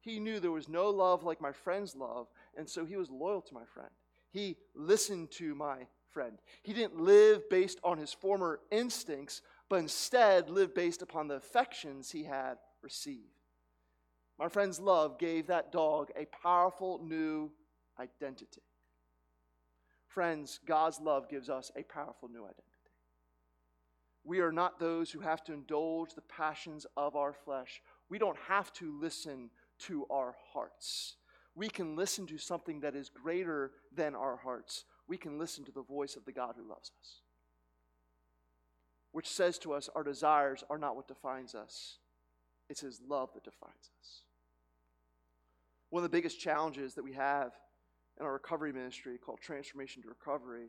He 0.01 0.19
knew 0.19 0.41
there 0.41 0.51
was 0.51 0.69
no 0.69 0.91
love 0.91 1.23
like 1.25 1.41
my 1.41 1.53
friend's 1.53 1.95
love, 1.95 2.29
and 2.57 2.69
so 2.69 2.85
he 2.85 2.97
was 2.97 3.11
loyal 3.11 3.43
to 3.43 3.55
my 3.55 3.65
friend. 3.73 3.91
He 4.31 4.57
listened 4.75 5.31
to 5.33 5.55
my 5.55 5.87
friend. 6.11 6.39
He 6.63 6.73
didn't 6.73 7.01
live 7.01 7.49
based 7.49 7.79
on 7.83 7.99
his 7.99 8.13
former 8.13 8.61
instincts, 8.71 9.43
but 9.69 9.81
instead 9.81 10.51
lived 10.51 10.75
based 10.75 11.03
upon 11.03 11.29
the 11.29 11.35
affections 11.35 12.11
he 12.11 12.25
had 12.25 12.59
received. 12.83 13.41
My 14.39 14.49
friend's 14.49 14.81
love 14.81 15.19
gave 15.19 15.49
that 15.49 15.71
dog 15.73 16.11
a 16.17 16.27
powerful 16.27 17.01
new 17.03 17.51
identity. 17.99 18.63
Friends, 20.07 20.59
God's 20.67 21.01
love 21.01 21.29
gives 21.29 21.49
us 21.49 21.71
a 21.77 21.83
powerful 21.83 22.29
new 22.29 22.43
identity. 22.43 22.65
We 24.25 24.41
are 24.41 24.53
not 24.53 24.79
those 24.79 25.11
who 25.11 25.21
have 25.21 25.45
to 25.45 25.53
indulge 25.53 26.15
the 26.15 26.23
passions 26.23 26.87
of 26.97 27.17
our 27.17 27.33
flesh. 27.33 27.81
We 28.09 28.19
don't 28.19 28.39
have 28.49 28.73
to 28.75 28.99
listen 28.99 29.51
to 29.81 30.07
our 30.11 30.35
hearts. 30.53 31.17
We 31.55 31.69
can 31.69 31.97
listen 31.97 32.27
to 32.29 32.39
something 32.39 32.81
that 32.81 32.95
is 32.95 33.09
greater 33.11 33.73
than 33.95 34.15
our 34.15 34.37
hearts. 34.37 34.85
We 35.09 35.17
can 35.17 35.39
listen 35.39 35.65
to 35.65 35.73
the 35.73 35.83
voice 35.83 36.17
of 36.17 36.25
the 36.25 36.33
God 36.33 36.55
who 36.57 36.69
loves 36.69 36.93
us, 37.01 37.21
which 39.13 39.29
says 39.29 39.59
to 39.59 39.73
us 39.73 39.89
our 39.95 40.05
desires 40.05 40.63
are 40.71 40.79
not 40.79 40.97
what 40.97 41.09
defines 41.09 41.55
us, 41.55 41.99
it's 42.69 42.81
His 42.81 43.01
love 43.07 43.31
that 43.35 43.45
defines 43.45 43.91
us. 44.01 44.23
One 45.91 46.05
of 46.05 46.11
the 46.11 46.17
biggest 46.17 46.39
challenges 46.39 46.95
that 46.95 47.03
we 47.03 47.15
have 47.15 47.53
in 48.19 48.25
our 48.25 48.33
recovery 48.33 48.73
ministry 48.73 49.19
called 49.19 49.41
Transformation 49.41 50.03
to 50.03 50.09
Recovery 50.09 50.69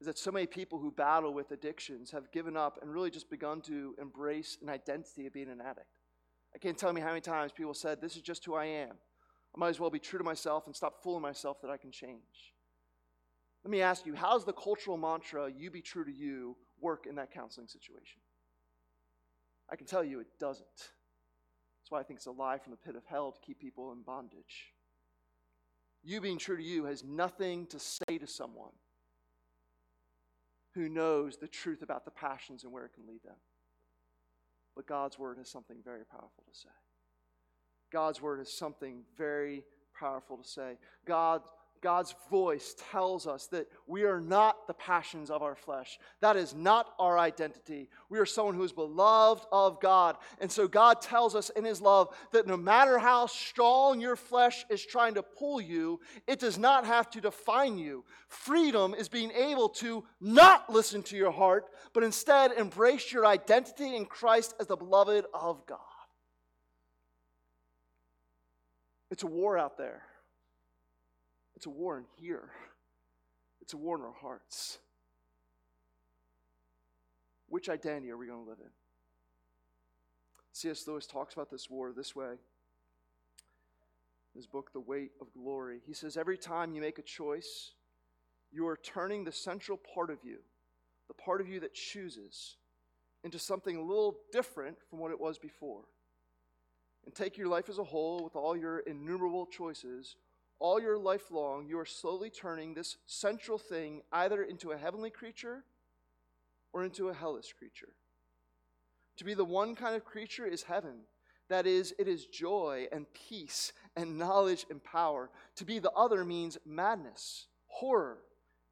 is 0.00 0.06
that 0.06 0.18
so 0.18 0.30
many 0.30 0.46
people 0.46 0.78
who 0.78 0.90
battle 0.90 1.34
with 1.34 1.50
addictions 1.50 2.10
have 2.10 2.32
given 2.32 2.56
up 2.56 2.78
and 2.80 2.92
really 2.92 3.10
just 3.10 3.30
begun 3.30 3.60
to 3.62 3.94
embrace 4.00 4.56
an 4.62 4.68
identity 4.70 5.26
of 5.26 5.32
being 5.32 5.50
an 5.50 5.60
addict. 5.60 5.86
I 6.54 6.58
can't 6.58 6.78
tell 6.78 6.92
me 6.92 7.00
how 7.00 7.08
many 7.08 7.20
times 7.20 7.52
people 7.52 7.74
said, 7.74 8.00
This 8.00 8.16
is 8.16 8.22
just 8.22 8.44
who 8.44 8.54
I 8.54 8.64
am. 8.64 8.96
I 9.54 9.58
might 9.58 9.68
as 9.68 9.78
well 9.78 9.90
be 9.90 9.98
true 9.98 10.18
to 10.18 10.24
myself 10.24 10.66
and 10.66 10.74
stop 10.74 11.02
fooling 11.02 11.22
myself 11.22 11.60
that 11.62 11.70
I 11.70 11.76
can 11.76 11.92
change. 11.92 12.54
Let 13.64 13.70
me 13.70 13.80
ask 13.80 14.04
you, 14.04 14.14
how's 14.14 14.44
the 14.44 14.52
cultural 14.52 14.96
mantra, 14.96 15.50
you 15.50 15.70
be 15.70 15.80
true 15.80 16.04
to 16.04 16.12
you, 16.12 16.56
work 16.80 17.06
in 17.06 17.14
that 17.16 17.32
counseling 17.32 17.68
situation? 17.68 18.20
I 19.70 19.76
can 19.76 19.86
tell 19.86 20.04
you 20.04 20.20
it 20.20 20.26
doesn't. 20.38 20.66
That's 20.76 21.90
why 21.90 22.00
I 22.00 22.02
think 22.02 22.18
it's 22.18 22.26
a 22.26 22.32
lie 22.32 22.58
from 22.58 22.72
the 22.72 22.76
pit 22.76 22.96
of 22.96 23.04
hell 23.06 23.32
to 23.32 23.40
keep 23.40 23.60
people 23.60 23.92
in 23.92 24.02
bondage. 24.02 24.72
You 26.02 26.20
being 26.20 26.38
true 26.38 26.56
to 26.56 26.62
you 26.62 26.84
has 26.84 27.02
nothing 27.02 27.66
to 27.68 27.78
say 27.78 28.18
to 28.18 28.26
someone 28.26 28.72
who 30.74 30.88
knows 30.88 31.36
the 31.36 31.48
truth 31.48 31.82
about 31.82 32.04
the 32.04 32.10
passions 32.10 32.64
and 32.64 32.72
where 32.72 32.84
it 32.84 32.92
can 32.94 33.06
lead 33.06 33.22
them. 33.22 33.36
But 34.74 34.86
God's 34.86 35.18
word 35.18 35.38
has 35.38 35.48
something 35.48 35.78
very 35.82 36.04
powerful 36.04 36.44
to 36.52 36.58
say. 36.58 36.68
God's 37.94 38.20
word 38.20 38.40
has 38.40 38.52
something 38.52 39.02
very 39.16 39.62
powerful 39.96 40.38
to 40.38 40.48
say. 40.48 40.78
God 41.06 41.42
God's 41.80 42.14
voice 42.30 42.74
tells 42.90 43.26
us 43.26 43.46
that 43.48 43.68
we 43.86 44.04
are 44.04 44.18
not 44.18 44.66
the 44.66 44.72
passions 44.72 45.28
of 45.30 45.42
our 45.42 45.54
flesh. 45.54 45.98
That 46.20 46.34
is 46.34 46.54
not 46.54 46.94
our 46.98 47.18
identity. 47.18 47.90
We 48.08 48.18
are 48.18 48.24
someone 48.24 48.54
who 48.54 48.64
is 48.64 48.72
beloved 48.72 49.44
of 49.52 49.82
God. 49.82 50.16
And 50.40 50.50
so 50.50 50.66
God 50.66 51.02
tells 51.02 51.34
us 51.34 51.50
in 51.50 51.62
His 51.62 51.82
love 51.82 52.08
that 52.32 52.46
no 52.46 52.56
matter 52.56 52.98
how 52.98 53.26
strong 53.26 54.00
your 54.00 54.16
flesh 54.16 54.64
is 54.70 54.82
trying 54.82 55.12
to 55.14 55.22
pull 55.22 55.60
you, 55.60 56.00
it 56.26 56.40
does 56.40 56.56
not 56.56 56.86
have 56.86 57.10
to 57.10 57.20
define 57.20 57.76
you. 57.76 58.06
Freedom 58.28 58.94
is 58.94 59.10
being 59.10 59.30
able 59.32 59.68
to 59.68 60.04
not 60.22 60.72
listen 60.72 61.02
to 61.02 61.18
your 61.18 61.32
heart, 61.32 61.66
but 61.92 62.02
instead 62.02 62.52
embrace 62.52 63.12
your 63.12 63.26
identity 63.26 63.94
in 63.94 64.06
Christ 64.06 64.54
as 64.58 64.68
the 64.68 64.76
beloved 64.76 65.26
of 65.34 65.66
God. 65.66 65.93
It's 69.14 69.22
a 69.22 69.28
war 69.28 69.56
out 69.56 69.78
there. 69.78 70.02
It's 71.54 71.66
a 71.66 71.70
war 71.70 71.98
in 71.98 72.04
here, 72.16 72.50
it's 73.60 73.72
a 73.72 73.76
war 73.76 73.96
in 73.96 74.02
our 74.02 74.12
hearts. 74.12 74.78
Which 77.46 77.68
identity 77.68 78.10
are 78.10 78.16
we 78.16 78.26
going 78.26 78.42
to 78.42 78.50
live 78.50 78.58
in? 78.58 78.70
C.S. 80.50 80.88
Lewis 80.88 81.06
talks 81.06 81.32
about 81.32 81.48
this 81.48 81.70
war 81.70 81.92
this 81.92 82.16
way. 82.16 82.32
in 82.32 82.38
His 84.34 84.48
book, 84.48 84.72
The 84.72 84.80
Weight 84.80 85.12
of 85.20 85.32
Glory. 85.32 85.78
He 85.86 85.92
says, 85.92 86.16
Every 86.16 86.36
time 86.36 86.72
you 86.72 86.80
make 86.80 86.98
a 86.98 87.02
choice, 87.02 87.74
you 88.50 88.66
are 88.66 88.76
turning 88.76 89.22
the 89.22 89.30
central 89.30 89.78
part 89.94 90.10
of 90.10 90.18
you, 90.24 90.38
the 91.06 91.14
part 91.14 91.40
of 91.40 91.46
you 91.46 91.60
that 91.60 91.72
chooses, 91.72 92.56
into 93.22 93.38
something 93.38 93.76
a 93.76 93.80
little 93.80 94.16
different 94.32 94.76
from 94.90 94.98
what 94.98 95.12
it 95.12 95.20
was 95.20 95.38
before. 95.38 95.84
And 97.04 97.14
take 97.14 97.36
your 97.36 97.48
life 97.48 97.68
as 97.68 97.78
a 97.78 97.84
whole 97.84 98.24
with 98.24 98.36
all 98.36 98.56
your 98.56 98.78
innumerable 98.80 99.46
choices 99.46 100.16
all 100.58 100.80
your 100.80 100.98
life 100.98 101.30
long, 101.30 101.66
you 101.66 101.78
are 101.78 101.84
slowly 101.84 102.30
turning 102.30 102.74
this 102.74 102.96
central 103.06 103.58
thing 103.58 104.02
either 104.12 104.42
into 104.42 104.70
a 104.70 104.78
heavenly 104.78 105.10
creature 105.10 105.64
or 106.72 106.84
into 106.84 107.08
a 107.08 107.14
hellish 107.14 107.52
creature. 107.52 107.90
To 109.18 109.24
be 109.24 109.34
the 109.34 109.44
one 109.44 109.74
kind 109.74 109.94
of 109.94 110.04
creature 110.04 110.46
is 110.46 110.62
heaven. 110.62 111.00
That 111.50 111.66
is, 111.66 111.94
it 111.98 112.08
is 112.08 112.24
joy 112.24 112.86
and 112.90 113.06
peace 113.12 113.72
and 113.96 114.18
knowledge 114.18 114.64
and 114.70 114.82
power. 114.82 115.30
To 115.56 115.64
be 115.64 115.78
the 115.78 115.92
other 115.92 116.24
means 116.24 116.56
madness, 116.64 117.46
horror, 117.66 118.18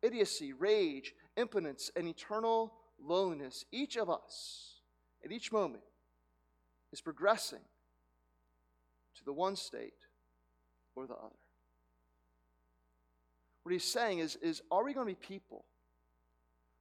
idiocy, 0.01 0.53
rage, 0.53 1.14
impotence, 1.37 1.90
and 1.95 2.09
eternal 2.09 2.73
loneliness. 2.99 3.66
Each 3.71 3.97
of 3.97 4.09
us, 4.09 4.77
at 5.25 5.31
each 5.31 5.53
moment, 5.53 5.83
is 6.92 7.01
progressing 7.01 7.61
to 9.16 9.25
the 9.25 9.33
one 9.33 9.57
state 9.57 9.94
or 10.94 11.07
the 11.07 11.14
other. 11.14 11.37
What 13.62 13.72
he's 13.72 13.85
saying 13.85 14.18
is, 14.18 14.37
is 14.37 14.62
are 14.70 14.85
we 14.85 14.92
going 14.92 15.07
to 15.07 15.12
be 15.12 15.27
people 15.27 15.64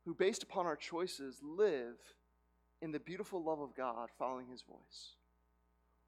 who, 0.05 0.15
based 0.15 0.43
upon 0.43 0.65
our 0.65 0.75
choices, 0.75 1.39
live 1.43 1.95
in 2.81 2.91
the 2.91 2.99
beautiful 2.99 3.43
love 3.43 3.59
of 3.59 3.75
God, 3.75 4.09
following 4.17 4.47
his 4.47 4.63
voice? 4.63 5.15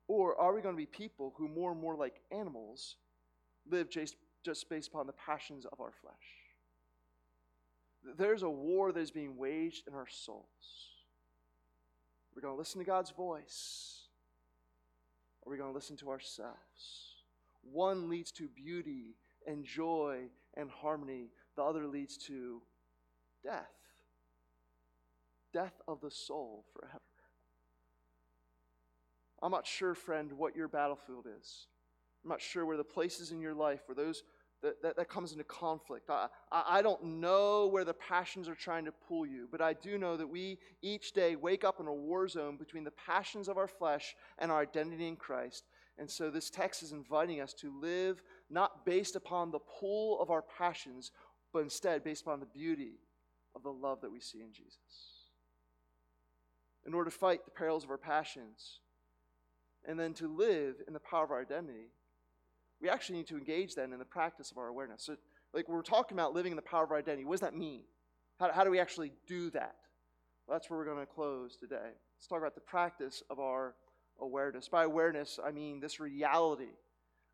Or 0.08 0.40
are 0.40 0.54
we 0.54 0.62
going 0.62 0.76
to 0.76 0.78
be 0.78 0.86
people 0.86 1.34
who, 1.38 1.48
more 1.48 1.72
and 1.72 1.80
more 1.80 1.96
like 1.96 2.16
animals, 2.32 2.96
live 3.70 3.90
just, 3.90 4.16
just 4.44 4.68
based 4.70 4.90
upon 4.90 5.08
the 5.08 5.14
passions 5.14 5.66
of 5.66 5.80
our 5.80 5.94
flesh? 6.02 6.14
There's 8.18 8.44
a 8.44 8.50
war 8.50 8.92
that 8.92 9.00
is 9.00 9.12
being 9.12 9.38
waged 9.38 9.88
in 9.88 9.94
our 9.94 10.08
souls. 10.10 10.44
We're 12.36 12.42
going 12.42 12.56
to 12.56 12.58
listen 12.58 12.80
to 12.80 12.86
God's 12.86 13.12
voice. 13.12 14.03
Are 15.46 15.52
we 15.52 15.58
going 15.58 15.70
to 15.70 15.76
listen 15.76 15.98
to 15.98 16.10
ourselves? 16.10 17.18
One 17.62 18.10
leads 18.10 18.32
to 18.34 18.48
beauty 18.48 19.16
and 19.46 19.66
joy 19.66 20.30
and 20.56 20.70
harmony, 20.70 21.30
the 21.56 21.64
other 21.64 21.88
leads 21.88 22.18
to 22.18 22.62
death. 23.44 23.72
Death 25.54 25.82
of 25.88 26.02
the 26.02 26.12
soul 26.12 26.66
forever. 26.74 27.02
I'm 29.42 29.52
not 29.52 29.68
sure, 29.68 29.94
friend, 29.94 30.32
what 30.32 30.56
your 30.56 30.70
battlefield 30.70 31.28
is. 31.40 31.68
I'm 32.24 32.30
not 32.30 32.42
sure 32.42 32.66
where 32.66 32.78
the 32.78 32.84
places 32.84 33.32
in 33.32 33.42
your 33.42 33.54
life 33.54 33.82
where 33.86 33.96
those 33.96 34.24
that, 34.64 34.82
that, 34.82 34.96
that 34.96 35.10
comes 35.10 35.34
into 35.34 35.44
conflict. 35.44 36.10
I, 36.10 36.28
I, 36.52 36.78
I 36.78 36.82
don't 36.82 37.04
know 37.04 37.68
where 37.68 37.84
the 37.84 37.94
passions 37.94 38.48
are 38.50 38.56
trying 38.56 38.86
to 38.86 38.92
pull 38.92 39.26
you, 39.26 39.48
but 39.52 39.62
I 39.62 39.74
do 39.74 39.98
know 39.98 40.18
that 40.18 40.28
we 40.28 40.58
each 40.82 41.12
day 41.12 41.36
wake 41.36 41.64
up 41.64 41.80
in 41.80 41.88
a 41.88 41.94
war 41.94 42.28
zone 42.28 42.58
between 42.58 42.86
the 42.86 42.92
passions 42.92 43.48
of 43.48 43.58
our 43.58 43.68
flesh 43.68 44.16
and 44.40 44.52
our 44.52 44.62
identity 44.62 45.08
in 45.08 45.18
Christ. 45.18 45.66
And 45.98 46.10
so 46.10 46.32
this 46.32 46.50
text 46.50 46.82
is 46.82 46.94
inviting 46.94 47.42
us 47.42 47.54
to 47.56 47.78
live 47.80 48.24
not 48.50 48.86
based 48.86 49.16
upon 49.16 49.52
the 49.52 49.60
pull 49.60 50.20
of 50.22 50.32
our 50.32 50.42
passions, 50.42 51.12
but 51.52 51.60
instead 51.60 52.04
based 52.04 52.24
upon 52.24 52.40
the 52.40 52.46
beauty 52.48 52.94
of 53.56 53.64
the 53.64 53.70
love 53.70 54.02
that 54.02 54.12
we 54.12 54.20
see 54.20 54.42
in 54.42 54.54
Jesus. 54.54 54.78
In 56.86 56.94
order 56.94 57.10
to 57.10 57.16
fight 57.16 57.46
the 57.46 57.52
perils 57.52 57.84
of 57.84 57.92
our 57.92 57.98
passions 57.98 58.80
and 59.86 60.00
then 60.00 60.14
to 60.16 60.28
live 60.28 60.76
in 60.88 60.94
the 60.94 61.00
power 61.00 61.26
of 61.26 61.32
our 61.32 61.42
identity, 61.42 61.92
we 62.84 62.90
actually 62.90 63.18
need 63.18 63.28
to 63.28 63.38
engage 63.38 63.74
then 63.74 63.94
in 63.94 64.00
the 64.00 64.06
practice 64.06 64.52
of 64.52 64.58
our 64.58 64.68
awareness. 64.68 65.04
So, 65.04 65.16
like 65.54 65.70
we're 65.70 65.82
talking 65.82 66.18
about 66.18 66.34
living 66.34 66.52
in 66.52 66.58
the 66.58 66.62
power 66.62 66.84
of 66.84 66.92
our 66.92 66.98
identity, 66.98 67.24
what 67.24 67.36
does 67.36 67.42
that 67.42 67.56
mean? 67.56 67.84
How, 68.40 68.52
how 68.52 68.64
do 68.64 68.70
we 68.70 68.80
actually 68.80 69.14
do 69.26 69.50
that? 69.52 69.76
Well, 70.46 70.58
that's 70.58 70.70
where 70.70 70.78
we're 70.78 70.86
going 70.86 71.00
to 71.00 71.06
close 71.06 71.56
today. 71.56 71.78
Let's 72.18 72.28
talk 72.28 72.40
about 72.40 72.56
the 72.56 72.62
practice 72.62 73.24
of 73.30 73.40
our 73.40 73.76
awareness. 74.20 74.68
By 74.68 74.84
awareness, 74.84 75.40
I 75.44 75.52
mean 75.52 75.80
this 75.80 76.00
reality 76.00 76.74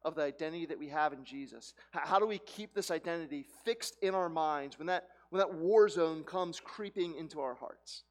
of 0.06 0.16
the 0.16 0.22
identity 0.22 0.66
that 0.68 0.80
we 0.80 0.88
have 0.88 1.14
in 1.14 1.26
Jesus? 1.26 1.74
How 1.92 2.20
do 2.20 2.26
we 2.26 2.38
keep 2.40 2.74
this 2.74 2.92
identity 2.92 3.46
fixed 3.66 3.98
in 4.02 4.16
our 4.16 4.30
minds 4.30 4.78
when 4.78 4.88
that, 4.88 5.08
when 5.30 5.40
that 5.40 5.54
war 5.54 5.90
zone 5.90 6.24
comes 6.24 6.60
creeping 6.60 7.16
into 7.16 7.42
our 7.42 7.56
hearts? 7.56 8.04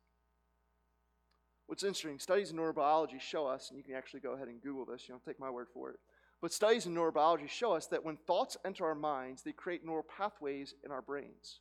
What's 1.66 1.85
interesting, 1.85 2.18
studies 2.18 2.51
in 2.51 2.57
neurobiology 2.57 3.20
show 3.20 3.46
us, 3.46 3.68
and 3.70 3.79
you 3.79 3.85
can 3.85 3.94
actually 3.94 4.20
go 4.20 4.33
ahead 4.33 4.48
and 4.48 4.61
Google 4.61 4.87
this, 4.87 5.07
you 5.07 5.12
don't 5.12 5.24
take 5.24 5.38
my 5.38 5.51
word 5.51 5.68
for 5.72 5.90
it, 5.90 6.01
but 6.40 6.53
studies 6.53 6.87
in 6.87 6.94
neurobiology 6.94 7.48
show 7.48 7.72
us 7.72 7.87
that 7.87 8.05
when 8.05 8.16
thoughts 8.16 8.57
enter 8.64 8.87
our 8.87 8.94
minds, 8.94 9.42
they 9.42 9.53
create 9.53 9.85
neural 9.85 10.05
pathways 10.05 10.74
in 10.85 10.92
our 10.92 11.03
brains, 11.03 11.61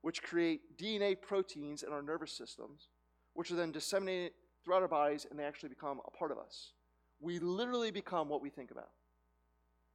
which 0.00 0.22
create 0.22 0.78
DNA 0.78 1.20
proteins 1.20 1.82
in 1.82 1.92
our 1.92 2.02
nervous 2.02 2.32
systems, 2.32 2.88
which 3.34 3.50
are 3.50 3.56
then 3.56 3.72
disseminated 3.72 4.32
throughout 4.64 4.82
our 4.82 4.88
bodies 4.88 5.26
and 5.30 5.38
they 5.38 5.44
actually 5.44 5.68
become 5.68 6.00
a 6.06 6.10
part 6.10 6.32
of 6.32 6.38
us. 6.38 6.72
We 7.20 7.38
literally 7.38 7.90
become 7.90 8.28
what 8.28 8.42
we 8.42 8.50
think 8.50 8.70
about. 8.70 8.90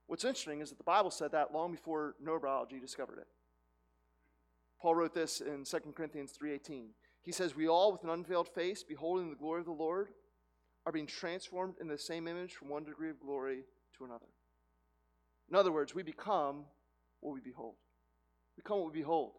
What's 0.06 0.26
interesting 0.26 0.62
is 0.62 0.70
that 0.70 0.78
the 0.78 0.84
Bible 0.84 1.12
said 1.12 1.32
that 1.32 1.54
long 1.54 1.72
before 1.72 2.16
neurobiology 2.24 2.80
discovered 2.80 3.18
it. 3.20 3.28
Paul 4.80 4.96
wrote 4.96 5.14
this 5.14 5.42
in 5.42 5.64
2 5.64 5.96
Corinthians 5.96 6.32
3:18. 6.32 6.94
He 7.22 7.32
says, 7.32 7.56
"We 7.56 7.68
all 7.68 7.92
with 7.92 8.04
an 8.04 8.10
unveiled 8.10 8.50
face, 8.50 8.84
beholding 8.84 9.30
the 9.30 9.36
glory 9.36 9.60
of 9.60 9.68
the 9.68 9.72
Lord, 9.72 10.14
are 10.86 10.92
being 10.92 11.06
transformed 11.06 11.78
in 11.80 11.88
the 11.88 11.98
same 11.98 12.28
image 12.28 12.56
from 12.56 12.70
one 12.70 12.84
degree 12.84 13.12
of 13.12 13.20
glory 13.20 13.66
another." 14.04 14.28
In 15.50 15.56
other 15.56 15.72
words, 15.72 15.94
we 15.94 16.04
become 16.04 16.66
what 17.20 17.34
we 17.34 17.42
behold. 17.42 17.76
Become 18.56 18.80
what 18.80 18.94
we 18.94 19.00
behold. 19.00 19.34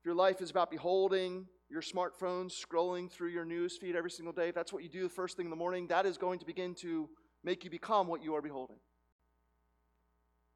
If 0.00 0.04
your 0.06 0.14
life 0.14 0.40
is 0.40 0.50
about 0.50 0.70
beholding 0.70 1.48
your 1.68 1.82
smartphone, 1.82 2.50
scrolling 2.50 3.10
through 3.10 3.30
your 3.30 3.44
news 3.44 3.76
feed 3.76 3.96
every 3.96 4.10
single 4.10 4.32
day, 4.32 4.50
that's 4.50 4.72
what 4.72 4.82
you 4.82 4.88
do 4.88 5.02
the 5.02 5.08
first 5.08 5.36
thing 5.36 5.46
in 5.46 5.50
the 5.50 5.56
morning, 5.56 5.88
that 5.88 6.06
is 6.06 6.18
going 6.18 6.38
to 6.38 6.46
begin 6.46 6.74
to 6.76 7.08
make 7.42 7.64
you 7.64 7.70
become 7.70 8.06
what 8.06 8.22
you 8.22 8.34
are 8.34 8.42
beholding. 8.42 8.78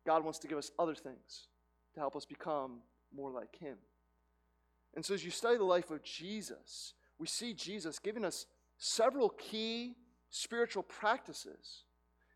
God 0.06 0.24
wants 0.24 0.38
to 0.40 0.48
give 0.48 0.58
us 0.58 0.70
other 0.78 0.94
things 0.94 1.48
to 1.94 2.00
help 2.00 2.16
us 2.16 2.24
become 2.24 2.80
more 3.14 3.30
like 3.30 3.56
Him. 3.56 3.76
And 4.94 5.04
so, 5.04 5.14
as 5.14 5.24
you 5.24 5.30
study 5.30 5.56
the 5.56 5.64
life 5.64 5.90
of 5.90 6.02
Jesus, 6.02 6.94
we 7.18 7.26
see 7.26 7.54
Jesus 7.54 7.98
giving 7.98 8.24
us 8.24 8.46
several 8.78 9.28
key 9.28 9.96
spiritual 10.30 10.82
practices 10.82 11.84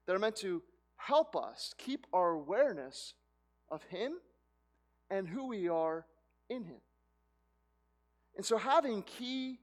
that 0.07 0.15
are 0.15 0.19
meant 0.19 0.37
to 0.37 0.63
help 0.97 1.37
us 1.37 1.75
keep 1.79 2.07
our 2.13 2.31
awareness 2.31 3.15
of 3.71 3.83
Him 3.85 4.15
and 5.11 5.29
who 5.29 5.49
we 5.49 5.69
are 5.69 6.07
in 6.49 6.65
Him. 6.65 6.81
And 8.37 8.45
so, 8.45 8.57
having 8.57 9.03
key, 9.03 9.61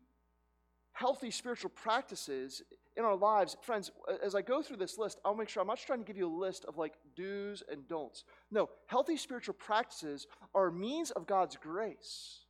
healthy 0.94 1.32
spiritual 1.32 1.72
practices 1.72 2.62
in 2.98 3.06
our 3.06 3.16
lives, 3.16 3.58
friends, 3.62 3.92
as 4.24 4.36
I 4.36 4.42
go 4.42 4.62
through 4.62 4.78
this 4.78 4.98
list, 4.98 5.20
I'll 5.24 5.36
make 5.36 5.50
sure 5.50 5.62
I'm 5.62 5.68
not 5.68 5.80
trying 5.80 6.00
to 6.00 6.06
give 6.06 6.18
you 6.18 6.28
a 6.28 6.40
list 6.40 6.66
of 6.66 6.78
like 6.78 6.94
do's 7.16 7.64
and 7.72 7.88
don'ts. 7.88 8.24
No, 8.50 8.70
healthy 8.88 9.18
spiritual 9.18 9.56
practices 9.56 10.28
are 10.54 10.72
means 10.72 11.12
of 11.12 11.26
God's 11.26 11.58
grace, 11.58 12.42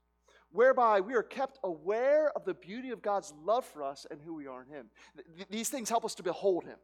whereby 0.51 0.99
we 0.99 1.13
are 1.13 1.23
kept 1.23 1.60
aware 1.63 2.32
of 2.36 2.45
the 2.45 2.54
beauty 2.54 2.89
of 2.89 3.01
God's 3.01 3.34
love 3.43 3.65
for 3.65 3.84
us 3.84 4.06
and 4.10 4.19
who 4.21 4.34
we 4.34 4.47
are 4.47 4.63
in 4.63 4.69
Him. 4.69 4.86
Th- 5.36 5.49
these 5.49 5.69
things 5.69 5.89
help 5.89 6.06
us 6.06 6.15
to 6.15 6.23
behold 6.23 6.65
Him 6.65 6.77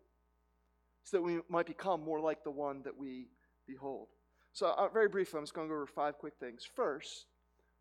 so 1.07 1.15
that 1.15 1.23
we 1.23 1.39
might 1.47 1.65
become 1.65 2.03
more 2.03 2.19
like 2.19 2.43
the 2.43 2.51
one 2.51 2.81
that 2.83 2.97
we 2.97 3.29
behold. 3.65 4.07
So, 4.51 4.67
uh, 4.77 4.89
very 4.89 5.07
briefly, 5.07 5.37
I'm 5.37 5.43
just 5.43 5.53
going 5.53 5.65
to 5.65 5.71
go 5.71 5.75
over 5.75 5.85
five 5.85 6.17
quick 6.17 6.33
things. 6.37 6.67
First, 6.75 7.27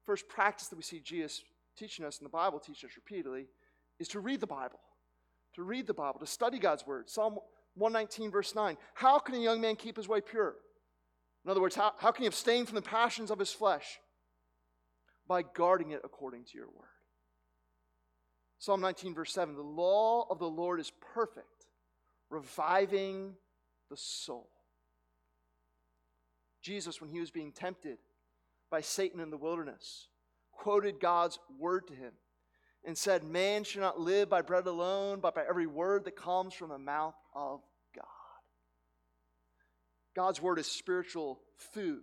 first 0.05 0.29
practice 0.29 0.69
that 0.69 0.77
we 0.77 0.85
see 0.85 1.01
Jesus 1.01 1.43
teaching 1.77 2.05
us 2.05 2.19
in 2.19 2.25
the 2.25 2.31
Bible, 2.31 2.61
teach 2.61 2.85
us 2.85 2.93
repeatedly, 2.95 3.47
is 3.99 4.07
to 4.09 4.21
read 4.21 4.39
the 4.39 4.47
Bible. 4.47 4.79
To 5.57 5.65
read 5.65 5.89
the 5.89 5.95
Bible, 5.95 6.21
to 6.21 6.27
study 6.27 6.61
God's 6.61 6.87
word. 6.87 7.11
Psalm 7.11 7.39
119, 7.75 8.31
verse 8.31 8.55
9. 8.55 8.77
How 8.95 9.19
can 9.19 9.35
a 9.35 9.39
young 9.39 9.61
man 9.61 9.75
keep 9.75 9.97
his 9.97 10.07
way 10.07 10.21
pure? 10.21 10.55
In 11.45 11.51
other 11.51 11.61
words, 11.61 11.75
how, 11.75 11.95
how 11.99 12.13
can 12.13 12.23
he 12.23 12.29
abstain 12.29 12.65
from 12.65 12.77
the 12.77 12.83
passions 12.83 13.33
of 13.33 13.41
his 13.41 13.51
flesh? 13.51 13.99
By 15.27 15.43
guarding 15.43 15.91
it 15.91 16.03
according 16.05 16.45
to 16.45 16.59
your 16.59 16.69
word. 16.69 16.87
Psalm 18.61 18.81
19, 18.81 19.15
verse 19.17 19.33
7. 19.33 19.57
The 19.57 19.63
law 19.63 20.29
of 20.31 20.39
the 20.39 20.49
Lord 20.49 20.79
is 20.79 20.93
perfect, 21.13 21.56
reviving 22.31 23.35
the 23.91 23.97
soul. 23.97 24.49
Jesus, 26.63 27.01
when 27.01 27.11
he 27.11 27.21
was 27.21 27.31
being 27.31 27.53
tempted 27.53 27.99
by 28.71 28.81
Satan 28.81 29.21
in 29.21 29.31
the 29.31 29.37
wilderness, 29.37 30.09
quoted 30.53 30.99
God's 31.01 31.39
word 31.59 31.87
to 31.89 31.95
him 31.95 32.13
and 32.85 32.97
said, 32.97 33.23
Man 33.23 33.65
should 33.65 33.81
not 33.81 34.01
live 34.01 34.29
by 34.29 34.43
bread 34.43 34.67
alone, 34.67 35.21
but 35.21 35.35
by 35.35 35.45
every 35.49 35.67
word 35.67 36.05
that 36.05 36.17
comes 36.17 36.55
from 36.55 36.71
the 36.71 36.79
mouth 36.79 37.15
of 37.35 37.61
God. 37.95 38.05
God's 40.15 40.43
word 40.43 40.59
is 40.59 40.67
spiritual 40.67 41.41
food 41.57 42.03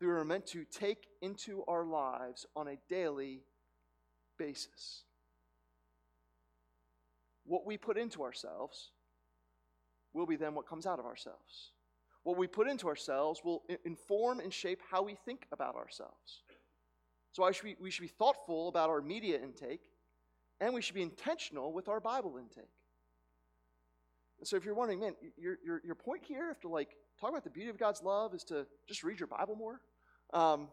that 0.00 0.06
we 0.06 0.12
are 0.12 0.24
meant 0.24 0.46
to 0.46 0.64
take 0.64 1.06
into 1.20 1.62
our 1.68 1.84
lives 1.84 2.46
on 2.56 2.66
a 2.66 2.78
daily 2.88 3.42
basis. 4.38 5.04
What 7.44 7.66
we 7.66 7.76
put 7.76 7.98
into 7.98 8.22
ourselves 8.22 8.90
will 10.12 10.26
be 10.26 10.36
then 10.36 10.54
what 10.54 10.66
comes 10.66 10.86
out 10.86 10.98
of 10.98 11.06
ourselves. 11.06 11.72
What 12.22 12.36
we 12.36 12.46
put 12.46 12.68
into 12.68 12.88
ourselves 12.88 13.40
will 13.44 13.62
inform 13.84 14.40
and 14.40 14.52
shape 14.52 14.80
how 14.90 15.02
we 15.02 15.14
think 15.24 15.46
about 15.52 15.76
ourselves. 15.76 16.42
So 17.32 17.50
should 17.52 17.64
be, 17.64 17.76
we 17.80 17.90
should 17.90 18.02
be 18.02 18.08
thoughtful 18.08 18.68
about 18.68 18.90
our 18.90 19.00
media 19.00 19.40
intake, 19.40 19.82
and 20.60 20.74
we 20.74 20.82
should 20.82 20.94
be 20.94 21.02
intentional 21.02 21.72
with 21.72 21.88
our 21.88 22.00
Bible 22.00 22.36
intake. 22.38 22.68
And 24.38 24.48
so 24.48 24.56
if 24.56 24.64
you're 24.64 24.74
wondering, 24.74 25.00
man, 25.00 25.14
your, 25.36 25.58
your, 25.64 25.80
your 25.84 25.94
point 25.94 26.22
here, 26.24 26.48
after 26.50 26.68
like 26.68 26.96
talk 27.20 27.30
about 27.30 27.44
the 27.44 27.50
beauty 27.50 27.70
of 27.70 27.78
God's 27.78 28.02
love, 28.02 28.34
is 28.34 28.42
to 28.44 28.66
just 28.88 29.04
read 29.04 29.20
your 29.20 29.28
Bible 29.28 29.54
more. 29.54 29.80
Um, 30.32 30.68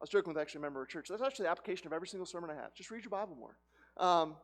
I 0.00 0.02
was 0.02 0.10
joking 0.10 0.32
with 0.32 0.40
actually 0.40 0.60
a 0.60 0.62
member 0.62 0.80
of 0.80 0.88
church. 0.88 1.08
That's 1.08 1.22
actually 1.22 1.44
the 1.44 1.50
application 1.50 1.86
of 1.86 1.92
every 1.92 2.06
single 2.06 2.26
sermon 2.26 2.50
I 2.50 2.54
have. 2.54 2.72
Just 2.74 2.90
read 2.90 3.02
your 3.02 3.10
Bible 3.10 3.36
more. 3.36 3.56
Um, 3.96 4.36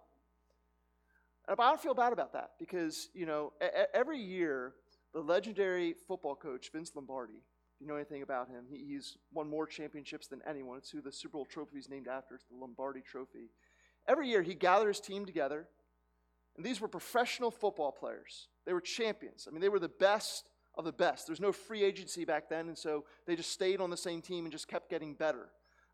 but 1.47 1.61
I 1.61 1.69
don't 1.69 1.81
feel 1.81 1.95
bad 1.95 2.13
about 2.13 2.33
that 2.33 2.53
because, 2.59 3.09
you 3.15 3.27
know, 3.27 3.53
every 3.93 4.19
year 4.19 4.75
the 5.13 5.21
legendary 5.21 5.95
football 6.07 6.35
coach, 6.35 6.71
Vince 6.73 6.93
Lombardi, 6.95 7.35
if 7.75 7.81
you 7.81 7.87
know 7.87 7.97
anything 7.97 8.23
about 8.23 8.49
him, 8.49 8.65
he's 8.71 9.19
won 9.33 9.49
more 9.49 9.67
championships 9.67 10.27
than 10.27 10.41
anyone. 10.49 10.79
It's 10.79 10.91
who 10.91 11.01
the 11.01 11.13
Super 11.13 11.39
Bowl 11.39 11.45
trophy 11.45 11.79
is 11.79 11.89
named 11.89 12.09
after. 12.09 12.35
It's 12.37 12.45
the 12.45 12.57
Lombardi 12.57 13.01
Trophy. 13.01 13.51
Every 14.07 14.29
year, 14.29 14.43
he 14.43 14.55
gathered 14.55 14.89
his 14.89 15.01
team 15.01 15.27
together, 15.27 15.67
and 16.57 16.65
these 16.65 16.81
were 16.81 16.89
professional 16.89 17.51
football 17.51 17.91
players. 17.91 18.49
They 18.65 18.73
were 18.73 18.81
champions. 18.81 19.47
I 19.49 19.53
mean, 19.53 19.61
they 19.61 19.69
were 19.69 19.81
the 19.81 19.89
best 19.89 20.51
of 20.77 20.85
the 20.85 20.93
best. 20.93 21.27
There's 21.27 21.41
no 21.41 21.53
free 21.53 21.83
agency 21.83 22.25
back 22.25 22.49
then, 22.49 22.69
and 22.69 22.79
so 22.79 23.05
they 23.27 23.37
just 23.37 23.51
stayed 23.51 23.81
on 23.81 23.91
the 23.91 23.97
same 23.97 24.23
team 24.23 24.45
and 24.45 24.53
just 24.53 24.69
kept 24.69 24.89
getting 24.89 25.15
better. 25.15 25.49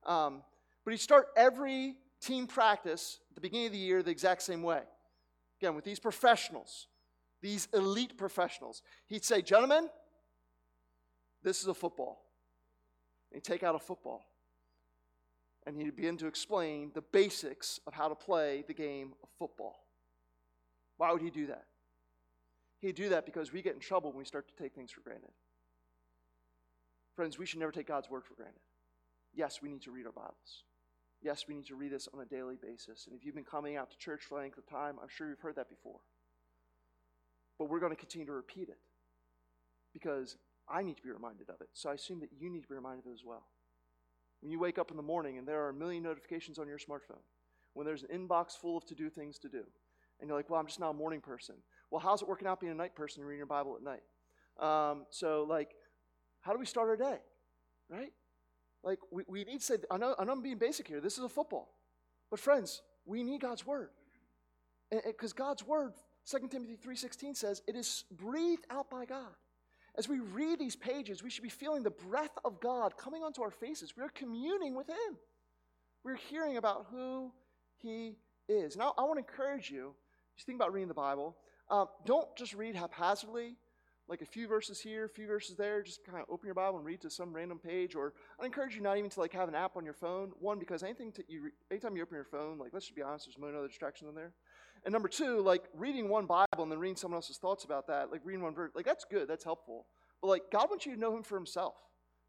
Um, 0.04 0.42
but 0.84 0.92
he'd 0.92 1.00
start 1.00 1.28
every 1.36 1.96
team 2.20 2.46
practice 2.46 3.20
at 3.30 3.34
the 3.34 3.40
beginning 3.40 3.66
of 3.66 3.72
the 3.72 3.78
year 3.78 4.02
the 4.02 4.10
exact 4.10 4.42
same 4.42 4.62
way. 4.62 4.82
Again, 5.60 5.74
with 5.74 5.84
these 5.84 6.00
professionals, 6.00 6.86
these 7.42 7.68
elite 7.74 8.16
professionals, 8.16 8.82
he'd 9.06 9.24
say, 9.24 9.42
Gentlemen, 9.42 9.88
this 11.42 11.60
is 11.60 11.68
a 11.68 11.74
football. 11.74 12.22
And 13.30 13.36
he'd 13.36 13.44
take 13.44 13.62
out 13.62 13.74
a 13.74 13.78
football. 13.78 14.26
And 15.66 15.76
he'd 15.76 15.94
begin 15.94 16.16
to 16.18 16.26
explain 16.26 16.90
the 16.94 17.02
basics 17.02 17.78
of 17.86 17.92
how 17.92 18.08
to 18.08 18.14
play 18.14 18.64
the 18.66 18.72
game 18.74 19.12
of 19.22 19.28
football. 19.38 19.84
Why 20.96 21.12
would 21.12 21.22
he 21.22 21.30
do 21.30 21.46
that? 21.48 21.64
He'd 22.80 22.94
do 22.94 23.10
that 23.10 23.26
because 23.26 23.52
we 23.52 23.60
get 23.60 23.74
in 23.74 23.80
trouble 23.80 24.10
when 24.10 24.18
we 24.18 24.24
start 24.24 24.48
to 24.48 24.62
take 24.62 24.74
things 24.74 24.90
for 24.90 25.02
granted. 25.02 25.30
Friends, 27.14 27.38
we 27.38 27.44
should 27.44 27.60
never 27.60 27.72
take 27.72 27.86
God's 27.86 28.08
word 28.08 28.24
for 28.24 28.34
granted. 28.34 28.60
Yes, 29.34 29.60
we 29.62 29.68
need 29.68 29.82
to 29.82 29.90
read 29.90 30.06
our 30.06 30.12
Bibles. 30.12 30.64
Yes, 31.22 31.44
we 31.46 31.54
need 31.54 31.66
to 31.66 31.74
read 31.74 31.92
this 31.92 32.08
on 32.14 32.20
a 32.20 32.24
daily 32.24 32.56
basis. 32.56 33.06
And 33.06 33.14
if 33.14 33.24
you've 33.24 33.34
been 33.34 33.44
coming 33.44 33.76
out 33.76 33.90
to 33.90 33.98
church 33.98 34.22
for 34.24 34.38
a 34.38 34.40
length 34.42 34.58
of 34.58 34.66
time, 34.66 34.96
I'm 35.02 35.08
sure 35.08 35.28
you've 35.28 35.40
heard 35.40 35.56
that 35.56 35.68
before. 35.68 36.00
But 37.58 37.68
we're 37.68 37.80
going 37.80 37.92
to 37.92 37.98
continue 37.98 38.26
to 38.26 38.32
repeat 38.32 38.68
it 38.68 38.78
because 39.92 40.36
I 40.68 40.82
need 40.82 40.96
to 40.96 41.02
be 41.02 41.10
reminded 41.10 41.50
of 41.50 41.60
it. 41.60 41.68
So 41.74 41.90
I 41.90 41.94
assume 41.94 42.20
that 42.20 42.30
you 42.38 42.48
need 42.48 42.62
to 42.62 42.68
be 42.68 42.74
reminded 42.74 43.04
of 43.06 43.10
it 43.10 43.14
as 43.14 43.24
well. 43.24 43.44
When 44.40 44.50
you 44.50 44.58
wake 44.58 44.78
up 44.78 44.90
in 44.90 44.96
the 44.96 45.02
morning 45.02 45.36
and 45.36 45.46
there 45.46 45.62
are 45.62 45.68
a 45.68 45.74
million 45.74 46.02
notifications 46.02 46.58
on 46.58 46.66
your 46.66 46.78
smartphone, 46.78 47.22
when 47.74 47.86
there's 47.86 48.02
an 48.02 48.08
inbox 48.08 48.52
full 48.52 48.78
of 48.78 48.86
to 48.86 48.94
do 48.94 49.10
things 49.10 49.38
to 49.40 49.48
do, 49.48 49.64
and 50.20 50.28
you're 50.28 50.36
like, 50.36 50.48
well, 50.48 50.60
I'm 50.60 50.66
just 50.66 50.80
now 50.80 50.90
a 50.90 50.94
morning 50.94 51.20
person. 51.20 51.56
Well, 51.90 52.00
how's 52.00 52.22
it 52.22 52.28
working 52.28 52.48
out 52.48 52.60
being 52.60 52.72
a 52.72 52.76
night 52.76 52.94
person 52.94 53.20
and 53.20 53.28
reading 53.28 53.38
your 53.38 53.46
Bible 53.46 53.76
at 53.76 53.82
night? 53.82 54.02
Um, 54.58 55.06
so, 55.10 55.46
like, 55.48 55.70
how 56.40 56.52
do 56.52 56.58
we 56.58 56.66
start 56.66 56.88
our 56.88 56.96
day? 56.96 57.18
Right? 57.88 58.12
Like, 58.82 58.98
we, 59.10 59.24
we 59.26 59.44
need 59.44 59.60
to 59.60 59.64
say, 59.64 59.76
I 59.90 59.98
know, 59.98 60.14
I 60.18 60.24
know 60.24 60.32
I'm 60.32 60.42
being 60.42 60.58
basic 60.58 60.88
here. 60.88 61.00
This 61.00 61.18
is 61.18 61.24
a 61.24 61.28
football. 61.28 61.74
But, 62.30 62.40
friends, 62.40 62.82
we 63.04 63.22
need 63.22 63.40
God's 63.40 63.66
Word. 63.66 63.90
Because 64.90 65.32
God's 65.32 65.64
Word, 65.64 65.92
2 66.26 66.48
Timothy 66.48 66.76
3.16 66.76 67.36
says, 67.36 67.62
it 67.66 67.76
is 67.76 68.04
breathed 68.10 68.64
out 68.70 68.90
by 68.90 69.04
God. 69.04 69.34
As 69.96 70.08
we 70.08 70.20
read 70.20 70.58
these 70.58 70.76
pages, 70.76 71.22
we 71.22 71.30
should 71.30 71.42
be 71.42 71.50
feeling 71.50 71.82
the 71.82 71.90
breath 71.90 72.36
of 72.44 72.60
God 72.60 72.96
coming 72.96 73.22
onto 73.22 73.42
our 73.42 73.50
faces. 73.50 73.94
We're 73.96 74.08
communing 74.08 74.74
with 74.74 74.88
Him. 74.88 75.16
We're 76.04 76.16
hearing 76.16 76.56
about 76.56 76.86
who 76.90 77.32
He 77.76 78.16
is. 78.48 78.76
Now, 78.76 78.94
I 78.96 79.02
want 79.02 79.14
to 79.14 79.18
encourage 79.18 79.70
you, 79.70 79.94
just 80.36 80.46
think 80.46 80.56
about 80.56 80.72
reading 80.72 80.88
the 80.88 80.94
Bible. 80.94 81.36
Um, 81.68 81.86
don't 82.04 82.28
just 82.36 82.54
read 82.54 82.76
haphazardly, 82.76 83.56
like 84.10 84.20
a 84.22 84.26
few 84.26 84.48
verses 84.48 84.80
here, 84.80 85.04
a 85.04 85.08
few 85.08 85.28
verses 85.28 85.56
there. 85.56 85.82
Just 85.82 86.04
kind 86.04 86.18
of 86.18 86.24
open 86.28 86.46
your 86.46 86.54
Bible 86.54 86.76
and 86.78 86.84
read 86.84 87.00
to 87.02 87.10
some 87.10 87.32
random 87.32 87.58
page. 87.58 87.94
Or 87.94 88.12
I 88.40 88.44
encourage 88.44 88.74
you 88.74 88.82
not 88.82 88.98
even 88.98 89.08
to 89.08 89.20
like 89.20 89.32
have 89.32 89.48
an 89.48 89.54
app 89.54 89.76
on 89.76 89.84
your 89.84 89.94
phone. 89.94 90.32
One, 90.40 90.58
because 90.58 90.82
anything 90.82 91.12
to 91.12 91.24
you, 91.28 91.52
anytime 91.70 91.96
you 91.96 92.02
open 92.02 92.16
your 92.16 92.24
phone, 92.24 92.58
like 92.58 92.70
let's 92.72 92.86
just 92.86 92.96
be 92.96 93.02
honest, 93.02 93.26
there's 93.26 93.38
million 93.38 93.56
other 93.56 93.68
distractions 93.68 94.08
in 94.08 94.16
there. 94.16 94.32
And 94.84 94.92
number 94.92 95.08
two, 95.08 95.40
like 95.40 95.62
reading 95.74 96.08
one 96.08 96.26
Bible 96.26 96.46
and 96.58 96.72
then 96.72 96.78
reading 96.78 96.96
someone 96.96 97.16
else's 97.16 97.36
thoughts 97.36 97.64
about 97.64 97.86
that, 97.86 98.10
like 98.10 98.22
reading 98.24 98.42
one 98.42 98.54
verse, 98.54 98.72
like 98.74 98.84
that's 98.84 99.04
good, 99.04 99.28
that's 99.28 99.44
helpful. 99.44 99.86
But 100.20 100.28
like 100.28 100.42
God 100.50 100.68
wants 100.68 100.86
you 100.86 100.94
to 100.94 101.00
know 101.00 101.16
Him 101.16 101.22
for 101.22 101.36
Himself, 101.36 101.74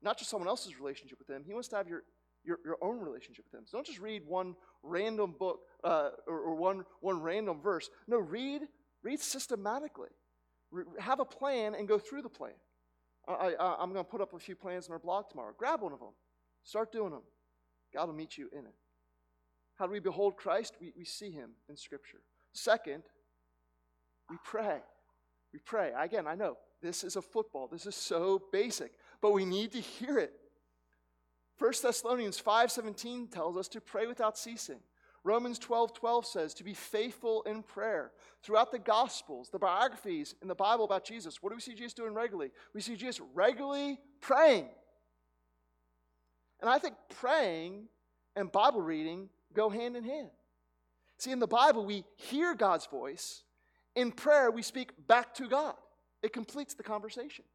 not 0.03 0.17
just 0.17 0.29
someone 0.29 0.47
else's 0.47 0.79
relationship 0.79 1.17
with 1.17 1.29
Him. 1.29 1.43
He 1.45 1.53
wants 1.53 1.67
to 1.69 1.77
have 1.77 1.87
your 1.87 2.03
your, 2.43 2.57
your 2.65 2.77
own 2.81 2.99
relationship 2.99 3.45
with 3.51 3.59
Him. 3.59 3.65
So 3.67 3.77
don't 3.77 3.85
just 3.87 3.99
read 3.99 4.23
one 4.27 4.55
random 4.83 5.35
book 5.37 5.59
uh, 5.83 6.09
or, 6.27 6.39
or 6.39 6.55
one 6.55 6.83
one 6.99 7.21
random 7.21 7.59
verse. 7.61 7.89
No, 8.07 8.17
read 8.17 8.63
read 9.03 9.19
systematically. 9.19 10.09
Have 10.99 11.19
a 11.19 11.25
plan 11.25 11.75
and 11.75 11.87
go 11.87 11.99
through 11.99 12.21
the 12.21 12.29
plan. 12.29 12.53
I, 13.27 13.53
I'm 13.79 13.91
going 13.91 14.03
to 14.03 14.09
put 14.09 14.21
up 14.21 14.33
a 14.33 14.39
few 14.39 14.55
plans 14.55 14.87
in 14.87 14.93
our 14.93 14.99
blog 14.99 15.29
tomorrow. 15.29 15.53
Grab 15.57 15.81
one 15.81 15.93
of 15.93 15.99
them. 15.99 16.13
Start 16.63 16.91
doing 16.91 17.11
them. 17.11 17.21
God 17.93 18.07
will 18.07 18.15
meet 18.15 18.37
you 18.37 18.49
in 18.51 18.65
it. 18.65 18.73
How 19.75 19.85
do 19.85 19.91
we 19.91 19.99
behold 19.99 20.37
Christ? 20.37 20.75
We, 20.79 20.93
we 20.97 21.05
see 21.05 21.31
him 21.31 21.51
in 21.69 21.75
Scripture. 21.75 22.21
Second, 22.53 23.03
we 24.29 24.37
pray. 24.43 24.79
We 25.53 25.59
pray. 25.59 25.91
Again, 25.97 26.27
I 26.27 26.35
know 26.35 26.57
this 26.81 27.03
is 27.03 27.15
a 27.15 27.21
football. 27.21 27.67
This 27.67 27.85
is 27.85 27.95
so 27.95 28.41
basic. 28.51 28.91
but 29.21 29.31
we 29.31 29.45
need 29.45 29.71
to 29.73 29.79
hear 29.79 30.17
it. 30.17 30.33
1 31.59 31.73
Thessalonians 31.81 32.41
5:17 32.41 33.31
tells 33.31 33.55
us 33.55 33.67
to 33.69 33.79
pray 33.79 34.07
without 34.07 34.37
ceasing. 34.37 34.81
Romans 35.23 35.59
12 35.59 35.93
12 35.93 36.25
says 36.25 36.53
to 36.55 36.63
be 36.63 36.73
faithful 36.73 37.43
in 37.43 37.61
prayer. 37.61 38.11
Throughout 38.41 38.71
the 38.71 38.79
Gospels, 38.79 39.49
the 39.49 39.59
biographies 39.59 40.33
in 40.41 40.47
the 40.47 40.55
Bible 40.55 40.83
about 40.83 41.05
Jesus, 41.05 41.41
what 41.41 41.49
do 41.49 41.55
we 41.55 41.61
see 41.61 41.75
Jesus 41.75 41.93
doing 41.93 42.13
regularly? 42.13 42.51
We 42.73 42.81
see 42.81 42.95
Jesus 42.95 43.21
regularly 43.33 43.99
praying. 44.19 44.67
And 46.59 46.69
I 46.69 46.79
think 46.79 46.95
praying 47.09 47.87
and 48.35 48.51
Bible 48.51 48.81
reading 48.81 49.29
go 49.53 49.69
hand 49.69 49.95
in 49.95 50.03
hand. 50.03 50.29
See, 51.17 51.31
in 51.31 51.39
the 51.39 51.47
Bible, 51.47 51.85
we 51.85 52.03
hear 52.15 52.55
God's 52.55 52.87
voice. 52.87 53.43
In 53.95 54.11
prayer, 54.11 54.49
we 54.49 54.63
speak 54.63 54.91
back 55.07 55.35
to 55.35 55.47
God. 55.47 55.75
It 56.23 56.33
completes 56.33 56.73
the 56.73 56.83
conversation. 56.83 57.45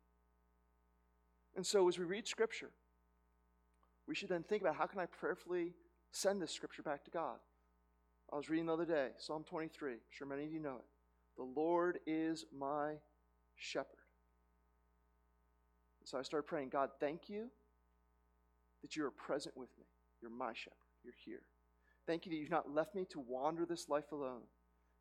And 1.57 1.67
so, 1.67 1.89
as 1.89 1.99
we 1.99 2.05
read 2.05 2.29
Scripture, 2.29 2.71
we 4.07 4.14
should 4.14 4.29
then 4.29 4.45
think 4.45 4.62
about 4.62 4.77
how 4.77 4.87
can 4.87 5.01
I 5.01 5.07
prayerfully 5.07 5.75
send 6.12 6.41
this 6.41 6.53
Scripture 6.53 6.83
back 6.83 7.05
to 7.05 7.11
God? 7.11 7.39
I 8.33 8.37
was 8.37 8.51
reading 8.51 8.66
the 8.66 8.72
other 8.72 8.85
day, 8.85 9.11
Psalm 9.18 9.45
23. 9.45 9.93
I'm 9.93 9.99
sure 10.11 10.27
many 10.27 10.45
of 10.45 10.53
you 10.53 10.61
know 10.61 10.77
it. 10.77 10.85
The 11.37 11.45
Lord 11.45 12.01
is 12.07 12.45
my 12.57 12.95
shepherd. 13.55 13.87
So 16.05 16.18
I 16.18 16.22
started 16.22 16.47
praying, 16.47 16.68
God, 16.70 16.91
thank 17.01 17.29
you 17.29 17.49
that 18.83 18.97
you 18.97 19.05
are 19.05 19.11
present 19.11 19.57
with 19.57 19.70
me. 19.79 19.85
You're 20.20 20.31
my 20.31 20.53
shepherd. 20.55 20.77
You're 21.03 21.14
here. 21.24 21.43
Thank 22.07 22.27
you 22.27 22.31
that 22.31 22.39
you've 22.39 22.51
not 22.51 22.70
left 22.70 22.95
me 22.95 23.05
to 23.11 23.20
wander 23.20 23.66
this 23.66 23.89
life 23.89 24.12
alone. 24.12 24.43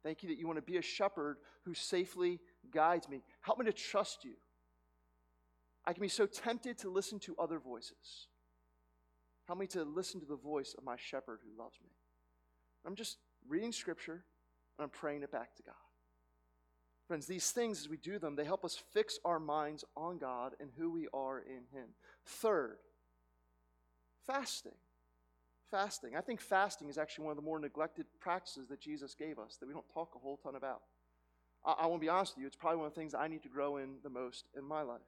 Thank 0.03 0.23
you 0.23 0.30
that 0.30 0.38
you 0.38 0.47
want 0.47 0.57
to 0.57 0.63
be 0.63 0.78
a 0.78 0.82
shepherd 0.82 1.38
who 1.63 1.73
safely 1.73 2.39
guides 2.71 3.07
me. 3.07 3.21
Help 3.41 3.59
me 3.59 3.65
to 3.65 3.73
trust 3.73 4.23
you. 4.23 4.34
I 5.86 5.93
can 5.93 6.01
be 6.01 6.07
so 6.07 6.26
tempted 6.26 6.80
to 6.80 6.89
listen 6.89 7.19
to 7.19 7.36
other 7.38 7.59
voices. 7.59 8.28
Help 9.45 9.59
me 9.59 9.67
to 9.67 9.84
listen 9.84 10.19
to 10.19 10.26
the 10.26 10.36
voice 10.36 10.73
of 10.78 10.84
my 10.84 10.95
shepherd 10.97 11.39
who 11.43 11.61
loves 11.61 11.78
me. 11.84 11.89
I'm 12.86 12.95
just 12.95 13.17
reading 13.47 13.71
scripture 13.71 14.23
and 14.77 14.83
I'm 14.83 14.89
praying 14.89 15.23
it 15.23 15.31
back 15.31 15.55
to 15.55 15.63
God. 15.63 15.75
Friends, 17.07 17.27
these 17.27 17.51
things, 17.51 17.81
as 17.81 17.89
we 17.89 17.97
do 17.97 18.17
them, 18.17 18.36
they 18.36 18.45
help 18.45 18.65
us 18.65 18.81
fix 18.91 19.19
our 19.23 19.39
minds 19.39 19.86
on 19.95 20.17
God 20.17 20.53
and 20.59 20.71
who 20.77 20.91
we 20.91 21.07
are 21.13 21.39
in 21.39 21.63
Him. 21.71 21.89
Third, 22.25 22.77
fasting. 24.25 24.73
Fasting. 25.69 26.15
I 26.15 26.21
think 26.21 26.41
fasting 26.41 26.89
is 26.89 26.97
actually 26.97 27.25
one 27.25 27.31
of 27.31 27.38
the 27.38 27.43
more 27.43 27.59
neglected 27.59 28.05
practices 28.19 28.67
that 28.69 28.79
Jesus 28.79 29.13
gave 29.13 29.39
us 29.39 29.57
that 29.59 29.67
we 29.67 29.73
don't 29.73 29.89
talk 29.93 30.13
a 30.15 30.19
whole 30.19 30.38
ton 30.38 30.55
about. 30.55 30.81
I, 31.63 31.73
I 31.73 31.86
want 31.88 32.01
to 32.01 32.05
be 32.05 32.09
honest 32.09 32.36
with 32.36 32.41
you, 32.41 32.47
it's 32.47 32.55
probably 32.55 32.77
one 32.77 32.88
of 32.88 32.93
the 32.93 32.99
things 32.99 33.13
I 33.13 33.27
need 33.27 33.43
to 33.43 33.49
grow 33.49 33.77
in 33.77 33.95
the 34.03 34.09
most 34.09 34.45
in 34.57 34.63
my 34.63 34.81
life. 34.81 35.01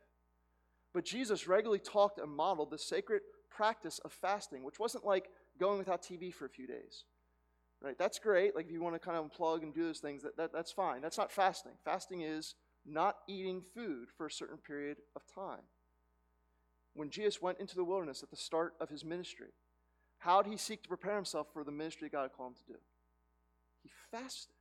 But 0.93 1.05
Jesus 1.05 1.47
regularly 1.47 1.79
talked 1.79 2.19
and 2.19 2.31
modeled 2.31 2.71
the 2.71 2.77
sacred 2.77 3.21
practice 3.49 3.99
of 3.99 4.11
fasting, 4.11 4.63
which 4.63 4.79
wasn't 4.79 5.05
like 5.05 5.29
going 5.59 5.77
without 5.77 6.01
TV 6.01 6.33
for 6.33 6.45
a 6.45 6.49
few 6.49 6.67
days. 6.67 7.05
Right? 7.81 7.97
That's 7.97 8.19
great. 8.19 8.55
Like 8.55 8.65
if 8.65 8.71
you 8.71 8.81
want 8.81 8.95
to 8.95 8.99
kind 8.99 9.17
of 9.17 9.29
unplug 9.29 9.63
and 9.63 9.73
do 9.73 9.83
those 9.83 9.99
things, 9.99 10.23
that, 10.23 10.35
that, 10.37 10.51
that's 10.51 10.71
fine. 10.71 11.01
That's 11.01 11.17
not 11.17 11.31
fasting. 11.31 11.73
Fasting 11.85 12.21
is 12.21 12.55
not 12.85 13.17
eating 13.27 13.61
food 13.75 14.07
for 14.17 14.25
a 14.25 14.31
certain 14.31 14.57
period 14.57 14.97
of 15.15 15.21
time. 15.33 15.63
When 16.93 17.09
Jesus 17.11 17.41
went 17.41 17.59
into 17.59 17.75
the 17.75 17.83
wilderness 17.83 18.23
at 18.23 18.31
the 18.31 18.35
start 18.35 18.73
of 18.81 18.89
his 18.89 19.05
ministry, 19.05 19.49
how 20.19 20.41
did 20.41 20.49
he 20.49 20.57
seek 20.57 20.81
to 20.83 20.89
prepare 20.89 21.15
himself 21.15 21.47
for 21.53 21.63
the 21.63 21.71
ministry 21.71 22.09
God 22.09 22.23
had 22.23 22.33
called 22.33 22.53
him 22.53 22.57
to 22.65 22.73
do? 22.73 22.79
He 23.83 23.89
fasted. 24.11 24.55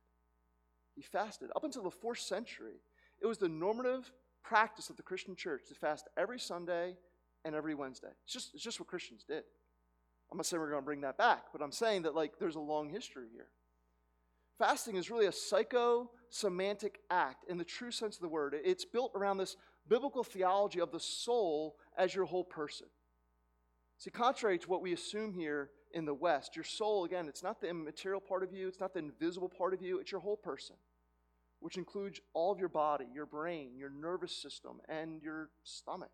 He 0.95 1.01
fasted. 1.01 1.49
Up 1.55 1.63
until 1.63 1.83
the 1.83 1.91
fourth 1.91 2.19
century, 2.19 2.81
it 3.19 3.25
was 3.25 3.39
the 3.39 3.49
normative 3.49 4.11
practice 4.43 4.89
of 4.89 4.97
the 4.97 5.03
Christian 5.03 5.35
church 5.35 5.63
to 5.67 5.75
fast 5.75 6.07
every 6.17 6.39
Sunday 6.39 6.95
and 7.43 7.55
every 7.55 7.73
Wednesday. 7.73 8.09
It's 8.23 8.33
just, 8.33 8.53
it's 8.53 8.63
just 8.63 8.79
what 8.79 8.87
Christians 8.87 9.23
did. 9.27 9.43
I'm 10.31 10.37
not 10.37 10.45
saying 10.45 10.59
we're 10.59 10.69
going 10.69 10.81
to 10.81 10.85
bring 10.85 11.01
that 11.01 11.17
back, 11.17 11.45
but 11.51 11.61
I'm 11.61 11.71
saying 11.71 12.03
that 12.03 12.15
like 12.15 12.33
there's 12.39 12.55
a 12.55 12.59
long 12.59 12.89
history 12.89 13.27
here. 13.33 13.47
Fasting 14.57 14.95
is 14.95 15.11
really 15.11 15.27
a 15.27 15.31
psychosomatic 15.31 16.99
act 17.11 17.45
in 17.47 17.57
the 17.57 17.63
true 17.63 17.91
sense 17.91 18.15
of 18.15 18.21
the 18.21 18.27
word. 18.27 18.55
It's 18.63 18.85
built 18.85 19.11
around 19.15 19.37
this 19.37 19.55
biblical 19.87 20.23
theology 20.23 20.81
of 20.81 20.91
the 20.91 20.99
soul 20.99 21.75
as 21.97 22.15
your 22.15 22.25
whole 22.25 22.43
person. 22.43 22.87
See, 23.99 24.09
contrary 24.09 24.57
to 24.59 24.69
what 24.69 24.81
we 24.81 24.93
assume 24.93 25.33
here 25.33 25.69
in 25.93 26.05
the 26.05 26.13
West, 26.13 26.55
your 26.55 26.65
soul, 26.65 27.05
again, 27.05 27.27
it's 27.27 27.43
not 27.43 27.61
the 27.61 27.69
immaterial 27.69 28.19
part 28.19 28.43
of 28.43 28.51
you, 28.51 28.67
it's 28.67 28.79
not 28.79 28.93
the 28.93 28.99
invisible 28.99 29.49
part 29.49 29.73
of 29.73 29.81
you, 29.81 29.99
it's 29.99 30.11
your 30.11 30.21
whole 30.21 30.37
person, 30.37 30.75
which 31.59 31.77
includes 31.77 32.19
all 32.33 32.51
of 32.51 32.59
your 32.59 32.69
body, 32.69 33.05
your 33.13 33.25
brain, 33.25 33.71
your 33.77 33.89
nervous 33.89 34.35
system, 34.35 34.81
and 34.89 35.21
your 35.21 35.49
stomach. 35.63 36.11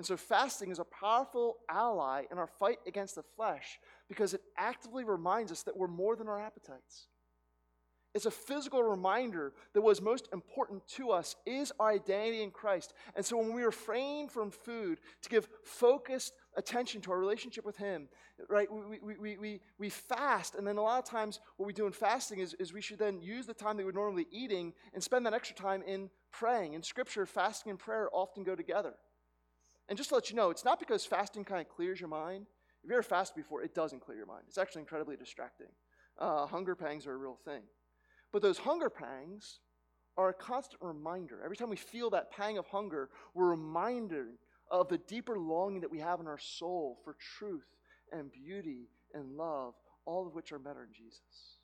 And 0.00 0.06
so, 0.06 0.16
fasting 0.16 0.70
is 0.70 0.78
a 0.78 0.84
powerful 0.84 1.58
ally 1.68 2.24
in 2.32 2.38
our 2.38 2.46
fight 2.46 2.78
against 2.86 3.16
the 3.16 3.22
flesh 3.36 3.78
because 4.08 4.32
it 4.32 4.40
actively 4.56 5.04
reminds 5.04 5.52
us 5.52 5.62
that 5.64 5.76
we're 5.76 5.88
more 5.88 6.16
than 6.16 6.26
our 6.26 6.40
appetites. 6.40 7.08
It's 8.14 8.24
a 8.24 8.30
physical 8.30 8.82
reminder 8.82 9.52
that 9.74 9.82
what's 9.82 10.00
most 10.00 10.30
important 10.32 10.88
to 10.96 11.10
us 11.10 11.36
is 11.44 11.70
our 11.78 11.90
identity 11.90 12.42
in 12.42 12.50
Christ. 12.50 12.94
And 13.14 13.22
so, 13.22 13.36
when 13.36 13.52
we 13.52 13.62
refrain 13.62 14.30
from 14.30 14.50
food 14.50 15.00
to 15.20 15.28
give 15.28 15.50
focused 15.64 16.32
attention 16.56 17.02
to 17.02 17.12
our 17.12 17.18
relationship 17.18 17.66
with 17.66 17.76
Him, 17.76 18.08
right, 18.48 18.72
we, 18.72 19.00
we, 19.00 19.16
we, 19.18 19.36
we, 19.36 19.60
we 19.78 19.90
fast. 19.90 20.54
And 20.54 20.66
then, 20.66 20.78
a 20.78 20.82
lot 20.82 20.98
of 20.98 21.04
times, 21.04 21.40
what 21.58 21.66
we 21.66 21.74
do 21.74 21.84
in 21.84 21.92
fasting 21.92 22.38
is, 22.38 22.54
is 22.54 22.72
we 22.72 22.80
should 22.80 22.98
then 22.98 23.20
use 23.20 23.44
the 23.44 23.52
time 23.52 23.76
that 23.76 23.84
we're 23.84 23.92
normally 23.92 24.28
eating 24.30 24.72
and 24.94 25.02
spend 25.02 25.26
that 25.26 25.34
extra 25.34 25.54
time 25.54 25.82
in 25.82 26.08
praying. 26.32 26.72
In 26.72 26.82
Scripture, 26.82 27.26
fasting 27.26 27.68
and 27.68 27.78
prayer 27.78 28.08
often 28.14 28.44
go 28.44 28.56
together. 28.56 28.94
And 29.90 29.96
just 29.96 30.10
to 30.10 30.14
let 30.14 30.30
you 30.30 30.36
know, 30.36 30.50
it's 30.50 30.64
not 30.64 30.78
because 30.78 31.04
fasting 31.04 31.44
kind 31.44 31.60
of 31.60 31.68
clears 31.68 31.98
your 31.98 32.08
mind. 32.08 32.46
If 32.82 32.84
you've 32.84 32.92
ever 32.92 33.02
fasted 33.02 33.34
before, 33.36 33.62
it 33.62 33.74
doesn't 33.74 34.00
clear 34.00 34.16
your 34.16 34.26
mind. 34.26 34.44
It's 34.46 34.56
actually 34.56 34.82
incredibly 34.82 35.16
distracting. 35.16 35.66
Uh, 36.16 36.46
hunger 36.46 36.76
pangs 36.76 37.08
are 37.08 37.12
a 37.12 37.16
real 37.16 37.38
thing. 37.44 37.62
But 38.32 38.40
those 38.40 38.58
hunger 38.58 38.88
pangs 38.88 39.58
are 40.16 40.28
a 40.28 40.34
constant 40.34 40.80
reminder. 40.80 41.40
Every 41.44 41.56
time 41.56 41.70
we 41.70 41.76
feel 41.76 42.08
that 42.10 42.30
pang 42.30 42.56
of 42.56 42.68
hunger, 42.68 43.10
we're 43.34 43.50
reminded 43.50 44.26
of 44.70 44.88
the 44.88 44.98
deeper 44.98 45.36
longing 45.36 45.80
that 45.80 45.90
we 45.90 45.98
have 45.98 46.20
in 46.20 46.28
our 46.28 46.38
soul 46.38 47.00
for 47.04 47.16
truth 47.38 47.66
and 48.12 48.30
beauty 48.30 48.88
and 49.12 49.36
love, 49.36 49.74
all 50.06 50.24
of 50.24 50.34
which 50.34 50.52
are 50.52 50.60
better 50.60 50.84
in 50.84 50.92
Jesus. 50.92 51.58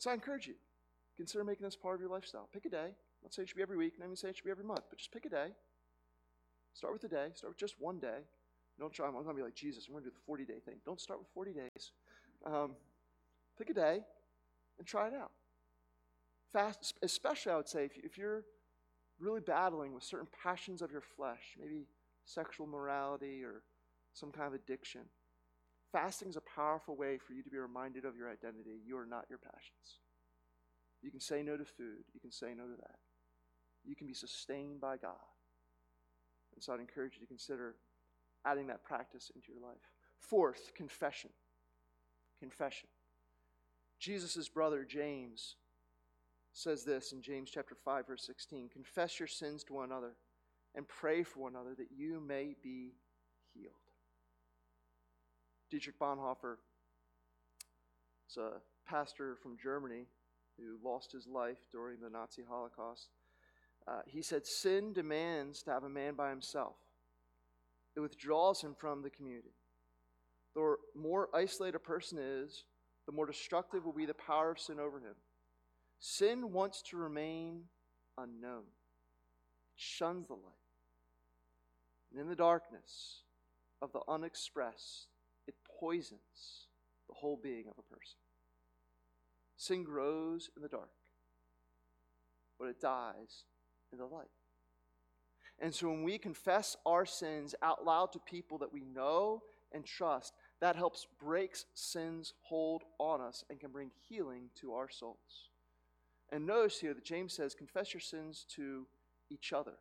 So 0.00 0.10
I 0.10 0.14
encourage 0.14 0.48
you, 0.48 0.54
consider 1.16 1.44
making 1.44 1.64
this 1.64 1.76
part 1.76 1.94
of 1.94 2.00
your 2.00 2.10
lifestyle. 2.10 2.48
Pick 2.52 2.64
a 2.64 2.70
day. 2.70 2.88
Let's 3.22 3.36
say 3.36 3.42
it 3.42 3.48
should 3.48 3.56
be 3.56 3.62
every 3.62 3.76
week, 3.76 3.94
not 4.00 4.06
even 4.06 4.16
say 4.16 4.30
it 4.30 4.36
should 4.36 4.44
be 4.44 4.50
every 4.50 4.64
month, 4.64 4.82
but 4.90 4.98
just 4.98 5.12
pick 5.12 5.24
a 5.26 5.30
day 5.30 5.52
Start 6.74 6.92
with 6.92 7.04
a 7.04 7.08
day. 7.08 7.28
Start 7.34 7.52
with 7.52 7.58
just 7.58 7.76
one 7.78 7.98
day. 7.98 8.18
Don't 8.78 8.92
try. 8.92 9.06
I'm 9.06 9.12
going 9.12 9.24
to 9.24 9.34
be 9.34 9.42
like 9.42 9.54
Jesus. 9.54 9.86
I'm 9.86 9.94
going 9.94 10.04
to 10.04 10.10
do 10.10 10.14
the 10.14 10.22
40 10.26 10.44
day 10.44 10.58
thing. 10.64 10.74
Don't 10.84 11.00
start 11.00 11.20
with 11.20 11.28
40 11.32 11.52
days. 11.52 11.92
Um, 12.44 12.72
pick 13.56 13.70
a 13.70 13.74
day 13.74 14.00
and 14.78 14.86
try 14.86 15.08
it 15.08 15.14
out. 15.14 15.30
Fast, 16.52 16.94
especially 17.02 17.52
I 17.52 17.56
would 17.56 17.68
say 17.68 17.84
if, 17.84 17.92
if 18.02 18.18
you're 18.18 18.44
really 19.18 19.40
battling 19.40 19.94
with 19.94 20.02
certain 20.02 20.28
passions 20.42 20.82
of 20.82 20.90
your 20.90 21.00
flesh, 21.00 21.56
maybe 21.58 21.86
sexual 22.24 22.66
morality 22.66 23.42
or 23.44 23.62
some 24.12 24.30
kind 24.30 24.48
of 24.48 24.54
addiction. 24.54 25.02
Fasting 25.92 26.28
is 26.28 26.36
a 26.36 26.40
powerful 26.40 26.96
way 26.96 27.18
for 27.18 27.34
you 27.34 27.42
to 27.42 27.50
be 27.50 27.58
reminded 27.58 28.04
of 28.04 28.16
your 28.16 28.28
identity. 28.28 28.80
You 28.84 28.98
are 28.98 29.06
not 29.06 29.26
your 29.28 29.38
passions. 29.38 30.00
You 31.02 31.10
can 31.10 31.20
say 31.20 31.42
no 31.42 31.56
to 31.56 31.64
food. 31.64 32.04
You 32.12 32.20
can 32.20 32.32
say 32.32 32.48
no 32.56 32.64
to 32.64 32.76
that. 32.80 32.98
You 33.84 33.94
can 33.94 34.06
be 34.06 34.14
sustained 34.14 34.80
by 34.80 34.96
God. 34.96 35.33
And 36.54 36.62
so 36.62 36.72
I'd 36.72 36.80
encourage 36.80 37.14
you 37.14 37.20
to 37.20 37.26
consider 37.26 37.74
adding 38.44 38.66
that 38.68 38.84
practice 38.84 39.30
into 39.34 39.52
your 39.52 39.60
life. 39.60 39.90
Fourth, 40.18 40.72
confession. 40.74 41.30
Confession. 42.40 42.88
Jesus' 43.98 44.48
brother 44.48 44.84
James 44.84 45.56
says 46.52 46.84
this 46.84 47.12
in 47.12 47.22
James 47.22 47.50
chapter 47.50 47.74
5 47.74 48.06
verse 48.06 48.24
16, 48.26 48.68
confess 48.68 49.18
your 49.18 49.26
sins 49.26 49.64
to 49.64 49.74
one 49.74 49.84
another 49.84 50.12
and 50.74 50.86
pray 50.86 51.22
for 51.22 51.40
one 51.40 51.54
another 51.54 51.74
that 51.74 51.88
you 51.94 52.20
may 52.20 52.54
be 52.62 52.92
healed. 53.54 53.74
Dietrich 55.70 55.98
Bonhoeffer 55.98 56.56
is 58.28 58.36
a 58.36 58.60
pastor 58.88 59.36
from 59.36 59.56
Germany 59.60 60.06
who 60.58 60.78
lost 60.88 61.12
his 61.12 61.26
life 61.26 61.66
during 61.72 62.00
the 62.00 62.10
Nazi 62.10 62.42
Holocaust. 62.48 63.08
Uh, 63.86 64.00
he 64.06 64.22
said, 64.22 64.46
Sin 64.46 64.92
demands 64.92 65.62
to 65.62 65.70
have 65.70 65.84
a 65.84 65.88
man 65.88 66.14
by 66.14 66.30
himself, 66.30 66.76
it 67.96 68.00
withdraws 68.00 68.60
him 68.60 68.74
from 68.74 69.02
the 69.02 69.10
community. 69.10 69.54
The 70.54 70.76
more 70.94 71.28
isolated 71.34 71.76
a 71.76 71.80
person 71.80 72.18
is, 72.18 72.64
the 73.06 73.12
more 73.12 73.26
destructive 73.26 73.84
will 73.84 73.92
be 73.92 74.06
the 74.06 74.14
power 74.14 74.52
of 74.52 74.58
sin 74.58 74.78
over 74.78 74.98
him. 74.98 75.14
Sin 75.98 76.52
wants 76.52 76.82
to 76.90 76.96
remain 76.96 77.64
unknown, 78.16 78.62
it 78.62 79.76
shuns 79.76 80.28
the 80.28 80.34
light. 80.34 80.52
And 82.10 82.20
in 82.20 82.28
the 82.28 82.36
darkness 82.36 83.22
of 83.82 83.92
the 83.92 84.00
unexpressed, 84.08 85.08
it 85.46 85.54
poisons 85.80 86.68
the 87.08 87.14
whole 87.14 87.38
being 87.42 87.66
of 87.66 87.74
a 87.78 87.82
person. 87.82 88.18
Sin 89.56 89.82
grows 89.82 90.50
in 90.56 90.62
the 90.62 90.68
dark, 90.68 90.90
but 92.58 92.68
it 92.68 92.80
dies 92.80 93.44
the 93.96 94.06
light. 94.06 94.28
And 95.60 95.74
so 95.74 95.88
when 95.88 96.02
we 96.02 96.18
confess 96.18 96.76
our 96.84 97.06
sins 97.06 97.54
out 97.62 97.84
loud 97.84 98.12
to 98.12 98.18
people 98.18 98.58
that 98.58 98.72
we 98.72 98.82
know 98.82 99.42
and 99.72 99.84
trust, 99.84 100.34
that 100.60 100.76
helps 100.76 101.06
breaks 101.20 101.66
sin's 101.74 102.32
hold 102.42 102.82
on 102.98 103.20
us 103.20 103.44
and 103.48 103.60
can 103.60 103.70
bring 103.70 103.90
healing 104.08 104.50
to 104.60 104.74
our 104.74 104.88
souls. 104.88 105.50
And 106.32 106.46
notice 106.46 106.80
here 106.80 106.94
that 106.94 107.04
James 107.04 107.34
says, 107.34 107.54
confess 107.54 107.94
your 107.94 108.00
sins 108.00 108.44
to 108.56 108.86
each 109.30 109.52
other. 109.52 109.74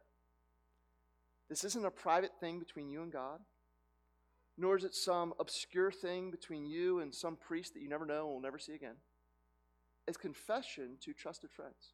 This 1.49 1.63
isn't 1.63 1.85
a 1.85 1.91
private 1.91 2.31
thing 2.39 2.59
between 2.59 2.89
you 2.89 3.01
and 3.01 3.11
God, 3.11 3.39
nor 4.57 4.77
is 4.77 4.83
it 4.83 4.95
some 4.95 5.33
obscure 5.39 5.91
thing 5.91 6.31
between 6.31 6.65
you 6.65 6.99
and 6.99 7.13
some 7.13 7.35
priest 7.35 7.73
that 7.73 7.81
you 7.81 7.89
never 7.89 8.05
know 8.05 8.25
and 8.25 8.33
will 8.33 8.41
never 8.41 8.59
see 8.59 8.73
again. 8.73 8.95
It's 10.07 10.17
confession 10.17 10.97
to 11.01 11.13
trusted 11.13 11.51
friends 11.51 11.93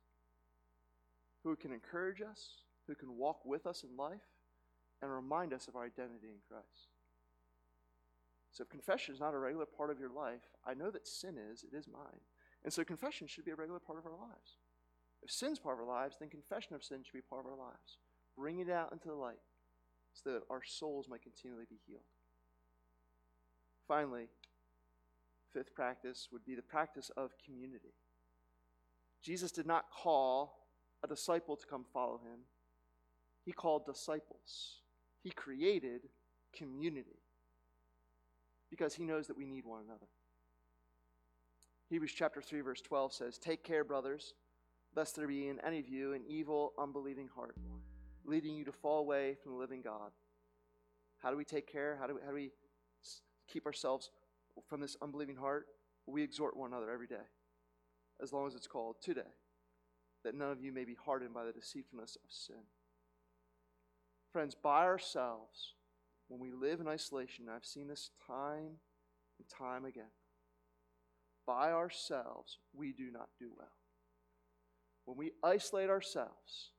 who 1.44 1.56
can 1.56 1.72
encourage 1.72 2.22
us, 2.22 2.62
who 2.88 2.96
can 2.96 3.18
walk 3.18 3.46
with 3.46 3.66
us 3.66 3.84
in 3.84 3.96
life, 3.96 4.22
and 5.02 5.12
remind 5.12 5.54
us 5.54 5.68
of 5.68 5.76
our 5.76 5.86
identity 5.86 6.28
in 6.28 6.40
Christ. 6.48 6.90
So 8.52 8.64
if 8.64 8.70
confession 8.70 9.14
is 9.14 9.20
not 9.20 9.34
a 9.34 9.38
regular 9.38 9.66
part 9.66 9.92
of 9.92 10.00
your 10.00 10.10
life, 10.10 10.42
I 10.66 10.74
know 10.74 10.92
that 10.92 11.08
sin 11.08 11.38
is, 11.52 11.64
it 11.64 11.76
is 11.76 11.88
mine. 11.88 12.22
And 12.64 12.74
so 12.74 12.84
confession 12.84 13.28
should 13.28 13.46
be 13.46 13.52
a 13.52 13.56
regular 13.56 13.80
part 13.80 14.00
of 14.00 14.06
our 14.06 14.18
lives. 14.18 14.58
If 15.22 15.32
sin's 15.32 15.60
part 15.60 15.80
of 15.80 15.88
our 15.88 15.94
lives, 15.94 16.18
then 16.20 16.30
confession 16.30 16.76
of 16.76 16.84
sin 16.84 17.04
should 17.04 17.14
be 17.14 17.22
part 17.22 17.46
of 17.46 17.52
our 17.52 17.58
lives. 17.58 17.98
Bring 18.38 18.60
it 18.60 18.70
out 18.70 18.92
into 18.92 19.08
the 19.08 19.16
light 19.16 19.40
so 20.14 20.32
that 20.32 20.44
our 20.50 20.62
souls 20.66 21.08
might 21.10 21.22
continually 21.22 21.66
be 21.70 21.80
healed. 21.88 22.02
Finally, 23.88 24.28
fifth 25.54 25.74
practice 25.74 26.28
would 26.32 26.46
be 26.46 26.56
the 26.56 26.62
practice 26.62 27.12
of 27.16 27.32
community. 27.46 27.94
Jesus 29.22 29.52
did 29.52 29.66
not 29.66 29.86
call 29.92 30.59
a 31.04 31.08
disciple 31.08 31.56
to 31.56 31.66
come 31.66 31.86
follow 31.93 32.18
him, 32.18 32.39
he 33.45 33.52
called 33.52 33.86
disciples. 33.86 34.82
He 35.22 35.32
created 35.32 36.10
community 36.54 37.20
because 38.70 38.93
he 38.93 39.04
knows 39.04 39.28
that 39.28 39.38
we 39.38 39.45
need 39.45 39.66
one 39.66 39.82
another. 39.86 40.08
Hebrews 41.89 42.14
chapter 42.16 42.41
3 42.41 42.62
verse 42.62 42.82
12 42.82 43.14
says, 43.14 43.39
"Take 43.39 43.64
care, 43.64 43.84
brothers, 43.84 44.36
lest 44.95 45.16
there 45.16 45.28
be 45.28 45.47
in 45.47 45.60
any 45.62 45.80
of 45.80 45.88
you 45.88 46.14
an 46.14 46.24
evil, 46.28 46.74
unbelieving 46.78 47.28
heart, 47.28 47.58
leading 48.24 48.56
you 48.56 48.66
to 48.66 48.72
fall 48.72 49.00
away 49.00 49.36
from 49.36 49.54
the 49.54 49.58
living 49.58 49.82
God." 49.82 50.12
How 51.18 51.32
do 51.32 51.38
we 51.38 51.45
take 51.45 51.68
care? 51.68 51.97
How 51.97 52.08
do 52.08 52.16
we, 52.16 52.22
how 52.22 52.28
do 52.28 52.36
we 52.36 52.52
keep 53.47 53.66
ourselves 53.66 54.12
from 54.68 54.80
this 54.80 54.95
unbelieving 55.02 55.36
heart? 55.36 55.68
We 56.06 56.24
exhort 56.24 56.56
one 56.56 56.72
another 56.72 56.89
every 56.89 57.08
day, 57.08 57.28
as 58.22 58.32
long 58.32 58.47
as 58.47 58.56
it's 58.56 58.68
called 58.68 59.02
today, 59.02 59.34
that 60.30 60.38
none 60.38 60.51
of 60.51 60.61
you 60.61 60.71
may 60.71 60.86
be 60.86 60.93
hardened 60.93 61.34
by 61.34 61.43
the 61.43 61.51
deceitfulness 61.51 62.15
of 62.23 62.32
sin. 62.32 62.61
Friends, 64.32 64.53
by 64.53 64.84
ourselves, 64.84 65.73
when 66.27 66.39
we 66.39 66.51
live 66.51 66.80
in 66.80 66.88
isolation, 66.88 67.45
I've 67.49 67.65
seen 67.65 67.88
this 67.88 68.11
time 68.27 68.77
and 69.39 69.49
time 69.49 69.86
again, 69.86 70.11
by 71.47 71.71
ourselves, 71.71 72.59
we 72.75 72.93
do 72.93 73.09
not 73.11 73.30
do 73.39 73.49
well. 73.57 73.71
When 75.05 75.17
we 75.17 75.32
isolate 75.43 75.89
ourselves, 75.89 76.73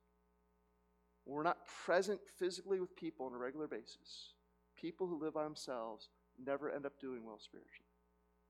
when 1.25 1.35
we're 1.35 1.43
not 1.43 1.67
present 1.85 2.21
physically 2.39 2.79
with 2.79 2.95
people 2.95 3.25
on 3.25 3.33
a 3.33 3.37
regular 3.37 3.67
basis, 3.67 4.31
people 4.79 5.07
who 5.07 5.19
live 5.19 5.33
by 5.33 5.43
themselves 5.43 6.07
never 6.41 6.71
end 6.71 6.85
up 6.85 7.01
doing 7.01 7.25
well 7.25 7.39
spiritually. 7.39 7.89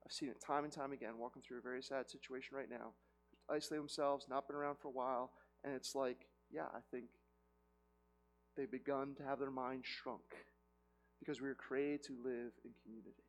I've 0.05 0.13
seen 0.13 0.29
it 0.29 0.39
time 0.39 0.63
and 0.63 0.71
time 0.71 0.91
again, 0.91 1.17
walking 1.17 1.41
through 1.41 1.57
a 1.57 1.61
very 1.61 1.81
sad 1.81 2.07
situation 2.07 2.55
right 2.55 2.69
now. 2.69 2.91
Isolate 3.51 3.81
themselves, 3.81 4.27
not 4.29 4.47
been 4.47 4.55
around 4.55 4.77
for 4.77 4.87
a 4.87 4.91
while, 4.91 5.31
and 5.63 5.73
it's 5.73 5.93
like, 5.93 6.27
yeah, 6.49 6.67
I 6.73 6.79
think 6.91 7.05
they've 8.55 8.71
begun 8.71 9.15
to 9.15 9.23
have 9.23 9.39
their 9.39 9.51
mind 9.51 9.83
shrunk 9.85 10.21
because 11.19 11.41
we 11.41 11.47
were 11.47 11.55
created 11.55 12.03
to 12.03 12.13
live 12.23 12.51
in 12.65 12.71
community. 12.83 13.23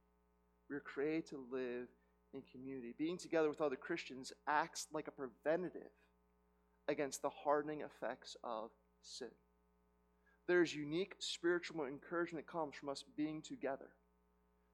We 0.71 0.77
were 0.77 0.81
created 0.81 1.29
to 1.31 1.45
live 1.51 1.89
in 2.33 2.43
community. 2.51 2.95
Being 2.97 3.19
together 3.19 3.49
with 3.49 3.61
other 3.61 3.77
Christians 3.77 4.33
acts 4.49 4.87
like 4.93 5.09
a 5.09 5.11
preventative 5.11 5.91
against 6.89 7.23
the 7.23 7.31
hardening 7.31 7.83
effects 7.83 8.37
of 8.43 8.71
sin. 9.03 9.31
There's 10.49 10.75
unique 10.75 11.15
spiritual 11.19 11.87
encouragement 11.87 12.47
that 12.47 12.53
comes 12.53 12.75
from 12.75 12.89
us 12.89 13.05
being 13.17 13.43
together. 13.43 13.91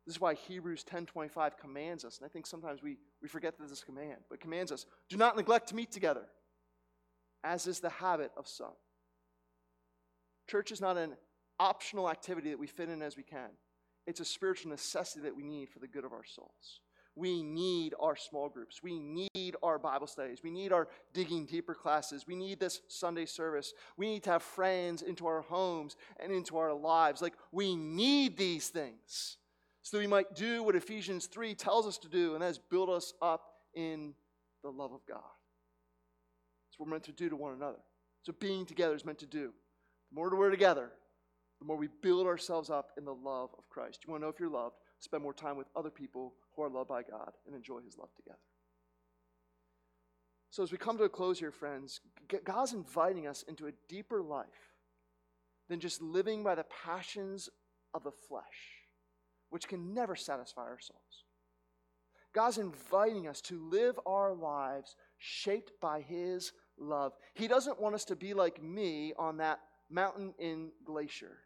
This 0.09 0.17
is 0.17 0.23
why 0.23 0.33
Hebrews 0.33 0.85
10:25 0.85 1.59
commands 1.59 2.03
us, 2.03 2.17
and 2.17 2.25
I 2.25 2.31
think 2.31 2.47
sometimes 2.47 2.83
we, 2.83 2.97
we 3.21 3.29
forget 3.29 3.59
that 3.59 3.69
this 3.69 3.85
command, 3.85 4.23
but 4.31 4.41
commands 4.41 4.73
us, 4.73 4.87
do 5.11 5.19
not 5.19 5.37
neglect 5.37 5.69
to 5.69 5.75
meet 5.75 5.93
together, 5.93 6.25
as 7.45 7.67
is 7.67 7.81
the 7.81 7.91
habit 7.91 8.33
of 8.35 8.49
some. 8.49 8.73
Church 10.47 10.73
is 10.73 10.81
not 10.81 10.97
an 10.97 11.15
optional 11.61 12.09
activity 12.09 12.49
that 12.49 12.59
we 12.59 12.67
fit 12.67 12.89
in 12.89 13.03
as 13.03 13.19
we 13.19 13.23
can. 13.23 13.51
It's 14.07 14.21
a 14.21 14.25
spiritual 14.25 14.71
necessity 14.71 15.21
that 15.25 15.37
we 15.37 15.43
need 15.43 15.69
for 15.69 15.79
the 15.79 15.87
good 15.87 16.07
of 16.07 16.15
our 16.15 16.25
souls. 16.25 16.81
We 17.15 17.43
need 17.43 17.93
our 18.01 18.17
small 18.17 18.49
groups. 18.49 18.83
We 18.83 18.99
need 18.99 19.57
our 19.63 19.79
Bible 19.79 20.07
studies. 20.07 20.43
We 20.43 20.51
need 20.51 20.73
our 20.73 20.89
digging 21.13 21.45
deeper 21.45 21.75
classes. 21.75 22.27
We 22.27 22.35
need 22.35 22.61
this 22.61 22.81
Sunday 22.89 23.27
service. 23.27 23.75
We 23.99 24.07
need 24.07 24.23
to 24.23 24.31
have 24.31 24.43
friends 24.43 25.03
into 25.03 25.27
our 25.27 25.43
homes 25.43 25.97
and 26.19 26.33
into 26.33 26.57
our 26.57 26.73
lives. 26.73 27.21
Like, 27.21 27.35
we 27.53 27.77
need 27.77 28.39
these 28.39 28.71
things 28.71 29.37
so 29.89 29.97
that 29.97 30.03
we 30.03 30.07
might 30.07 30.35
do 30.35 30.63
what 30.63 30.77
Ephesians 30.77 31.25
3 31.25 31.55
tells 31.55 31.87
us 31.87 31.97
to 31.97 32.09
do, 32.09 32.35
and 32.35 32.43
that 32.43 32.51
is 32.51 32.59
build 32.59 32.91
us 32.91 33.15
up 33.23 33.55
in 33.73 34.13
the 34.63 34.69
love 34.69 34.93
of 34.93 35.01
God. 35.09 35.23
That's 36.67 36.79
what 36.79 36.89
we're 36.89 36.93
meant 36.93 37.05
to 37.05 37.13
do 37.13 37.31
to 37.31 37.37
one 37.37 37.55
another. 37.55 37.79
So, 38.23 38.35
being 38.39 38.67
together 38.67 38.95
is 38.95 39.07
meant 39.07 39.21
to 39.21 39.27
do. 39.27 39.51
The 40.11 40.15
more 40.15 40.29
we're 40.37 40.51
together, 40.51 40.91
the 41.59 41.65
more 41.65 41.79
we 41.79 41.89
build 42.03 42.27
ourselves 42.27 42.69
up 42.69 42.91
in 42.99 43.07
the 43.07 43.15
love 43.15 43.49
of 43.57 43.67
Christ. 43.71 44.01
You 44.07 44.11
want 44.11 44.21
to 44.21 44.27
know 44.27 44.31
if 44.31 44.39
you're 44.39 44.51
loved? 44.51 44.77
Spend 45.01 45.23
more 45.23 45.33
time 45.33 45.57
with 45.57 45.69
other 45.75 45.89
people 45.89 46.35
who 46.55 46.65
are 46.65 46.69
loved 46.69 46.91
by 46.91 47.03
God 47.03 47.33
and 47.47 47.57
enjoy 47.57 47.81
His 47.81 47.97
love 47.97 48.15
together. 48.15 48.37
So, 50.51 50.63
as 50.63 50.71
we 50.71 50.77
come 50.77 50.99
to 50.99 51.05
a 51.05 51.09
close 51.09 51.39
here, 51.39 51.51
friends, 51.51 52.03
God's 52.45 52.75
inviting 52.75 53.27
us 53.27 53.43
into 53.49 53.69
a 53.69 53.73
deeper 53.89 54.21
life 54.21 54.75
than 55.71 55.81
just 55.81 56.03
living 56.03 56.43
by 56.43 56.57
the 56.57 56.67
passions 56.85 57.49
of 57.95 58.05
the 58.05 58.13
flesh, 58.13 58.78
which 59.51 59.69
can 59.69 59.95
never 59.95 60.17
satisfy 60.17 60.63
our 60.63 60.81
souls. 60.81 61.25
God's 62.35 62.59
inviting 62.59 63.27
us 63.27 63.41
to 63.43 63.69
live 63.69 63.99
our 64.07 64.35
lives 64.35 64.95
shaped 65.17 65.73
by 65.81 66.01
His 66.01 66.53
love. 66.79 67.13
He 67.35 67.49
doesn't 67.49 67.81
want 67.81 67.95
us 67.95 68.05
to 68.07 68.17
be 68.17 68.35
like 68.35 68.63
me 68.63 69.13
on 69.19 69.39
that 69.39 69.61
mountain 69.91 70.35
in 70.39 70.71
Glacier 70.85 71.39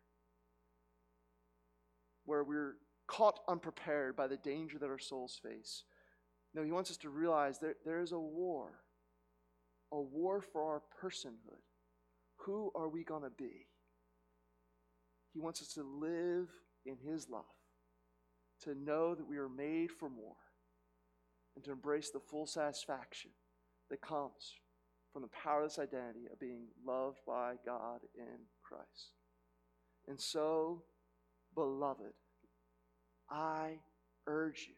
where 2.24 2.44
we're 2.44 2.76
caught 3.06 3.40
unprepared 3.48 4.16
by 4.16 4.26
the 4.26 4.36
danger 4.36 4.78
that 4.78 4.88
our 4.88 4.98
souls 4.98 5.40
face. 5.42 5.84
No, 6.54 6.62
he 6.62 6.72
wants 6.72 6.90
us 6.90 6.96
to 6.98 7.10
realize 7.10 7.58
that 7.60 7.84
there 7.84 8.00
is 8.00 8.12
a 8.12 8.18
war, 8.18 8.80
a 9.92 10.00
war 10.00 10.40
for 10.40 10.62
our 10.62 10.82
personhood. 11.02 11.62
Who 12.44 12.70
are 12.74 12.88
we 12.88 13.04
going 13.04 13.22
to 13.22 13.30
be? 13.30 13.66
He 15.32 15.40
wants 15.40 15.62
us 15.62 15.68
to 15.74 15.82
live 15.82 16.48
in 16.84 16.96
his 16.98 17.28
love, 17.28 17.44
to 18.64 18.74
know 18.74 19.14
that 19.14 19.28
we 19.28 19.38
are 19.38 19.48
made 19.48 19.90
for 19.90 20.08
more, 20.08 20.36
and 21.54 21.64
to 21.64 21.72
embrace 21.72 22.10
the 22.10 22.20
full 22.20 22.46
satisfaction 22.46 23.30
that 23.90 24.00
comes 24.00 24.54
from 25.12 25.22
the 25.22 25.28
powerless 25.28 25.78
identity 25.78 26.26
of 26.32 26.40
being 26.40 26.66
loved 26.86 27.18
by 27.26 27.54
God 27.66 28.00
in 28.16 28.46
Christ. 28.62 29.12
And 30.08 30.18
so, 30.18 30.82
Beloved, 31.54 32.14
I 33.30 33.78
urge 34.26 34.66
you, 34.68 34.74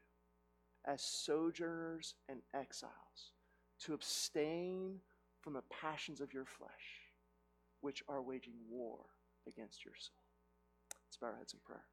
as 0.87 1.03
sojourners 1.03 2.15
and 2.29 2.41
exiles, 2.53 3.33
to 3.81 3.95
abstain 3.95 4.99
from 5.41 5.53
the 5.53 5.63
passions 5.71 6.21
of 6.21 6.33
your 6.33 6.45
flesh, 6.45 6.71
which 7.81 8.03
are 8.09 8.23
waging 8.23 8.55
war 8.69 8.99
against 9.47 9.85
your 9.85 9.95
soul. 9.97 10.17
Let's 11.07 11.17
bow 11.17 11.29
our 11.29 11.37
heads 11.37 11.53
in 11.53 11.61
prayer. 11.65 11.85